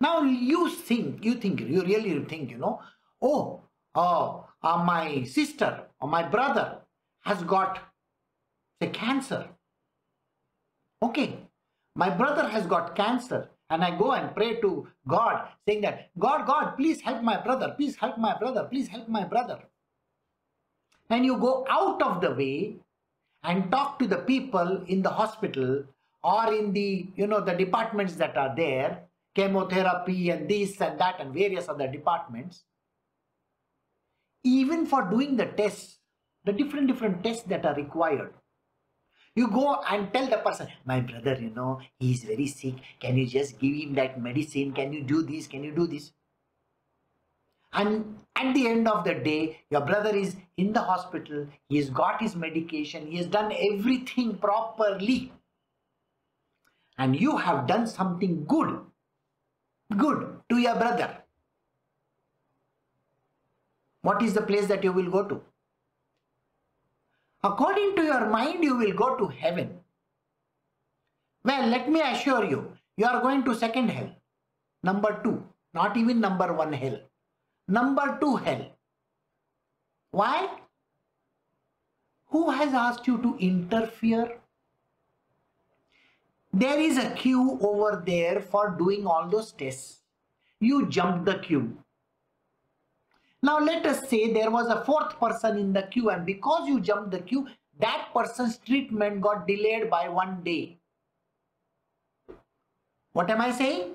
Now 0.00 0.22
you 0.22 0.70
think, 0.70 1.24
you 1.24 1.34
think, 1.34 1.60
you 1.60 1.82
really 1.82 2.14
think, 2.24 2.50
you 2.50 2.58
know, 2.58 2.80
oh, 3.22 3.62
oh 3.94 4.46
uh, 4.62 4.78
my 4.92 5.24
sister 5.24 5.70
or 6.00 6.08
my 6.08 6.22
brother 6.22 6.66
has 7.22 7.42
got 7.42 7.80
say 8.82 8.90
cancer. 8.90 9.42
Okay, 11.02 11.38
my 11.94 12.10
brother 12.10 12.48
has 12.48 12.66
got 12.66 12.94
cancer 12.96 13.48
and 13.70 13.84
I 13.84 13.96
go 13.98 14.12
and 14.12 14.34
pray 14.34 14.60
to 14.60 14.86
God 15.08 15.48
saying 15.66 15.82
that, 15.82 16.10
God, 16.18 16.46
God, 16.46 16.76
please 16.76 17.00
help 17.00 17.22
my 17.22 17.38
brother, 17.40 17.74
please 17.76 17.96
help 17.96 18.18
my 18.18 18.36
brother, 18.38 18.64
please 18.70 18.88
help 18.88 19.08
my 19.08 19.24
brother 19.24 19.58
and 21.10 21.24
you 21.24 21.36
go 21.36 21.66
out 21.68 22.02
of 22.02 22.20
the 22.20 22.30
way 22.30 22.76
and 23.42 23.70
talk 23.70 23.98
to 23.98 24.06
the 24.06 24.18
people 24.18 24.82
in 24.86 25.02
the 25.02 25.10
hospital 25.10 25.84
or 26.24 26.52
in 26.52 26.72
the 26.72 27.06
you 27.16 27.26
know 27.26 27.40
the 27.40 27.54
departments 27.54 28.14
that 28.14 28.36
are 28.36 28.54
there 28.56 29.02
chemotherapy 29.34 30.30
and 30.30 30.48
this 30.48 30.80
and 30.80 30.98
that 30.98 31.20
and 31.20 31.34
various 31.34 31.68
other 31.68 31.88
departments 31.88 32.64
even 34.44 34.86
for 34.86 35.02
doing 35.10 35.36
the 35.36 35.46
tests 35.46 35.98
the 36.44 36.52
different 36.52 36.86
different 36.86 37.22
tests 37.22 37.44
that 37.44 37.66
are 37.66 37.74
required 37.74 38.32
you 39.36 39.48
go 39.48 39.82
and 39.90 40.12
tell 40.12 40.26
the 40.28 40.36
person 40.38 40.68
my 40.84 41.00
brother 41.00 41.36
you 41.40 41.50
know 41.50 41.80
he 41.98 42.12
is 42.12 42.22
very 42.22 42.46
sick. 42.46 42.74
Can 43.00 43.16
you 43.16 43.26
just 43.26 43.58
give 43.58 43.74
him 43.74 43.94
that 43.94 44.20
medicine? 44.20 44.72
Can 44.72 44.92
you 44.92 45.02
do 45.02 45.22
this? 45.22 45.48
Can 45.48 45.64
you 45.64 45.72
do 45.72 45.88
this? 45.88 46.12
And 47.72 48.20
at 48.36 48.54
the 48.54 48.68
end 48.68 48.86
of 48.86 49.04
the 49.04 49.14
day 49.14 49.58
your 49.70 49.80
brother 49.80 50.14
is 50.14 50.36
in 50.56 50.72
the 50.72 50.80
hospital. 50.80 51.48
He 51.68 51.78
has 51.78 51.90
got 51.90 52.22
his 52.22 52.36
medication. 52.36 53.08
He 53.08 53.16
has 53.16 53.26
done 53.26 53.52
everything 53.52 54.36
properly 54.36 55.32
and 56.98 57.18
you 57.18 57.36
have 57.36 57.66
done 57.66 57.86
something 57.86 58.44
good, 58.44 58.78
good 59.96 60.40
to 60.48 60.58
your 60.58 60.74
brother, 60.74 61.18
what 64.02 64.22
is 64.22 64.34
the 64.34 64.42
place 64.42 64.66
that 64.66 64.84
you 64.84 64.92
will 64.92 65.10
go 65.10 65.24
to? 65.24 65.40
According 67.42 67.96
to 67.96 68.02
your 68.02 68.26
mind, 68.28 68.62
you 68.64 68.76
will 68.76 68.92
go 68.92 69.16
to 69.16 69.26
heaven. 69.28 69.80
Well, 71.44 71.66
let 71.68 71.90
me 71.90 72.00
assure 72.00 72.44
you, 72.44 72.72
you 72.96 73.06
are 73.06 73.20
going 73.20 73.44
to 73.44 73.54
second 73.54 73.88
hell. 73.88 74.10
Number 74.82 75.20
two, 75.22 75.42
not 75.74 75.96
even 75.96 76.20
number 76.20 76.52
one 76.52 76.72
hell. 76.72 77.00
Number 77.68 78.18
two 78.20 78.36
hell. 78.36 78.70
Why? 80.10 80.48
Who 82.26 82.50
has 82.50 82.72
asked 82.72 83.06
you 83.06 83.18
to 83.18 83.36
interfere? 83.38 84.38
There 86.56 86.78
is 86.78 86.98
a 86.98 87.10
queue 87.10 87.58
over 87.62 88.00
there 88.06 88.40
for 88.40 88.76
doing 88.78 89.08
all 89.08 89.28
those 89.28 89.50
tests. 89.50 90.02
You 90.60 90.86
jumped 90.86 91.24
the 91.24 91.38
queue. 91.40 91.76
Now 93.42 93.58
let 93.58 93.84
us 93.84 94.08
say 94.08 94.32
there 94.32 94.52
was 94.52 94.68
a 94.68 94.84
fourth 94.84 95.18
person 95.18 95.58
in 95.58 95.72
the 95.72 95.82
queue 95.82 96.10
and 96.10 96.24
because 96.24 96.68
you 96.68 96.78
jumped 96.78 97.10
the 97.10 97.18
queue, 97.18 97.48
that 97.80 98.10
person's 98.14 98.58
treatment 98.58 99.20
got 99.20 99.48
delayed 99.48 99.90
by 99.90 100.08
one 100.08 100.44
day. 100.44 100.78
What 103.14 103.30
am 103.30 103.40
I 103.40 103.50
saying? 103.50 103.94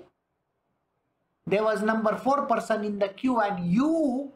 There 1.48 1.64
was 1.64 1.82
number 1.82 2.18
four 2.18 2.46
person 2.46 2.84
in 2.84 3.00
the 3.00 3.08
queue 3.08 3.40
and 3.40 3.72
you 3.72 4.34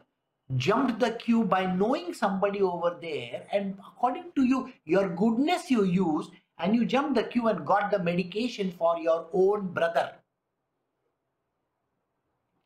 jumped 0.56 0.98
the 0.98 1.10
queue 1.10 1.44
by 1.44 1.66
knowing 1.66 2.14
somebody 2.14 2.62
over 2.62 2.96
there 3.02 3.46
and 3.52 3.76
according 3.86 4.32
to 4.36 4.44
you, 4.44 4.72
your 4.86 5.10
goodness 5.10 5.70
you 5.70 5.84
used 5.84 6.30
and 6.58 6.74
you 6.74 6.84
jumped 6.84 7.14
the 7.16 7.24
queue 7.24 7.48
and 7.48 7.66
got 7.66 7.90
the 7.90 7.98
medication 7.98 8.72
for 8.78 8.98
your 8.98 9.28
own 9.32 9.72
brother. 9.72 10.12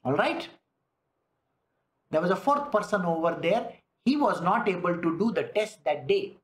All 0.04 0.12
right? 0.12 0.48
There 2.10 2.20
was 2.20 2.30
a 2.30 2.36
fourth 2.36 2.70
person 2.70 3.04
over 3.04 3.38
there. 3.40 3.72
He 4.04 4.16
was 4.16 4.40
not 4.40 4.68
able 4.68 4.96
to 4.96 5.18
do 5.18 5.32
the 5.32 5.44
test 5.54 5.84
that 5.84 6.06
day. 6.06 6.36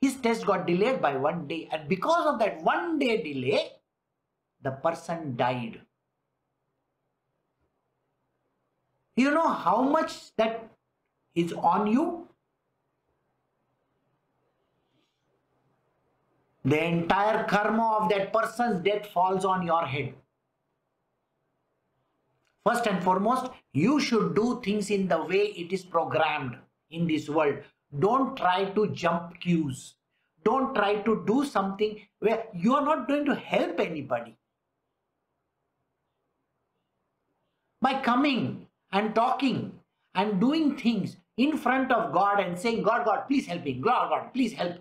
His 0.00 0.16
test 0.16 0.44
got 0.44 0.66
delayed 0.66 1.00
by 1.00 1.16
one 1.16 1.46
day. 1.46 1.68
And 1.72 1.88
because 1.88 2.26
of 2.26 2.38
that 2.40 2.62
one 2.62 2.98
day 2.98 3.22
delay, 3.22 3.70
the 4.62 4.72
person 4.72 5.36
died. 5.36 5.80
You 9.16 9.30
know 9.30 9.48
how 9.48 9.82
much 9.82 10.34
that 10.36 10.68
is 11.34 11.52
on 11.52 11.86
you? 11.86 12.28
The 16.64 16.82
entire 16.82 17.44
karma 17.44 17.98
of 18.00 18.08
that 18.08 18.32
person's 18.32 18.80
death 18.80 19.06
falls 19.08 19.44
on 19.44 19.66
your 19.66 19.84
head. 19.84 20.14
First 22.66 22.86
and 22.86 23.04
foremost, 23.04 23.50
you 23.74 24.00
should 24.00 24.34
do 24.34 24.60
things 24.64 24.90
in 24.90 25.06
the 25.06 25.22
way 25.22 25.48
it 25.48 25.72
is 25.72 25.84
programmed 25.84 26.56
in 26.90 27.06
this 27.06 27.28
world. 27.28 27.58
Don't 27.98 28.36
try 28.36 28.64
to 28.64 28.86
jump 28.88 29.38
queues. 29.40 29.96
Don't 30.42 30.74
try 30.74 30.96
to 31.02 31.22
do 31.26 31.44
something 31.44 32.00
where 32.20 32.46
you 32.54 32.74
are 32.74 32.84
not 32.84 33.08
going 33.08 33.26
to 33.26 33.34
help 33.34 33.80
anybody. 33.80 34.36
By 37.82 38.00
coming 38.00 38.66
and 38.92 39.14
talking 39.14 39.72
and 40.14 40.40
doing 40.40 40.76
things 40.76 41.16
in 41.36 41.58
front 41.58 41.92
of 41.92 42.12
God 42.12 42.40
and 42.40 42.58
saying, 42.58 42.82
God, 42.82 43.04
God, 43.04 43.26
please 43.28 43.46
help 43.46 43.64
me. 43.64 43.74
God, 43.74 44.08
God, 44.08 44.32
please 44.32 44.54
help. 44.54 44.76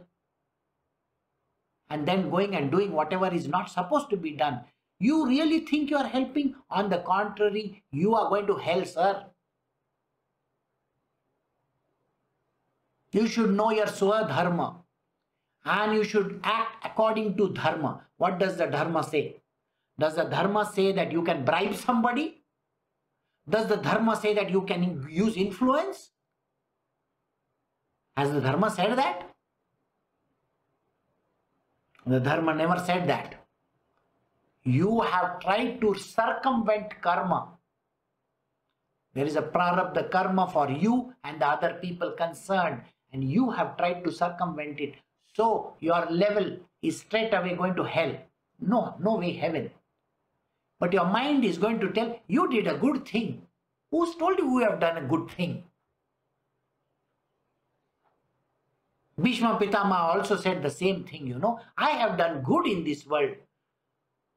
And 1.94 2.08
then 2.12 2.30
going 2.30 2.56
and 2.60 2.72
doing 2.76 2.92
whatever 3.00 3.34
is 3.40 3.48
not 3.48 3.70
supposed 3.70 4.10
to 4.14 4.18
be 4.28 4.32
done 4.44 4.62
you 5.04 5.28
really 5.28 5.60
think 5.70 5.90
you 5.90 5.98
are 5.98 6.08
helping? 6.08 6.56
On 6.70 6.90
the 6.90 7.00
contrary, 7.00 7.84
you 7.92 8.16
are 8.16 8.30
going 8.30 8.48
to 8.48 8.56
hell, 8.56 8.86
sir. 8.86 9.26
You 13.12 13.28
should 13.28 13.52
know 13.52 13.72
your 13.72 13.86
swadharma 13.86 14.68
and 15.66 15.94
you 15.94 16.04
should 16.04 16.40
act 16.44 16.86
according 16.86 17.36
to 17.38 17.50
dharma. 17.50 18.06
What 18.18 18.40
does 18.40 18.56
the 18.58 18.68
dharma 18.68 19.04
say? 19.04 19.42
Does 20.00 20.16
the 20.16 20.24
dharma 20.24 20.72
say 20.74 20.94
that 20.94 21.12
you 21.12 21.22
can 21.24 21.44
bribe 21.46 21.76
somebody? 21.76 22.42
Does 23.48 23.68
the 23.68 23.76
dharma 23.76 24.16
say 24.16 24.34
that 24.34 24.50
you 24.50 24.62
can 24.62 25.06
use 25.10 25.36
influence? 25.36 26.12
Has 28.16 28.32
the 28.32 28.42
dharma 28.42 28.72
said 28.72 28.98
that? 28.98 29.33
The 32.06 32.20
dharma 32.20 32.54
never 32.54 32.80
said 32.86 33.08
that 33.08 33.36
you 34.64 35.02
have 35.02 35.40
tried 35.40 35.80
to 35.82 35.94
circumvent 35.96 37.02
karma. 37.02 37.50
There 39.14 39.26
is 39.26 39.36
a 39.36 39.42
prarabdha 39.42 40.10
karma 40.12 40.50
for 40.52 40.70
you 40.70 41.14
and 41.24 41.40
the 41.40 41.48
other 41.48 41.76
people 41.82 42.12
concerned, 42.12 42.82
and 43.12 43.24
you 43.24 43.52
have 43.52 43.78
tried 43.78 44.04
to 44.04 44.12
circumvent 44.12 44.80
it. 44.80 44.96
So 45.36 45.76
your 45.80 46.06
level 46.10 46.58
is 46.82 47.00
straight 47.00 47.34
away 47.34 47.56
going 47.56 47.76
to 47.76 47.84
hell. 47.84 48.18
No, 48.60 48.96
no 49.00 49.16
way 49.16 49.34
heaven. 49.34 49.72
But 50.80 50.94
your 50.94 51.06
mind 51.06 51.46
is 51.46 51.58
going 51.58 51.80
to 51.80 51.92
tell 51.92 52.20
you 52.28 52.50
did 52.50 52.68
a 52.68 52.78
good 52.78 53.08
thing. 53.08 53.44
Who's 53.92 54.16
told 54.16 54.40
you 54.40 54.60
you 54.60 54.70
have 54.70 54.80
done 54.80 54.98
a 54.98 55.08
good 55.08 55.30
thing? 55.32 55.64
Bhishma 59.22 59.60
Pitama 59.60 60.16
also 60.16 60.36
said 60.36 60.64
the 60.64 60.70
same 60.70 61.04
thing, 61.04 61.28
you 61.28 61.38
know. 61.38 61.60
I 61.78 61.92
have 61.92 62.18
done 62.18 62.42
good 62.42 62.68
in 62.68 62.84
this 62.84 63.06
world. 63.06 63.36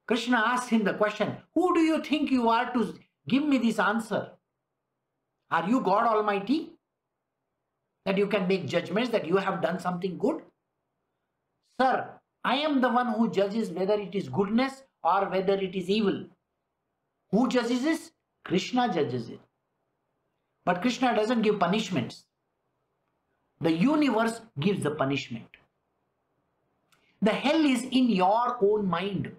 Krishna 0.07 0.37
asked 0.37 0.69
him 0.69 0.83
the 0.83 0.93
question, 0.93 1.37
Who 1.55 1.73
do 1.73 1.81
you 1.81 2.03
think 2.03 2.31
you 2.31 2.49
are 2.49 2.71
to 2.73 2.97
give 3.27 3.43
me 3.43 3.57
this 3.57 3.79
answer? 3.79 4.31
Are 5.49 5.67
you 5.67 5.81
God 5.81 6.05
Almighty? 6.05 6.73
That 8.05 8.17
you 8.17 8.27
can 8.27 8.47
make 8.47 8.67
judgments 8.67 9.09
that 9.09 9.27
you 9.27 9.37
have 9.37 9.61
done 9.61 9.79
something 9.79 10.17
good? 10.17 10.41
Sir, 11.81 12.09
I 12.43 12.57
am 12.57 12.79
the 12.79 12.89
one 12.89 13.13
who 13.13 13.29
judges 13.29 13.69
whether 13.71 13.95
it 13.99 14.15
is 14.15 14.29
goodness 14.29 14.83
or 15.03 15.29
whether 15.29 15.55
it 15.55 15.75
is 15.75 15.89
evil. 15.89 16.25
Who 17.31 17.49
judges 17.49 17.83
this? 17.83 18.11
Krishna 18.45 18.93
judges 18.93 19.29
it. 19.29 19.41
But 20.63 20.81
Krishna 20.81 21.15
doesn't 21.15 21.41
give 21.41 21.59
punishments. 21.59 22.26
The 23.59 23.71
universe 23.71 24.41
gives 24.59 24.83
the 24.83 24.91
punishment. 24.91 25.47
The 27.21 27.31
hell 27.31 27.65
is 27.65 27.83
in 27.83 28.09
your 28.09 28.57
own 28.61 28.87
mind. 28.87 29.31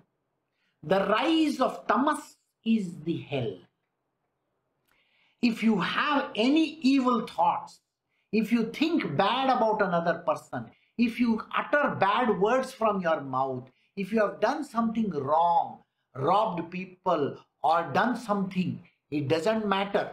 The 0.82 1.06
rise 1.06 1.60
of 1.60 1.86
tamas 1.86 2.36
is 2.64 3.00
the 3.04 3.18
hell. 3.18 3.58
If 5.40 5.62
you 5.62 5.80
have 5.80 6.30
any 6.34 6.78
evil 6.82 7.26
thoughts, 7.26 7.80
if 8.32 8.50
you 8.50 8.70
think 8.72 9.16
bad 9.16 9.48
about 9.48 9.80
another 9.80 10.22
person, 10.26 10.66
if 10.98 11.20
you 11.20 11.40
utter 11.56 11.94
bad 11.94 12.40
words 12.40 12.72
from 12.72 13.00
your 13.00 13.20
mouth, 13.20 13.70
if 13.96 14.12
you 14.12 14.20
have 14.20 14.40
done 14.40 14.64
something 14.64 15.10
wrong, 15.10 15.78
robbed 16.16 16.70
people, 16.70 17.38
or 17.62 17.90
done 17.92 18.16
something, 18.16 18.80
it 19.10 19.28
doesn't 19.28 19.66
matter. 19.66 20.12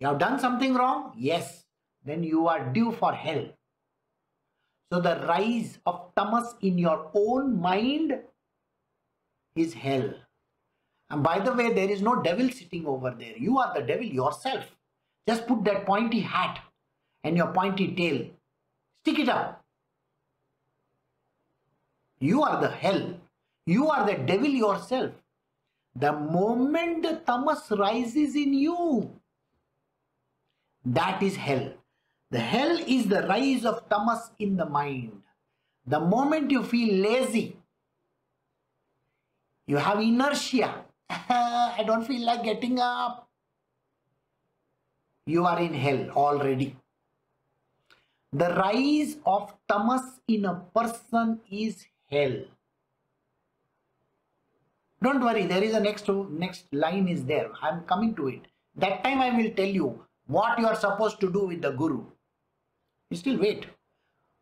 You 0.00 0.08
have 0.08 0.18
done 0.18 0.38
something 0.40 0.74
wrong? 0.74 1.12
Yes. 1.16 1.63
Then 2.04 2.22
you 2.22 2.46
are 2.48 2.72
due 2.72 2.92
for 2.92 3.12
hell. 3.12 3.46
So 4.92 5.00
the 5.00 5.24
rise 5.26 5.78
of 5.86 6.14
tamas 6.14 6.54
in 6.60 6.78
your 6.78 7.10
own 7.14 7.60
mind 7.60 8.18
is 9.56 9.72
hell. 9.72 10.12
And 11.10 11.22
by 11.22 11.38
the 11.38 11.52
way, 11.52 11.72
there 11.72 11.90
is 11.90 12.02
no 12.02 12.22
devil 12.22 12.48
sitting 12.50 12.86
over 12.86 13.10
there. 13.10 13.36
You 13.36 13.58
are 13.58 13.72
the 13.74 13.82
devil 13.82 14.04
yourself. 14.04 14.64
Just 15.26 15.46
put 15.46 15.64
that 15.64 15.86
pointy 15.86 16.20
hat 16.20 16.60
and 17.22 17.36
your 17.36 17.48
pointy 17.48 17.94
tail. 17.94 18.26
Stick 19.02 19.18
it 19.20 19.28
up. 19.28 19.64
You 22.20 22.42
are 22.42 22.60
the 22.60 22.70
hell. 22.70 23.14
You 23.66 23.88
are 23.90 24.06
the 24.06 24.14
devil 24.14 24.48
yourself. 24.48 25.12
The 25.96 26.12
moment 26.12 27.02
the 27.02 27.22
tamas 27.26 27.70
rises 27.70 28.34
in 28.34 28.52
you, 28.52 29.10
that 30.84 31.22
is 31.22 31.36
hell. 31.36 31.72
The 32.34 32.40
hell 32.40 32.78
is 32.88 33.06
the 33.06 33.22
rise 33.28 33.64
of 33.64 33.88
tamas 33.88 34.32
in 34.40 34.56
the 34.56 34.66
mind. 34.66 35.22
The 35.86 36.00
moment 36.00 36.50
you 36.50 36.64
feel 36.64 36.94
lazy, 37.00 37.56
you 39.68 39.76
have 39.76 40.00
inertia. 40.00 40.84
I 41.08 41.84
don't 41.86 42.04
feel 42.04 42.26
like 42.26 42.42
getting 42.42 42.80
up. 42.80 43.28
You 45.26 45.44
are 45.46 45.60
in 45.60 45.74
hell 45.74 46.10
already. 46.10 46.74
The 48.32 48.48
rise 48.56 49.16
of 49.24 49.54
tamas 49.68 50.18
in 50.26 50.44
a 50.46 50.54
person 50.74 51.38
is 51.48 51.86
hell. 52.10 52.34
Don't 55.00 55.22
worry, 55.22 55.46
there 55.46 55.62
is 55.62 55.72
a 55.72 55.78
next 55.78 56.08
next 56.30 56.64
line 56.72 57.06
is 57.06 57.24
there. 57.26 57.52
I 57.62 57.68
am 57.68 57.82
coming 57.82 58.12
to 58.16 58.26
it. 58.26 58.48
That 58.74 59.04
time 59.04 59.20
I 59.20 59.30
will 59.30 59.52
tell 59.52 59.72
you 59.80 60.04
what 60.26 60.58
you 60.58 60.66
are 60.66 60.74
supposed 60.74 61.20
to 61.20 61.30
do 61.30 61.46
with 61.46 61.62
the 61.62 61.70
guru. 61.70 62.02
You 63.14 63.18
still 63.18 63.38
wait. 63.38 63.66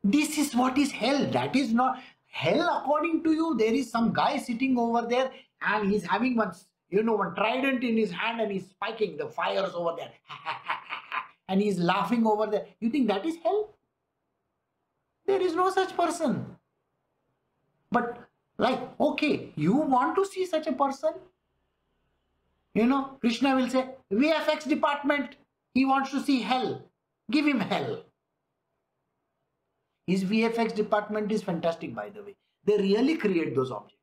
This 0.02 0.38
is 0.38 0.54
what 0.56 0.78
is 0.78 0.90
hell. 0.90 1.26
That 1.30 1.54
is 1.54 1.74
not 1.74 1.98
hell 2.28 2.68
according 2.74 3.22
to 3.24 3.32
you 3.32 3.54
there 3.58 3.74
is 3.78 3.90
some 3.90 4.10
guy 4.14 4.38
sitting 4.38 4.78
over 4.78 5.02
there 5.06 5.30
and 5.60 5.90
he's 5.92 6.06
having 6.06 6.34
one 6.34 6.52
you 6.88 7.02
know 7.02 7.12
one 7.12 7.34
trident 7.34 7.84
in 7.84 7.98
his 7.98 8.10
hand 8.10 8.40
and 8.40 8.50
he's 8.50 8.70
spiking 8.70 9.18
the 9.18 9.26
fires 9.28 9.74
over 9.74 9.92
there. 9.96 10.12
And 11.48 11.60
he's 11.60 11.78
laughing 11.78 12.26
over 12.26 12.46
there. 12.46 12.64
You 12.80 12.88
think 12.88 13.08
that 13.08 13.26
is 13.26 13.36
hell? 13.42 13.74
There 15.26 15.42
is 15.42 15.54
no 15.54 15.68
such 15.70 15.94
person. 15.94 16.46
But 17.90 18.26
like 18.56 18.80
okay 19.08 19.50
you 19.54 19.74
want 19.96 20.16
to 20.16 20.24
see 20.24 20.46
such 20.46 20.66
a 20.66 20.72
person? 20.72 21.12
You 22.74 22.86
know 22.86 23.02
krishna 23.20 23.54
will 23.54 23.68
say 23.68 23.84
vfx 24.10 24.66
department 24.66 25.36
he 25.74 25.84
wants 25.84 26.10
to 26.12 26.22
see 26.22 26.40
hell. 26.40 26.80
Give 27.30 27.46
him 27.46 27.60
hell 27.60 28.02
his 30.06 30.24
VFX 30.24 30.74
department 30.74 31.30
is 31.30 31.42
fantastic, 31.42 31.94
by 31.94 32.10
the 32.10 32.22
way. 32.22 32.34
They 32.64 32.76
really 32.76 33.16
create 33.16 33.54
those 33.54 33.70
objects. 33.70 33.96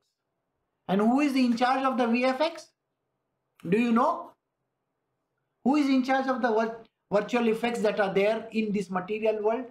And 0.87 1.01
who 1.01 1.19
is 1.19 1.35
in 1.35 1.55
charge 1.55 1.83
of 1.83 1.97
the 1.97 2.05
VFX? 2.05 2.67
Do 3.69 3.77
you 3.77 3.91
know? 3.91 4.31
Who 5.63 5.75
is 5.75 5.87
in 5.87 6.03
charge 6.03 6.27
of 6.27 6.41
the 6.41 6.75
virtual 7.11 7.47
effects 7.47 7.81
that 7.81 7.99
are 7.99 8.13
there 8.13 8.47
in 8.51 8.71
this 8.71 8.89
material 8.89 9.43
world? 9.43 9.65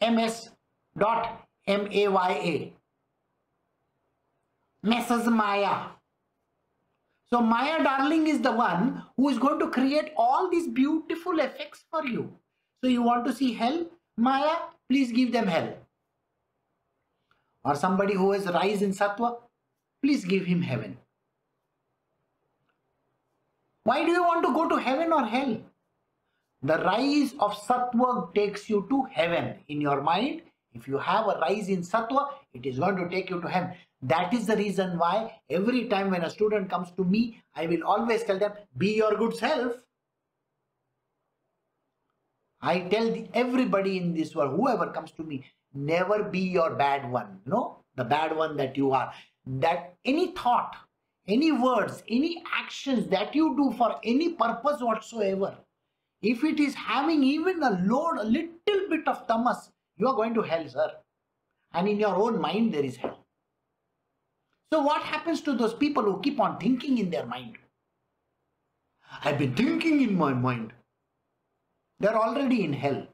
MS 0.00 0.50
dot 0.98 1.46
M-A-Y-A. 1.66 2.72
Mrs. 4.84 5.32
Maya. 5.32 5.86
So 7.30 7.40
Maya 7.40 7.82
darling 7.82 8.26
is 8.26 8.40
the 8.40 8.52
one 8.52 9.02
who 9.16 9.28
is 9.30 9.38
going 9.38 9.58
to 9.60 9.70
create 9.70 10.12
all 10.16 10.50
these 10.50 10.68
beautiful 10.68 11.38
effects 11.38 11.84
for 11.90 12.04
you. 12.06 12.32
So 12.84 12.90
you 12.90 13.00
want 13.00 13.24
to 13.24 13.32
see 13.32 13.54
hell? 13.54 13.86
Maya, 14.18 14.56
please 14.90 15.10
give 15.10 15.32
them 15.32 15.46
hell. 15.46 15.72
Or 17.64 17.74
somebody 17.74 18.12
who 18.12 18.32
has 18.32 18.44
rise 18.44 18.82
in 18.82 18.90
sattva, 18.90 19.38
please 20.02 20.26
give 20.26 20.44
him 20.44 20.60
heaven. 20.60 20.98
Why 23.84 24.04
do 24.04 24.12
you 24.12 24.22
want 24.22 24.44
to 24.44 24.52
go 24.52 24.68
to 24.68 24.76
heaven 24.76 25.14
or 25.14 25.24
hell? 25.24 25.56
The 26.62 26.76
rise 26.80 27.32
of 27.40 27.56
sattva 27.56 28.34
takes 28.34 28.68
you 28.68 28.86
to 28.90 29.04
heaven. 29.04 29.54
In 29.68 29.80
your 29.80 30.02
mind, 30.02 30.42
if 30.74 30.86
you 30.86 30.98
have 30.98 31.26
a 31.28 31.38
rise 31.38 31.70
in 31.70 31.80
sattva, 31.80 32.32
it 32.52 32.66
is 32.66 32.78
going 32.78 32.96
to 32.96 33.08
take 33.08 33.30
you 33.30 33.40
to 33.40 33.48
heaven. 33.48 33.72
That 34.02 34.34
is 34.34 34.46
the 34.46 34.58
reason 34.58 34.98
why 34.98 35.40
every 35.48 35.88
time 35.88 36.10
when 36.10 36.24
a 36.24 36.28
student 36.28 36.68
comes 36.68 36.90
to 36.98 37.04
me, 37.04 37.42
I 37.54 37.64
will 37.66 37.84
always 37.84 38.24
tell 38.24 38.38
them, 38.38 38.52
be 38.76 38.94
your 38.94 39.16
good 39.16 39.36
self. 39.36 39.72
I 42.64 42.80
tell 42.80 43.14
everybody 43.34 43.98
in 43.98 44.14
this 44.14 44.34
world, 44.34 44.56
whoever 44.56 44.90
comes 44.90 45.12
to 45.12 45.22
me, 45.22 45.44
never 45.74 46.22
be 46.22 46.40
your 46.40 46.74
bad 46.74 47.10
one. 47.10 47.40
No, 47.44 47.84
the 47.96 48.04
bad 48.04 48.34
one 48.34 48.56
that 48.56 48.74
you 48.74 48.92
are. 48.92 49.12
That 49.46 49.94
any 50.06 50.28
thought, 50.28 50.74
any 51.28 51.52
words, 51.52 52.02
any 52.08 52.42
actions 52.50 53.06
that 53.08 53.34
you 53.34 53.54
do 53.54 53.76
for 53.76 54.00
any 54.02 54.30
purpose 54.30 54.80
whatsoever, 54.80 55.58
if 56.22 56.42
it 56.42 56.58
is 56.58 56.74
having 56.74 57.22
even 57.22 57.62
a 57.62 57.82
load, 57.84 58.16
a 58.20 58.24
little 58.24 58.88
bit 58.88 59.06
of 59.06 59.26
tamas, 59.26 59.70
you 59.98 60.08
are 60.08 60.14
going 60.14 60.32
to 60.32 60.40
hell, 60.40 60.66
sir. 60.66 60.90
And 61.74 61.86
in 61.86 62.00
your 62.00 62.16
own 62.16 62.40
mind, 62.40 62.72
there 62.72 62.84
is 62.84 62.96
hell. 62.96 63.18
So 64.72 64.80
what 64.80 65.02
happens 65.02 65.42
to 65.42 65.52
those 65.52 65.74
people 65.74 66.02
who 66.02 66.22
keep 66.22 66.40
on 66.40 66.58
thinking 66.58 66.96
in 66.96 67.10
their 67.10 67.26
mind? 67.26 67.58
I've 69.22 69.38
been 69.38 69.54
thinking 69.54 70.00
in 70.00 70.16
my 70.16 70.32
mind. 70.32 70.72
They're 72.00 72.16
already 72.16 72.64
in 72.64 72.72
hell. 72.72 73.06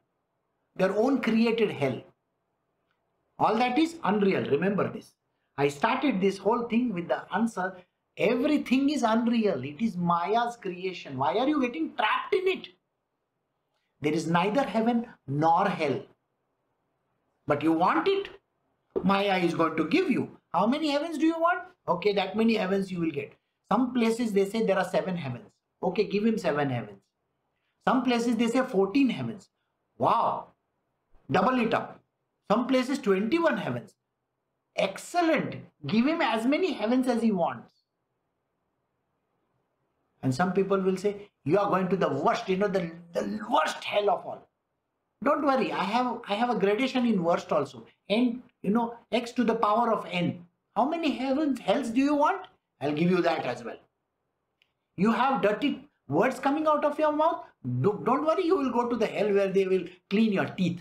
Their 0.76 0.96
own 0.96 1.20
created 1.20 1.70
hell. 1.70 2.02
All 3.38 3.56
that 3.56 3.78
is 3.78 3.96
unreal. 4.04 4.44
Remember 4.50 4.90
this. 4.90 5.14
I 5.58 5.68
started 5.68 6.20
this 6.20 6.38
whole 6.38 6.68
thing 6.68 6.92
with 6.94 7.08
the 7.08 7.22
answer. 7.34 7.76
Everything 8.16 8.90
is 8.90 9.02
unreal. 9.02 9.62
It 9.64 9.80
is 9.80 9.96
Maya's 9.96 10.56
creation. 10.56 11.16
Why 11.16 11.36
are 11.36 11.48
you 11.48 11.60
getting 11.60 11.94
trapped 11.96 12.34
in 12.34 12.48
it? 12.48 12.68
There 14.00 14.12
is 14.12 14.26
neither 14.26 14.62
heaven 14.62 15.06
nor 15.26 15.68
hell. 15.68 16.02
But 17.46 17.62
you 17.62 17.72
want 17.72 18.08
it. 18.08 18.28
Maya 19.02 19.38
is 19.38 19.54
going 19.54 19.76
to 19.76 19.88
give 19.88 20.10
you. 20.10 20.36
How 20.52 20.66
many 20.66 20.90
heavens 20.90 21.18
do 21.18 21.26
you 21.26 21.38
want? 21.38 21.62
Okay, 21.88 22.12
that 22.14 22.36
many 22.36 22.54
heavens 22.54 22.90
you 22.90 23.00
will 23.00 23.10
get. 23.10 23.34
Some 23.70 23.92
places 23.94 24.32
they 24.32 24.44
say 24.44 24.64
there 24.64 24.78
are 24.78 24.88
seven 24.88 25.16
heavens. 25.16 25.48
Okay, 25.82 26.04
give 26.04 26.24
him 26.24 26.38
seven 26.38 26.70
heavens. 26.70 27.00
Some 27.86 28.02
places 28.04 28.36
they 28.36 28.48
say 28.48 28.62
14 28.62 29.08
heavens. 29.10 29.48
Wow. 29.98 30.48
Double 31.30 31.58
it 31.60 31.74
up. 31.74 32.00
Some 32.50 32.66
places 32.66 32.98
21 32.98 33.56
heavens. 33.56 33.94
Excellent. 34.76 35.56
Give 35.86 36.06
him 36.06 36.20
as 36.20 36.46
many 36.46 36.72
heavens 36.72 37.08
as 37.08 37.22
he 37.22 37.30
wants. 37.30 37.72
And 40.22 40.34
some 40.34 40.52
people 40.52 40.80
will 40.80 40.96
say, 40.96 41.28
you 41.44 41.58
are 41.58 41.70
going 41.70 41.88
to 41.88 41.96
the 41.96 42.08
worst, 42.08 42.48
you 42.48 42.56
know, 42.56 42.68
the, 42.68 42.90
the 43.12 43.40
worst 43.50 43.82
hell 43.84 44.10
of 44.10 44.26
all. 44.26 44.46
Don't 45.22 45.44
worry, 45.44 45.70
I 45.70 45.84
have 45.84 46.20
I 46.28 46.34
have 46.34 46.48
a 46.48 46.58
gradation 46.58 47.06
in 47.06 47.22
worst 47.22 47.52
also. 47.52 47.84
N, 48.08 48.42
you 48.62 48.70
know, 48.70 48.94
x 49.12 49.32
to 49.32 49.44
the 49.44 49.54
power 49.54 49.92
of 49.92 50.06
n. 50.10 50.46
How 50.74 50.88
many 50.88 51.10
heavens, 51.10 51.58
hells 51.58 51.90
do 51.90 52.00
you 52.00 52.14
want? 52.14 52.46
I'll 52.80 52.92
give 52.92 53.10
you 53.10 53.20
that 53.20 53.44
as 53.44 53.62
well. 53.62 53.76
You 54.96 55.12
have 55.12 55.42
dirty 55.42 55.86
words 56.10 56.38
coming 56.38 56.66
out 56.66 56.84
of 56.84 56.98
your 56.98 57.12
mouth, 57.12 57.44
don't 57.82 58.26
worry, 58.26 58.44
you 58.44 58.56
will 58.56 58.70
go 58.70 58.88
to 58.88 58.96
the 58.96 59.06
hell 59.06 59.32
where 59.32 59.48
they 59.48 59.66
will 59.66 59.84
clean 60.08 60.32
your 60.32 60.46
teeth. 60.46 60.80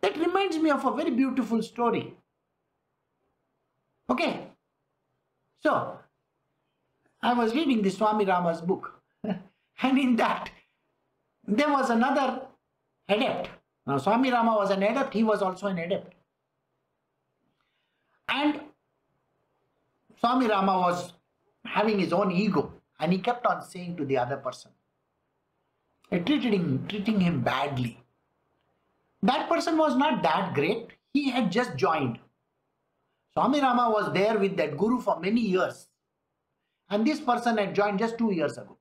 That 0.00 0.16
reminds 0.16 0.58
me 0.58 0.70
of 0.70 0.84
a 0.84 0.94
very 0.94 1.10
beautiful 1.10 1.62
story. 1.62 2.14
Okay. 4.10 4.46
So, 5.60 5.98
I 7.20 7.34
was 7.34 7.54
reading 7.54 7.82
the 7.82 7.90
Swami 7.90 8.24
Rama's 8.24 8.60
book. 8.60 9.00
and 9.24 9.98
in 9.98 10.16
that, 10.16 10.50
there 11.46 11.68
was 11.68 11.90
another 11.90 12.42
adept. 13.08 13.50
Now, 13.86 13.98
Swami 13.98 14.30
Rama 14.30 14.54
was 14.54 14.70
an 14.70 14.82
adept, 14.82 15.14
he 15.14 15.24
was 15.24 15.42
also 15.42 15.66
an 15.66 15.78
adept. 15.78 16.14
And 18.28 18.60
Swami 20.20 20.46
Rama 20.46 20.78
was 20.78 21.12
having 21.64 21.98
his 21.98 22.12
own 22.12 22.30
ego. 22.30 22.77
And 22.98 23.12
he 23.12 23.18
kept 23.18 23.46
on 23.46 23.62
saying 23.62 23.96
to 23.96 24.04
the 24.04 24.18
other 24.18 24.36
person, 24.36 24.72
treated 26.10 26.52
him, 26.54 26.86
treating 26.88 27.20
him 27.20 27.42
badly. 27.42 28.02
That 29.22 29.48
person 29.48 29.76
was 29.76 29.96
not 29.96 30.22
that 30.22 30.54
great. 30.54 30.88
He 31.12 31.30
had 31.30 31.52
just 31.52 31.76
joined. 31.76 32.18
Swami 33.34 33.60
Rama 33.60 33.90
was 33.90 34.12
there 34.12 34.38
with 34.38 34.56
that 34.56 34.76
guru 34.76 35.00
for 35.00 35.20
many 35.20 35.40
years. 35.40 35.88
And 36.90 37.06
this 37.06 37.20
person 37.20 37.58
had 37.58 37.74
joined 37.74 37.98
just 37.98 38.18
two 38.18 38.32
years 38.32 38.56
ago. 38.56 38.78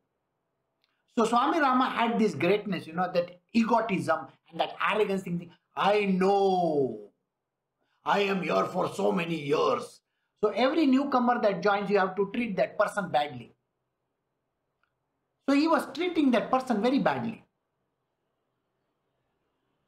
So 1.15 1.25
Swami 1.25 1.59
Rama 1.59 1.89
had 1.89 2.17
this 2.19 2.33
greatness, 2.35 2.87
you 2.87 2.93
know, 2.93 3.11
that 3.13 3.39
egotism 3.53 4.27
and 4.49 4.59
that 4.59 4.75
arrogance 4.91 5.23
thinking, 5.23 5.51
I 5.75 6.05
know. 6.05 7.09
I 8.05 8.19
am 8.21 8.41
here 8.41 8.65
for 8.65 8.93
so 8.93 9.11
many 9.11 9.35
years. 9.35 10.01
So 10.41 10.49
every 10.49 10.85
newcomer 10.85 11.41
that 11.41 11.61
joins, 11.61 11.89
you 11.89 11.97
have 11.99 12.15
to 12.15 12.31
treat 12.33 12.55
that 12.57 12.77
person 12.77 13.09
badly. 13.09 13.56
So 15.47 15.55
he 15.55 15.67
was 15.67 15.87
treating 15.93 16.31
that 16.31 16.51
person 16.51 16.81
very 16.81 16.99
badly. 16.99 17.43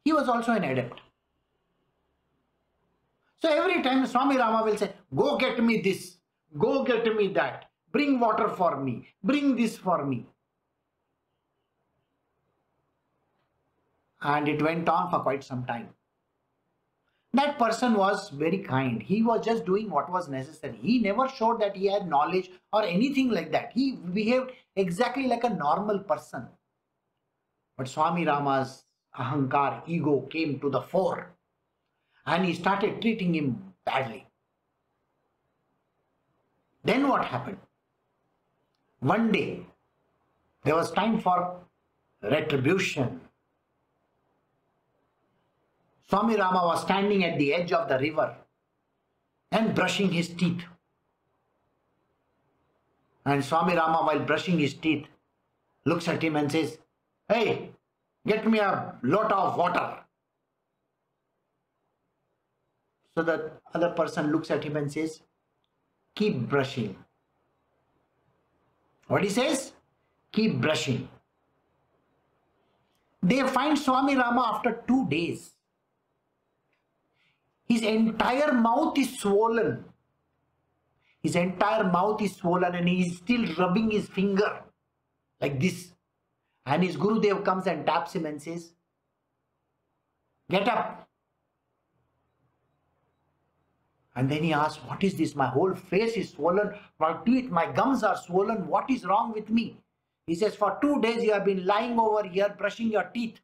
He 0.05 0.14
was 0.14 0.30
also 0.30 0.53
an 0.53 0.64
adept. 0.64 1.01
So 3.41 3.49
every 3.49 3.82
time 3.84 4.05
Swami 4.05 4.38
Rama 4.38 4.64
will 4.64 4.78
say, 4.78 4.93
go 5.16 5.38
get 5.38 5.62
me 5.64 5.82
this, 5.82 6.18
go 6.57 6.84
get 6.84 7.16
me 7.16 7.28
that, 7.30 7.70
bring 7.91 8.20
water 8.20 8.49
for 8.49 8.82
me, 8.82 9.07
bring 9.24 9.55
this 9.55 9.78
for 9.78 10.05
me. 10.05 10.26
And 14.22 14.47
it 14.47 14.62
went 14.62 14.88
on 14.89 15.10
for 15.10 15.20
quite 15.20 15.43
some 15.43 15.66
time. 15.66 15.89
That 17.34 17.59
person 17.59 17.93
was 17.93 18.30
very 18.30 18.57
kind. 18.57 19.03
He 19.03 19.21
was 19.21 19.45
just 19.45 19.65
doing 19.65 19.89
what 19.89 20.11
was 20.11 20.30
necessary. 20.30 20.77
He 20.82 20.99
never 20.99 21.27
showed 21.27 21.61
that 21.61 21.75
he 21.75 21.86
had 21.86 22.07
knowledge 22.09 22.49
or 22.73 22.84
anything 22.84 23.30
like 23.30 23.51
that. 23.51 23.71
He 23.73 23.91
behaved 23.91 24.51
exactly 24.75 25.27
like 25.27 25.43
a 25.43 25.49
normal 25.49 25.99
person. 25.99 26.47
But 27.77 27.88
Swami 27.88 28.25
Rama's 28.25 28.84
ahankar, 29.17 29.84
ego 29.88 30.21
came 30.32 30.59
to 30.59 30.69
the 30.69 30.82
fore 30.82 31.32
and 32.25 32.45
he 32.45 32.53
started 32.53 33.01
treating 33.01 33.36
him 33.36 33.73
badly. 33.86 34.25
Then 36.84 37.07
what 37.07 37.25
happened? 37.25 37.57
One 38.99 39.32
day, 39.32 39.65
there 40.63 40.75
was 40.75 40.91
time 40.91 41.19
for 41.19 41.57
retribution. 42.21 43.21
Swami 46.10 46.38
Rama 46.38 46.66
was 46.66 46.82
standing 46.82 47.24
at 47.24 47.38
the 47.38 47.53
edge 47.53 47.72
of 47.72 47.88
the 47.88 47.99
river 47.99 48.36
and 49.51 49.76
brushing 49.76 50.12
his 50.12 50.30
teeth. 50.30 50.64
And 53.26 53.45
Swami 53.45 53.76
Rama, 53.76 53.99
while 54.03 54.20
brushing 54.20 54.57
his 54.57 54.74
teeth, 54.74 55.05
looks 55.86 56.07
at 56.07 56.24
him 56.24 56.36
and 56.36 56.51
says, 56.51 56.80
Hey, 57.28 57.70
get 58.26 58.49
me 58.49 58.57
a 58.57 58.95
lot 59.03 59.32
of 59.32 59.55
water. 59.55 59.97
So 63.16 63.22
the 63.22 63.51
other 63.76 63.89
person 63.89 64.32
looks 64.32 64.49
at 64.49 64.64
him 64.64 64.78
and 64.78 64.91
says, 64.91 65.22
Keep 66.16 66.49
brushing. 66.49 66.95
What 69.07 69.24
he 69.24 69.30
says? 69.30 69.74
Keep 70.32 70.60
brushing. 70.60 71.07
They 73.22 73.47
find 73.47 73.78
Swami 73.78 74.16
Rama 74.16 74.53
after 74.55 74.82
two 74.88 75.07
days. 75.07 75.51
His 77.70 77.84
entire 77.84 78.51
mouth 78.51 78.97
is 78.97 79.20
swollen. 79.20 79.86
His 81.22 81.36
entire 81.36 81.84
mouth 81.84 82.22
is 82.22 82.36
swollen 82.36 82.74
and 82.76 82.89
he 82.89 83.01
is 83.03 83.17
still 83.17 83.45
rubbing 83.57 83.91
his 83.91 84.07
finger 84.07 84.63
like 85.39 85.59
this. 85.59 85.91
And 86.65 86.84
his 86.84 86.97
Guru 86.97 87.22
Dev 87.22 87.43
comes 87.43 87.67
and 87.67 87.86
taps 87.86 88.13
him 88.13 88.26
and 88.26 88.41
says, 88.41 88.74
Get 90.49 90.67
up. 90.67 91.07
And 94.15 94.30
then 94.30 94.43
he 94.43 94.51
asks, 94.51 94.84
What 94.86 95.03
is 95.03 95.15
this? 95.15 95.36
My 95.36 95.47
whole 95.47 95.76
face 95.76 96.13
is 96.13 96.32
swollen. 96.32 96.74
My 96.99 97.17
teeth, 97.26 97.49
my 97.49 97.72
gums 97.72 98.03
are 98.03 98.17
swollen. 98.17 98.67
What 98.67 98.89
is 98.89 99.05
wrong 99.05 99.32
with 99.34 99.49
me? 99.49 99.78
He 100.26 100.36
says, 100.36 100.55
For 100.55 100.78
two 100.82 100.99
days 101.01 101.24
you 101.24 101.34
have 101.34 101.45
been 101.45 101.65
lying 101.65 101.99
over 101.99 102.28
here 102.28 102.53
brushing 102.57 102.91
your 102.91 103.03
teeth. 103.13 103.39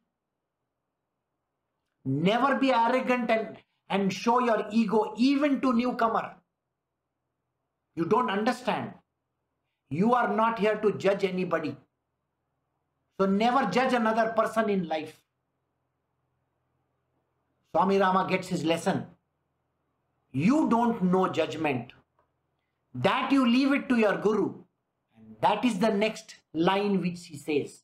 Never 2.04 2.56
be 2.56 2.72
arrogant 2.72 3.30
and, 3.30 3.56
and 3.88 4.12
show 4.12 4.40
your 4.40 4.66
ego 4.70 5.14
even 5.16 5.60
to 5.60 5.72
newcomer. 5.72 6.34
You 7.94 8.04
don't 8.04 8.30
understand. 8.30 8.92
You 9.90 10.14
are 10.14 10.34
not 10.34 10.58
here 10.58 10.76
to 10.76 10.92
judge 10.92 11.24
anybody. 11.24 11.76
So 13.18 13.26
never 13.26 13.70
judge 13.70 13.92
another 13.94 14.32
person 14.36 14.68
in 14.68 14.88
life. 14.88 15.18
Swami 17.70 17.98
Rama 17.98 18.26
gets 18.28 18.48
his 18.48 18.64
lesson. 18.64 19.06
You 20.32 20.68
don't 20.68 21.02
know 21.04 21.28
judgment. 21.28 21.92
That 22.94 23.30
you 23.32 23.46
leave 23.46 23.72
it 23.72 23.88
to 23.88 23.96
your 23.96 24.16
guru. 24.18 24.54
And 25.16 25.36
that 25.40 25.64
is 25.64 25.78
the 25.78 25.90
next 25.90 26.36
line 26.52 27.00
which 27.00 27.26
he 27.26 27.36
says. 27.36 27.82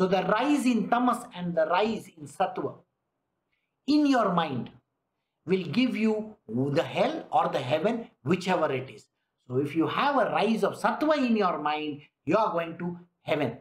So 0.00 0.06
the 0.06 0.22
rise 0.24 0.66
in 0.66 0.88
tamas 0.88 1.24
and 1.34 1.54
the 1.54 1.66
rise 1.66 2.08
in 2.16 2.26
sattva 2.26 2.74
in 3.86 4.06
your 4.06 4.32
mind 4.32 4.70
will 5.46 5.64
give 5.64 5.96
you 5.96 6.36
the 6.48 6.82
hell 6.82 7.26
or 7.30 7.48
the 7.48 7.58
heaven, 7.58 8.08
whichever 8.22 8.72
it 8.72 8.90
is. 8.90 9.06
So 9.48 9.58
if 9.58 9.74
you 9.74 9.86
have 9.86 10.16
a 10.16 10.30
rise 10.30 10.64
of 10.64 10.80
sattva 10.80 11.16
in 11.16 11.36
your 11.36 11.58
mind, 11.58 12.02
you 12.24 12.36
are 12.36 12.52
going 12.52 12.78
to 12.78 12.98
heaven. 13.22 13.58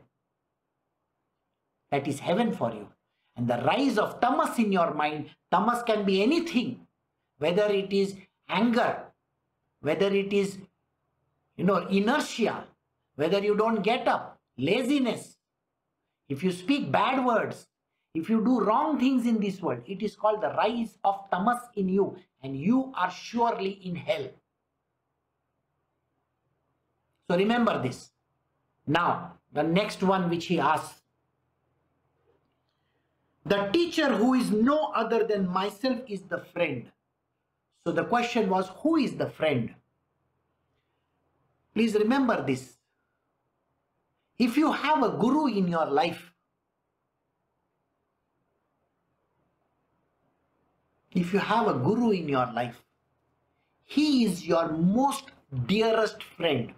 That 1.90 2.08
is 2.08 2.20
heaven 2.20 2.54
for 2.54 2.72
you. 2.72 2.88
And 3.36 3.48
the 3.48 3.58
rise 3.64 3.98
of 3.98 4.20
tamas 4.22 4.60
in 4.60 4.72
your 4.72 4.94
mind, 4.94 5.30
tamas 5.50 5.84
can 5.84 6.06
be 6.06 6.22
anything, 6.22 6.88
whether 7.40 7.66
it 7.66 7.92
is 7.92 8.16
anger, 8.48 9.04
whether 9.82 10.14
it 10.14 10.32
is, 10.32 10.58
you 11.58 11.64
know, 11.64 11.88
inertia, 11.88 12.66
whether 13.16 13.40
you 13.40 13.56
don't 13.56 13.82
get 13.82 14.08
up, 14.08 14.40
laziness. 14.58 15.38
If 16.30 16.44
you 16.44 16.52
speak 16.52 16.92
bad 16.92 17.26
words, 17.26 17.68
if 18.14 18.30
you 18.30 18.44
do 18.44 18.60
wrong 18.62 19.00
things 19.00 19.26
in 19.26 19.40
this 19.40 19.62
world, 19.62 19.82
it 19.86 20.02
is 20.02 20.16
called 20.16 20.42
the 20.42 20.50
rise 20.50 20.98
of 21.04 21.30
tamas 21.30 21.60
in 21.76 21.90
you, 21.90 22.18
and 22.44 22.58
you 22.58 22.92
are 22.96 23.12
surely 23.12 23.80
in 23.84 23.96
hell. 23.96 24.28
So 27.30 27.38
remember 27.38 27.82
this. 27.82 28.12
Now, 28.86 29.38
the 29.54 29.64
next 29.64 30.04
one 30.04 30.30
which 30.30 30.48
he 30.48 30.60
asks 30.60 31.02
the 33.46 33.70
teacher 33.74 34.16
who 34.16 34.36
is 34.36 34.52
no 34.52 34.92
other 34.94 35.24
than 35.24 35.48
myself 35.48 36.00
is 36.08 36.22
the 36.22 36.38
friend. 36.38 36.92
So 37.84 37.92
the 37.92 38.04
question 38.04 38.50
was, 38.50 38.70
who 38.78 38.98
is 38.98 39.16
the 39.16 39.30
friend? 39.30 39.74
Please 41.74 41.96
remember 41.96 42.46
this. 42.46 42.78
If 44.38 44.58
you 44.58 44.72
have 44.72 45.02
a 45.02 45.10
guru 45.10 45.48
in 45.48 45.68
your 45.68 45.88
life, 45.88 46.31
if 51.14 51.34
you 51.34 51.40
have 51.40 51.68
a 51.68 51.74
guru 51.74 52.12
in 52.12 52.30
your 52.30 52.46
life, 52.54 52.82
he 53.84 54.24
is 54.24 54.48
your 54.48 54.72
most 54.72 55.26
dearest 55.66 56.24
friend. 56.24 56.74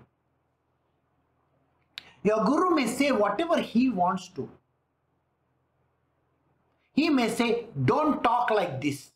Your 2.23 2.43
guru 2.43 2.71
may 2.75 2.88
say 2.88 3.11
whatever 3.11 3.59
he 3.59 3.89
wants 3.89 4.29
to. 4.29 4.49
He 6.93 7.09
may 7.09 7.29
say, 7.29 7.65
Don't 7.86 8.23
talk 8.23 8.49
like 8.49 8.81
this. 8.81 9.11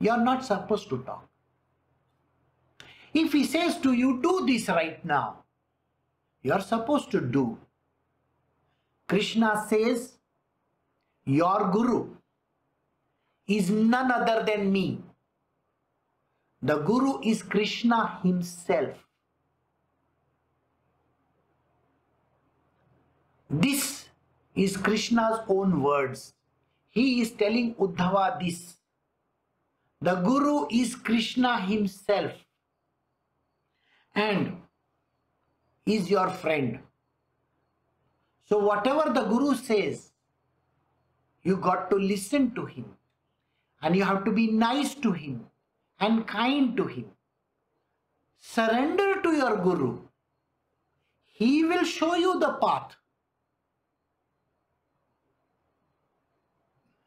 You're 0.00 0.24
not 0.24 0.44
supposed 0.44 0.88
to 0.90 0.98
talk. 0.98 1.28
If 3.14 3.32
he 3.32 3.44
says 3.44 3.78
to 3.80 3.92
you, 3.92 4.20
Do 4.22 4.46
this 4.46 4.68
right 4.68 5.04
now, 5.04 5.44
you're 6.42 6.60
supposed 6.60 7.10
to 7.12 7.20
do. 7.20 7.58
Krishna 9.06 9.64
says, 9.68 10.18
Your 11.24 11.70
Guru 11.70 12.17
is 13.48 13.70
none 13.70 14.12
other 14.12 14.44
than 14.44 14.70
me. 14.70 15.00
The 16.60 16.78
Guru 16.78 17.20
is 17.22 17.42
Krishna 17.42 18.20
himself. 18.22 18.94
This 23.48 24.08
is 24.54 24.76
Krishna's 24.76 25.40
own 25.48 25.82
words. 25.82 26.34
He 26.90 27.22
is 27.22 27.30
telling 27.30 27.74
Uddhava 27.76 28.38
this. 28.38 28.76
The 30.02 30.16
Guru 30.16 30.66
is 30.70 30.94
Krishna 30.94 31.60
himself 31.60 32.32
and 34.14 34.60
is 35.86 36.10
your 36.10 36.28
friend. 36.28 36.80
So 38.44 38.58
whatever 38.58 39.10
the 39.12 39.22
Guru 39.22 39.54
says, 39.54 40.10
you 41.42 41.56
got 41.56 41.88
to 41.90 41.96
listen 41.96 42.54
to 42.54 42.66
him 42.66 42.97
and 43.82 43.96
you 43.96 44.04
have 44.04 44.24
to 44.24 44.32
be 44.32 44.46
nice 44.48 44.94
to 44.94 45.12
him 45.12 45.46
and 46.00 46.26
kind 46.26 46.76
to 46.76 46.86
him. 46.86 47.06
Surrender 48.38 49.20
to 49.22 49.32
your 49.32 49.56
Guru. 49.56 49.98
He 51.24 51.64
will 51.64 51.84
show 51.84 52.14
you 52.14 52.38
the 52.38 52.54
path. 52.54 52.96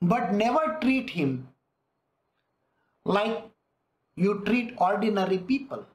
but 0.02 0.34
never 0.34 0.78
treat 0.82 1.12
him 1.12 1.48
like 3.06 3.46
you 4.16 4.42
treat 4.46 4.74
ordinary 4.78 5.38
people. 5.38 5.86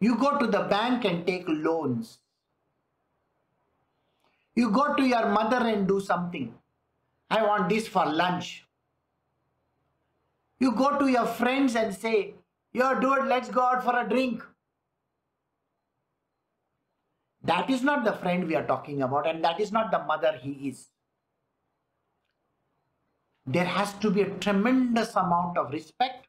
You 0.00 0.16
go 0.16 0.38
to 0.38 0.46
the 0.46 0.60
bank 0.60 1.04
and 1.04 1.26
take 1.26 1.44
loans. 1.46 2.18
You 4.54 4.70
go 4.70 4.94
to 4.94 5.02
your 5.02 5.28
mother 5.28 5.66
and 5.66 5.86
do 5.86 6.00
something. 6.00 6.54
I 7.30 7.42
want 7.42 7.68
this 7.68 7.86
for 7.86 8.06
lunch. 8.06 8.65
You 10.58 10.72
go 10.72 10.98
to 10.98 11.08
your 11.08 11.26
friends 11.26 11.76
and 11.76 11.94
say, 11.94 12.34
Yo, 12.72 12.94
dude, 13.00 13.26
let's 13.26 13.48
go 13.48 13.62
out 13.62 13.84
for 13.84 13.98
a 13.98 14.08
drink. 14.08 14.42
That 17.42 17.70
is 17.70 17.82
not 17.82 18.04
the 18.04 18.12
friend 18.12 18.46
we 18.46 18.56
are 18.56 18.66
talking 18.66 19.02
about, 19.02 19.26
and 19.26 19.42
that 19.44 19.60
is 19.60 19.72
not 19.72 19.90
the 19.90 20.00
mother 20.00 20.38
he 20.42 20.68
is 20.68 20.88
there 23.46 23.64
has 23.64 23.92
to 23.94 24.10
be 24.10 24.22
a 24.22 24.30
tremendous 24.38 25.14
amount 25.14 25.56
of 25.56 25.70
respect 25.70 26.26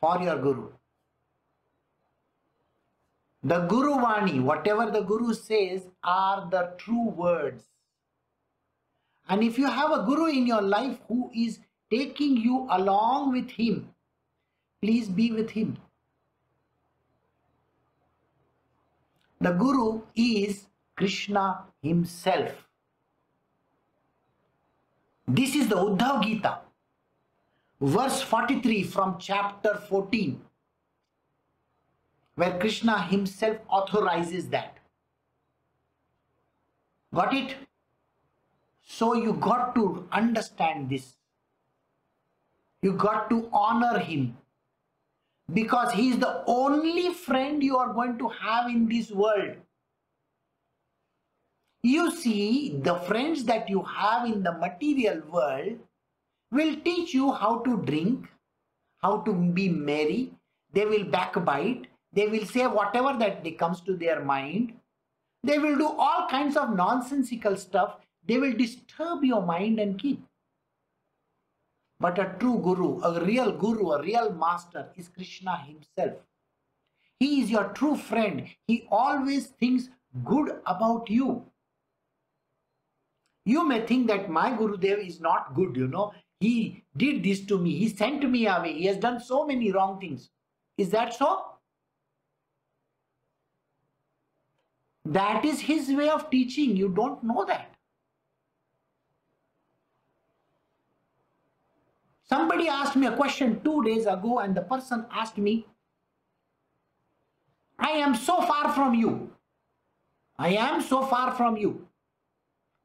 for 0.00 0.20
your 0.22 0.38
guru. 0.38 0.68
The 3.42 3.60
Guru 3.66 3.94
Vani, 3.96 4.42
whatever 4.42 4.90
the 4.90 5.02
Guru 5.02 5.34
says, 5.34 5.86
are 6.02 6.48
the 6.50 6.72
true 6.78 7.10
words. 7.10 7.64
And 9.28 9.44
if 9.44 9.58
you 9.58 9.66
have 9.66 9.92
a 9.92 10.02
Guru 10.04 10.26
in 10.26 10.46
your 10.46 10.62
life 10.62 10.98
who 11.08 11.30
is 11.34 11.60
taking 11.90 12.36
you 12.36 12.66
along 12.70 13.32
with 13.32 13.50
him, 13.50 13.88
please 14.82 15.08
be 15.08 15.32
with 15.32 15.50
him. 15.50 15.76
The 19.40 19.52
Guru 19.52 20.02
is 20.14 20.66
Krishna 20.96 21.64
himself. 21.82 22.52
This 25.28 25.54
is 25.54 25.68
the 25.68 25.76
Uddhav 25.76 26.22
Gita, 26.22 26.60
verse 27.80 28.22
43 28.22 28.82
from 28.84 29.18
chapter 29.18 29.74
14, 29.74 30.40
where 32.36 32.58
Krishna 32.58 33.02
himself 33.02 33.58
authorizes 33.68 34.48
that. 34.48 34.78
Got 37.14 37.34
it? 37.34 37.56
So 38.82 39.14
you 39.14 39.32
got 39.34 39.74
to 39.74 40.08
understand 40.12 40.88
this. 40.90 41.16
You 42.86 42.92
got 42.92 43.28
to 43.30 43.48
honor 43.52 43.98
him 43.98 44.36
because 45.52 45.92
he 45.92 46.10
is 46.10 46.18
the 46.18 46.44
only 46.46 47.12
friend 47.12 47.60
you 47.60 47.78
are 47.78 47.92
going 47.92 48.16
to 48.18 48.28
have 48.28 48.68
in 48.70 48.86
this 48.88 49.10
world. 49.10 49.56
You 51.82 52.12
see, 52.12 52.78
the 52.84 52.94
friends 53.08 53.42
that 53.46 53.68
you 53.68 53.82
have 53.82 54.28
in 54.28 54.44
the 54.44 54.52
material 54.52 55.20
world, 55.32 55.80
will 56.52 56.76
teach 56.84 57.12
you 57.12 57.32
how 57.32 57.58
to 57.64 57.76
drink, 57.78 58.28
how 59.02 59.18
to 59.22 59.32
be 59.32 59.68
merry. 59.68 60.30
They 60.72 60.84
will 60.84 61.04
backbite. 61.04 61.88
They 62.12 62.28
will 62.28 62.46
say 62.46 62.68
whatever 62.68 63.18
that 63.18 63.58
comes 63.58 63.80
to 63.80 63.96
their 63.96 64.24
mind. 64.24 64.74
They 65.42 65.58
will 65.58 65.76
do 65.76 65.88
all 65.88 66.28
kinds 66.28 66.56
of 66.56 66.76
nonsensical 66.76 67.56
stuff. 67.56 67.96
They 68.26 68.38
will 68.38 68.52
disturb 68.52 69.24
your 69.24 69.42
mind 69.42 69.80
and 69.80 69.98
keep. 69.98 70.22
But 71.98 72.18
a 72.18 72.36
true 72.38 72.58
guru, 72.58 73.00
a 73.02 73.24
real 73.24 73.52
guru, 73.52 73.92
a 73.92 74.02
real 74.02 74.32
master 74.32 74.90
is 74.96 75.08
Krishna 75.08 75.56
himself. 75.66 76.20
He 77.18 77.40
is 77.40 77.50
your 77.50 77.68
true 77.68 77.96
friend. 77.96 78.46
He 78.66 78.86
always 78.90 79.46
thinks 79.46 79.88
good 80.24 80.60
about 80.66 81.08
you. 81.08 81.44
You 83.46 83.66
may 83.66 83.86
think 83.86 84.08
that 84.08 84.28
my 84.28 84.50
Gurudev 84.50 85.06
is 85.06 85.20
not 85.20 85.54
good, 85.54 85.76
you 85.76 85.86
know. 85.86 86.12
He 86.40 86.84
did 86.96 87.22
this 87.22 87.46
to 87.46 87.58
me. 87.58 87.76
He 87.78 87.88
sent 87.88 88.28
me 88.28 88.46
away. 88.46 88.74
He 88.74 88.86
has 88.86 88.98
done 88.98 89.20
so 89.20 89.46
many 89.46 89.72
wrong 89.72 89.98
things. 90.00 90.28
Is 90.76 90.90
that 90.90 91.14
so? 91.14 91.44
That 95.04 95.44
is 95.44 95.60
his 95.60 95.88
way 95.90 96.08
of 96.08 96.28
teaching. 96.28 96.76
You 96.76 96.88
don't 96.88 97.22
know 97.22 97.44
that. 97.46 97.75
Somebody 102.28 102.68
asked 102.68 102.96
me 102.96 103.06
a 103.06 103.16
question 103.16 103.60
two 103.62 103.84
days 103.84 104.06
ago, 104.06 104.40
and 104.40 104.54
the 104.54 104.62
person 104.62 105.06
asked 105.12 105.38
me, 105.38 105.66
I 107.78 107.90
am 107.90 108.14
so 108.14 108.40
far 108.42 108.72
from 108.72 108.94
you. 108.94 109.30
I 110.38 110.48
am 110.50 110.82
so 110.82 111.04
far 111.06 111.32
from 111.32 111.56
you. 111.56 111.86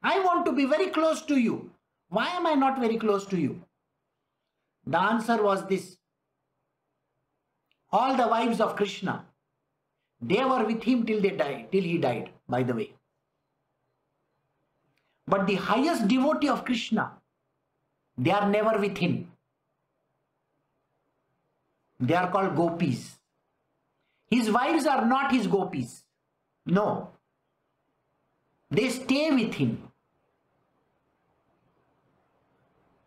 I 0.04 0.20
want 0.20 0.46
to 0.46 0.52
be 0.52 0.66
very 0.66 0.88
close 0.88 1.22
to 1.24 1.38
you. 1.40 1.72
Why 2.10 2.28
am 2.28 2.46
I 2.46 2.54
not 2.54 2.80
very 2.80 2.98
close 2.98 3.26
to 3.28 3.38
you? 3.38 3.62
The 4.86 5.00
answer 5.00 5.42
was 5.42 5.66
this. 5.68 5.98
All 7.92 8.16
the 8.16 8.28
wives 8.28 8.62
of 8.62 8.76
Krishna, 8.76 9.26
they 10.22 10.44
were 10.44 10.66
with 10.66 10.84
him 10.84 11.06
till 11.06 11.22
they 11.22 11.32
died, 11.32 11.72
till 11.72 11.84
he 11.84 11.98
died, 11.98 12.30
by 12.48 12.64
the 12.64 12.74
way. 12.74 12.94
But 15.28 15.48
the 15.48 15.56
highest 15.56 16.08
devotee 16.08 16.50
of 16.50 16.66
Krishna, 16.66 17.14
they 18.18 18.32
are 18.32 18.50
never 18.50 18.78
with 18.78 18.98
him. 18.98 19.31
They 22.02 22.16
are 22.16 22.32
called 22.32 22.56
gopis. 22.56 23.20
His 24.30 24.50
wives 24.50 24.86
are 24.88 25.06
not 25.06 25.32
his 25.32 25.46
gopis. 25.46 26.04
No. 26.66 27.10
They 28.72 28.90
stay 28.90 29.30
with 29.32 29.54
him. 29.54 29.84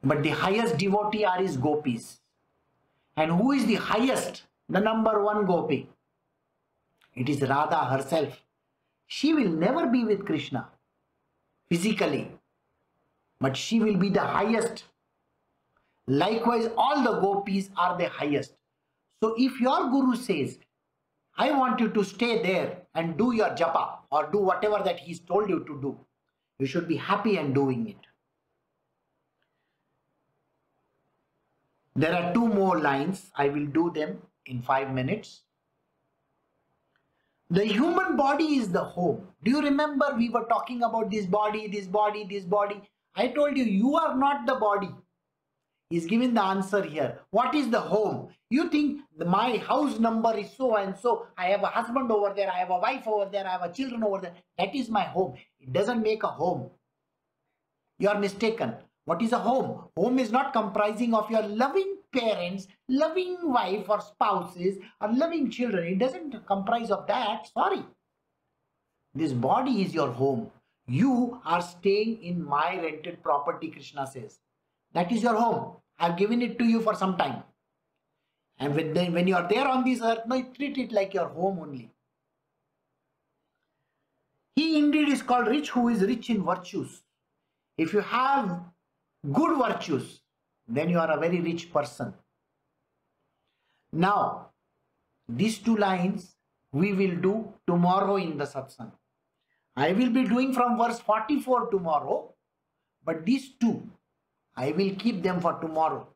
But 0.03 0.23
the 0.23 0.31
highest 0.31 0.79
devotee 0.79 1.25
are 1.25 1.39
his 1.39 1.57
gopis. 1.57 2.21
And 3.17 3.33
who 3.33 3.53
is 3.53 3.67
the 3.67 3.77
highest? 3.77 4.45
The 4.69 4.81
number 4.81 5.23
one 5.23 5.47
gopi. 5.47 5.89
It 7.15 7.29
is 7.29 7.43
Radha 7.43 7.85
herself. 7.85 8.43
She 9.07 9.35
will 9.35 9.49
never 9.49 9.87
be 9.87 10.05
with 10.05 10.25
Krishna 10.25 10.69
physically, 11.69 12.31
but 13.41 13.57
she 13.57 13.81
will 13.81 13.97
be 13.97 14.09
the 14.09 14.21
highest. 14.21 14.85
Likewise, 16.07 16.69
all 16.77 17.03
the 17.03 17.21
gopis 17.21 17.71
are 17.77 17.97
the 17.97 18.09
highest. 18.09 18.55
So 19.25 19.35
if 19.39 19.59
your 19.59 19.89
guru 19.89 20.17
says, 20.17 20.59
I 21.39 21.51
want 21.51 21.81
you 21.81 21.89
to 21.89 22.05
stay 22.05 22.43
there 22.43 22.83
and 22.95 23.17
do 23.17 23.33
your 23.33 23.49
japa 23.61 24.01
or 24.11 24.31
do 24.31 24.37
whatever 24.37 24.83
that 24.85 24.99
he's 24.99 25.19
told 25.19 25.49
you 25.49 25.61
to 25.61 25.81
do, 25.81 25.99
you 26.59 26.67
should 26.67 26.87
be 26.87 26.97
happy 26.97 27.39
and 27.39 27.55
doing 27.55 27.89
it. 27.89 27.97
There 31.97 32.15
are 32.15 32.35
two 32.35 32.47
more 32.47 32.79
lines. 32.79 33.31
I 33.35 33.49
will 33.49 33.65
do 33.65 33.91
them 33.95 34.19
in 34.45 34.61
five 34.61 34.93
minutes. 34.93 35.41
The 37.49 37.65
human 37.65 38.19
body 38.19 38.57
is 38.57 38.73
the 38.73 38.85
home. 38.85 39.27
Do 39.43 39.53
you 39.53 39.63
remember 39.63 40.15
we 40.19 40.29
were 40.29 40.45
talking 40.51 40.83
about 40.83 41.11
this 41.11 41.25
body, 41.25 41.67
this 41.67 41.87
body, 41.87 42.27
this 42.29 42.45
body? 42.45 42.83
I 43.17 43.29
told 43.29 43.57
you, 43.57 43.65
you 43.65 43.97
are 43.97 44.15
not 44.19 44.45
the 44.45 44.57
body. 44.57 44.91
He's 45.95 46.07
given 46.07 46.35
the 46.35 46.43
answer 46.43 46.83
here. 46.83 47.21
What 47.31 47.55
is 47.55 47.71
the 47.71 47.79
home? 47.79 48.31
You 48.51 48.69
think 48.69 49.03
my 49.17 49.59
house 49.59 50.01
number 50.01 50.37
is 50.37 50.51
so 50.57 50.75
and 50.75 50.99
so. 50.99 51.29
I 51.39 51.51
have 51.51 51.63
a 51.63 51.69
husband 51.69 52.11
over 52.11 52.33
there. 52.35 52.51
I 52.51 52.59
have 52.59 52.71
a 52.71 52.79
wife 52.79 53.07
over 53.07 53.31
there. 53.31 53.47
I 53.47 53.53
have 53.53 53.63
a 53.63 53.73
children 53.73 54.03
over 54.03 54.23
there. 54.23 54.33
That 54.59 54.75
is 54.75 54.89
my 54.89 55.05
home. 55.05 55.35
It 55.61 55.73
doesn't 55.73 56.03
make 56.03 56.25
a 56.25 56.33
home. 56.41 56.71
You 58.01 58.09
are 58.09 58.19
mistaken. 58.19 58.75
What 59.05 59.23
is 59.23 59.31
a 59.31 59.39
home? 59.39 59.85
Home 59.97 60.19
is 60.19 60.33
not 60.33 60.53
comprising 60.53 61.15
of 61.15 61.31
your 61.31 61.43
loving 61.43 61.99
parents, 62.13 62.67
loving 62.89 63.37
wife 63.53 63.89
or 63.89 64.01
spouses 64.01 64.79
or 65.01 65.13
loving 65.13 65.49
children. 65.49 65.87
It 65.93 66.01
doesn't 66.01 66.45
comprise 66.49 66.91
of 66.91 67.07
that. 67.07 67.47
Sorry. 67.55 67.85
This 69.15 69.33
body 69.33 69.83
is 69.83 69.95
your 69.95 70.11
home. 70.11 70.51
You 70.89 71.41
are 71.45 71.63
staying 71.63 72.25
in 72.25 72.45
my 72.45 72.81
rented 72.83 73.23
property, 73.23 73.69
Krishna 73.69 74.09
says. 74.09 74.41
That 74.93 75.13
is 75.13 75.23
your 75.23 75.37
home. 75.37 75.77
I 75.99 76.07
have 76.07 76.17
given 76.17 76.43
it 76.43 76.59
to 76.59 76.65
you 76.65 76.81
for 76.81 76.95
some 76.95 77.17
time. 77.17 77.43
And 78.59 78.75
when, 78.75 79.13
when 79.13 79.27
you 79.27 79.37
are 79.37 79.49
there 79.49 79.67
on 79.67 79.85
this 79.85 80.01
earth, 80.01 80.21
no, 80.27 80.43
treat 80.57 80.79
it 80.79 80.93
like 80.93 81.15
your 81.15 81.29
home 81.29 81.59
only. 81.61 81.91
He 84.57 84.79
indeed 84.79 85.09
is 85.09 85.23
called 85.23 85.49
rich 85.49 85.71
who 85.71 85.89
is 85.89 86.03
rich 86.03 86.31
in 86.31 86.45
virtues. 86.45 87.03
If 87.77 87.93
you 87.93 88.01
have 88.01 88.61
good 89.33 89.59
virtues, 89.59 90.21
then 90.69 90.89
you 90.89 90.99
are 90.99 91.11
a 91.11 91.19
very 91.19 91.41
rich 91.41 91.73
person. 91.73 92.15
Now, 93.93 94.51
these 95.29 95.59
two 95.59 95.77
lines 95.77 96.35
we 96.73 96.93
will 96.93 97.17
do 97.17 97.53
tomorrow 97.67 98.17
in 98.17 98.37
the 98.37 98.45
satsang. 98.45 98.91
I 99.77 99.93
will 99.93 100.11
be 100.11 100.25
doing 100.25 100.53
from 100.53 100.77
verse 100.77 100.99
44 101.01 101.71
tomorrow, 101.71 102.35
but 103.05 103.25
these 103.25 103.51
two 103.61 103.89
I 104.57 104.73
will 104.73 104.95
keep 104.97 105.23
them 105.23 105.41
for 105.41 105.55
tomorrow 105.61 106.07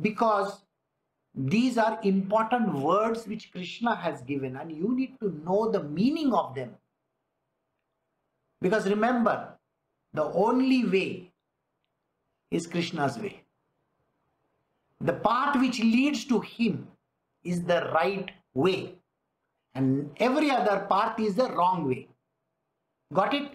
because 0.00 0.62
these 1.34 1.76
are 1.78 1.98
important 2.02 2.72
words 2.74 3.26
which 3.26 3.50
Krishna 3.52 3.94
has 3.94 4.22
given 4.22 4.56
and 4.56 4.70
you 4.72 4.94
need 4.94 5.18
to 5.20 5.30
know 5.44 5.70
the 5.70 5.82
meaning 5.82 6.32
of 6.32 6.54
them. 6.54 6.70
Because 8.60 8.88
remember, 8.88 9.48
the 10.12 10.24
only 10.24 10.84
way 10.84 11.32
is 12.50 12.66
Krishna's 12.66 13.18
way. 13.18 13.42
The 15.00 15.12
path 15.12 15.60
which 15.60 15.80
leads 15.80 16.24
to 16.26 16.40
him 16.40 16.86
is 17.42 17.64
the 17.64 17.90
right 17.92 18.30
way 18.54 18.94
and 19.74 20.10
every 20.18 20.50
other 20.50 20.86
path 20.88 21.18
is 21.18 21.34
the 21.34 21.50
wrong 21.50 21.86
way. 21.86 22.08
Got 23.12 23.34
it? 23.34 23.50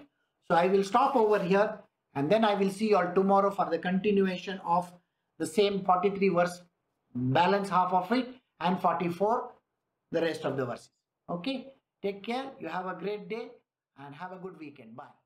So 0.48 0.56
I 0.56 0.68
will 0.68 0.84
stop 0.84 1.16
over 1.16 1.42
here 1.42 1.80
and 2.20 2.30
then 2.30 2.44
I 2.44 2.54
will 2.56 2.70
see 2.70 2.90
you 2.90 2.98
all 2.98 3.14
tomorrow 3.16 3.50
for 3.50 3.70
the 3.70 3.80
continuation 3.80 4.60
of 4.66 4.92
the 5.38 5.46
same 5.46 5.84
43 5.86 6.30
verse, 6.30 6.62
balance 7.16 7.70
half 7.70 7.94
of 7.94 8.12
it 8.12 8.28
and 8.60 8.80
44 8.82 9.52
the 10.12 10.22
rest 10.22 10.44
of 10.44 10.58
the 10.58 10.66
verses. 10.66 10.90
Okay, 11.30 11.68
take 12.02 12.22
care. 12.24 12.52
You 12.60 12.68
have 12.68 12.88
a 12.88 12.96
great 12.96 13.30
day 13.30 13.48
and 13.98 14.14
have 14.14 14.34
a 14.34 14.38
good 14.38 14.60
weekend. 14.60 14.98
Bye. 14.98 15.19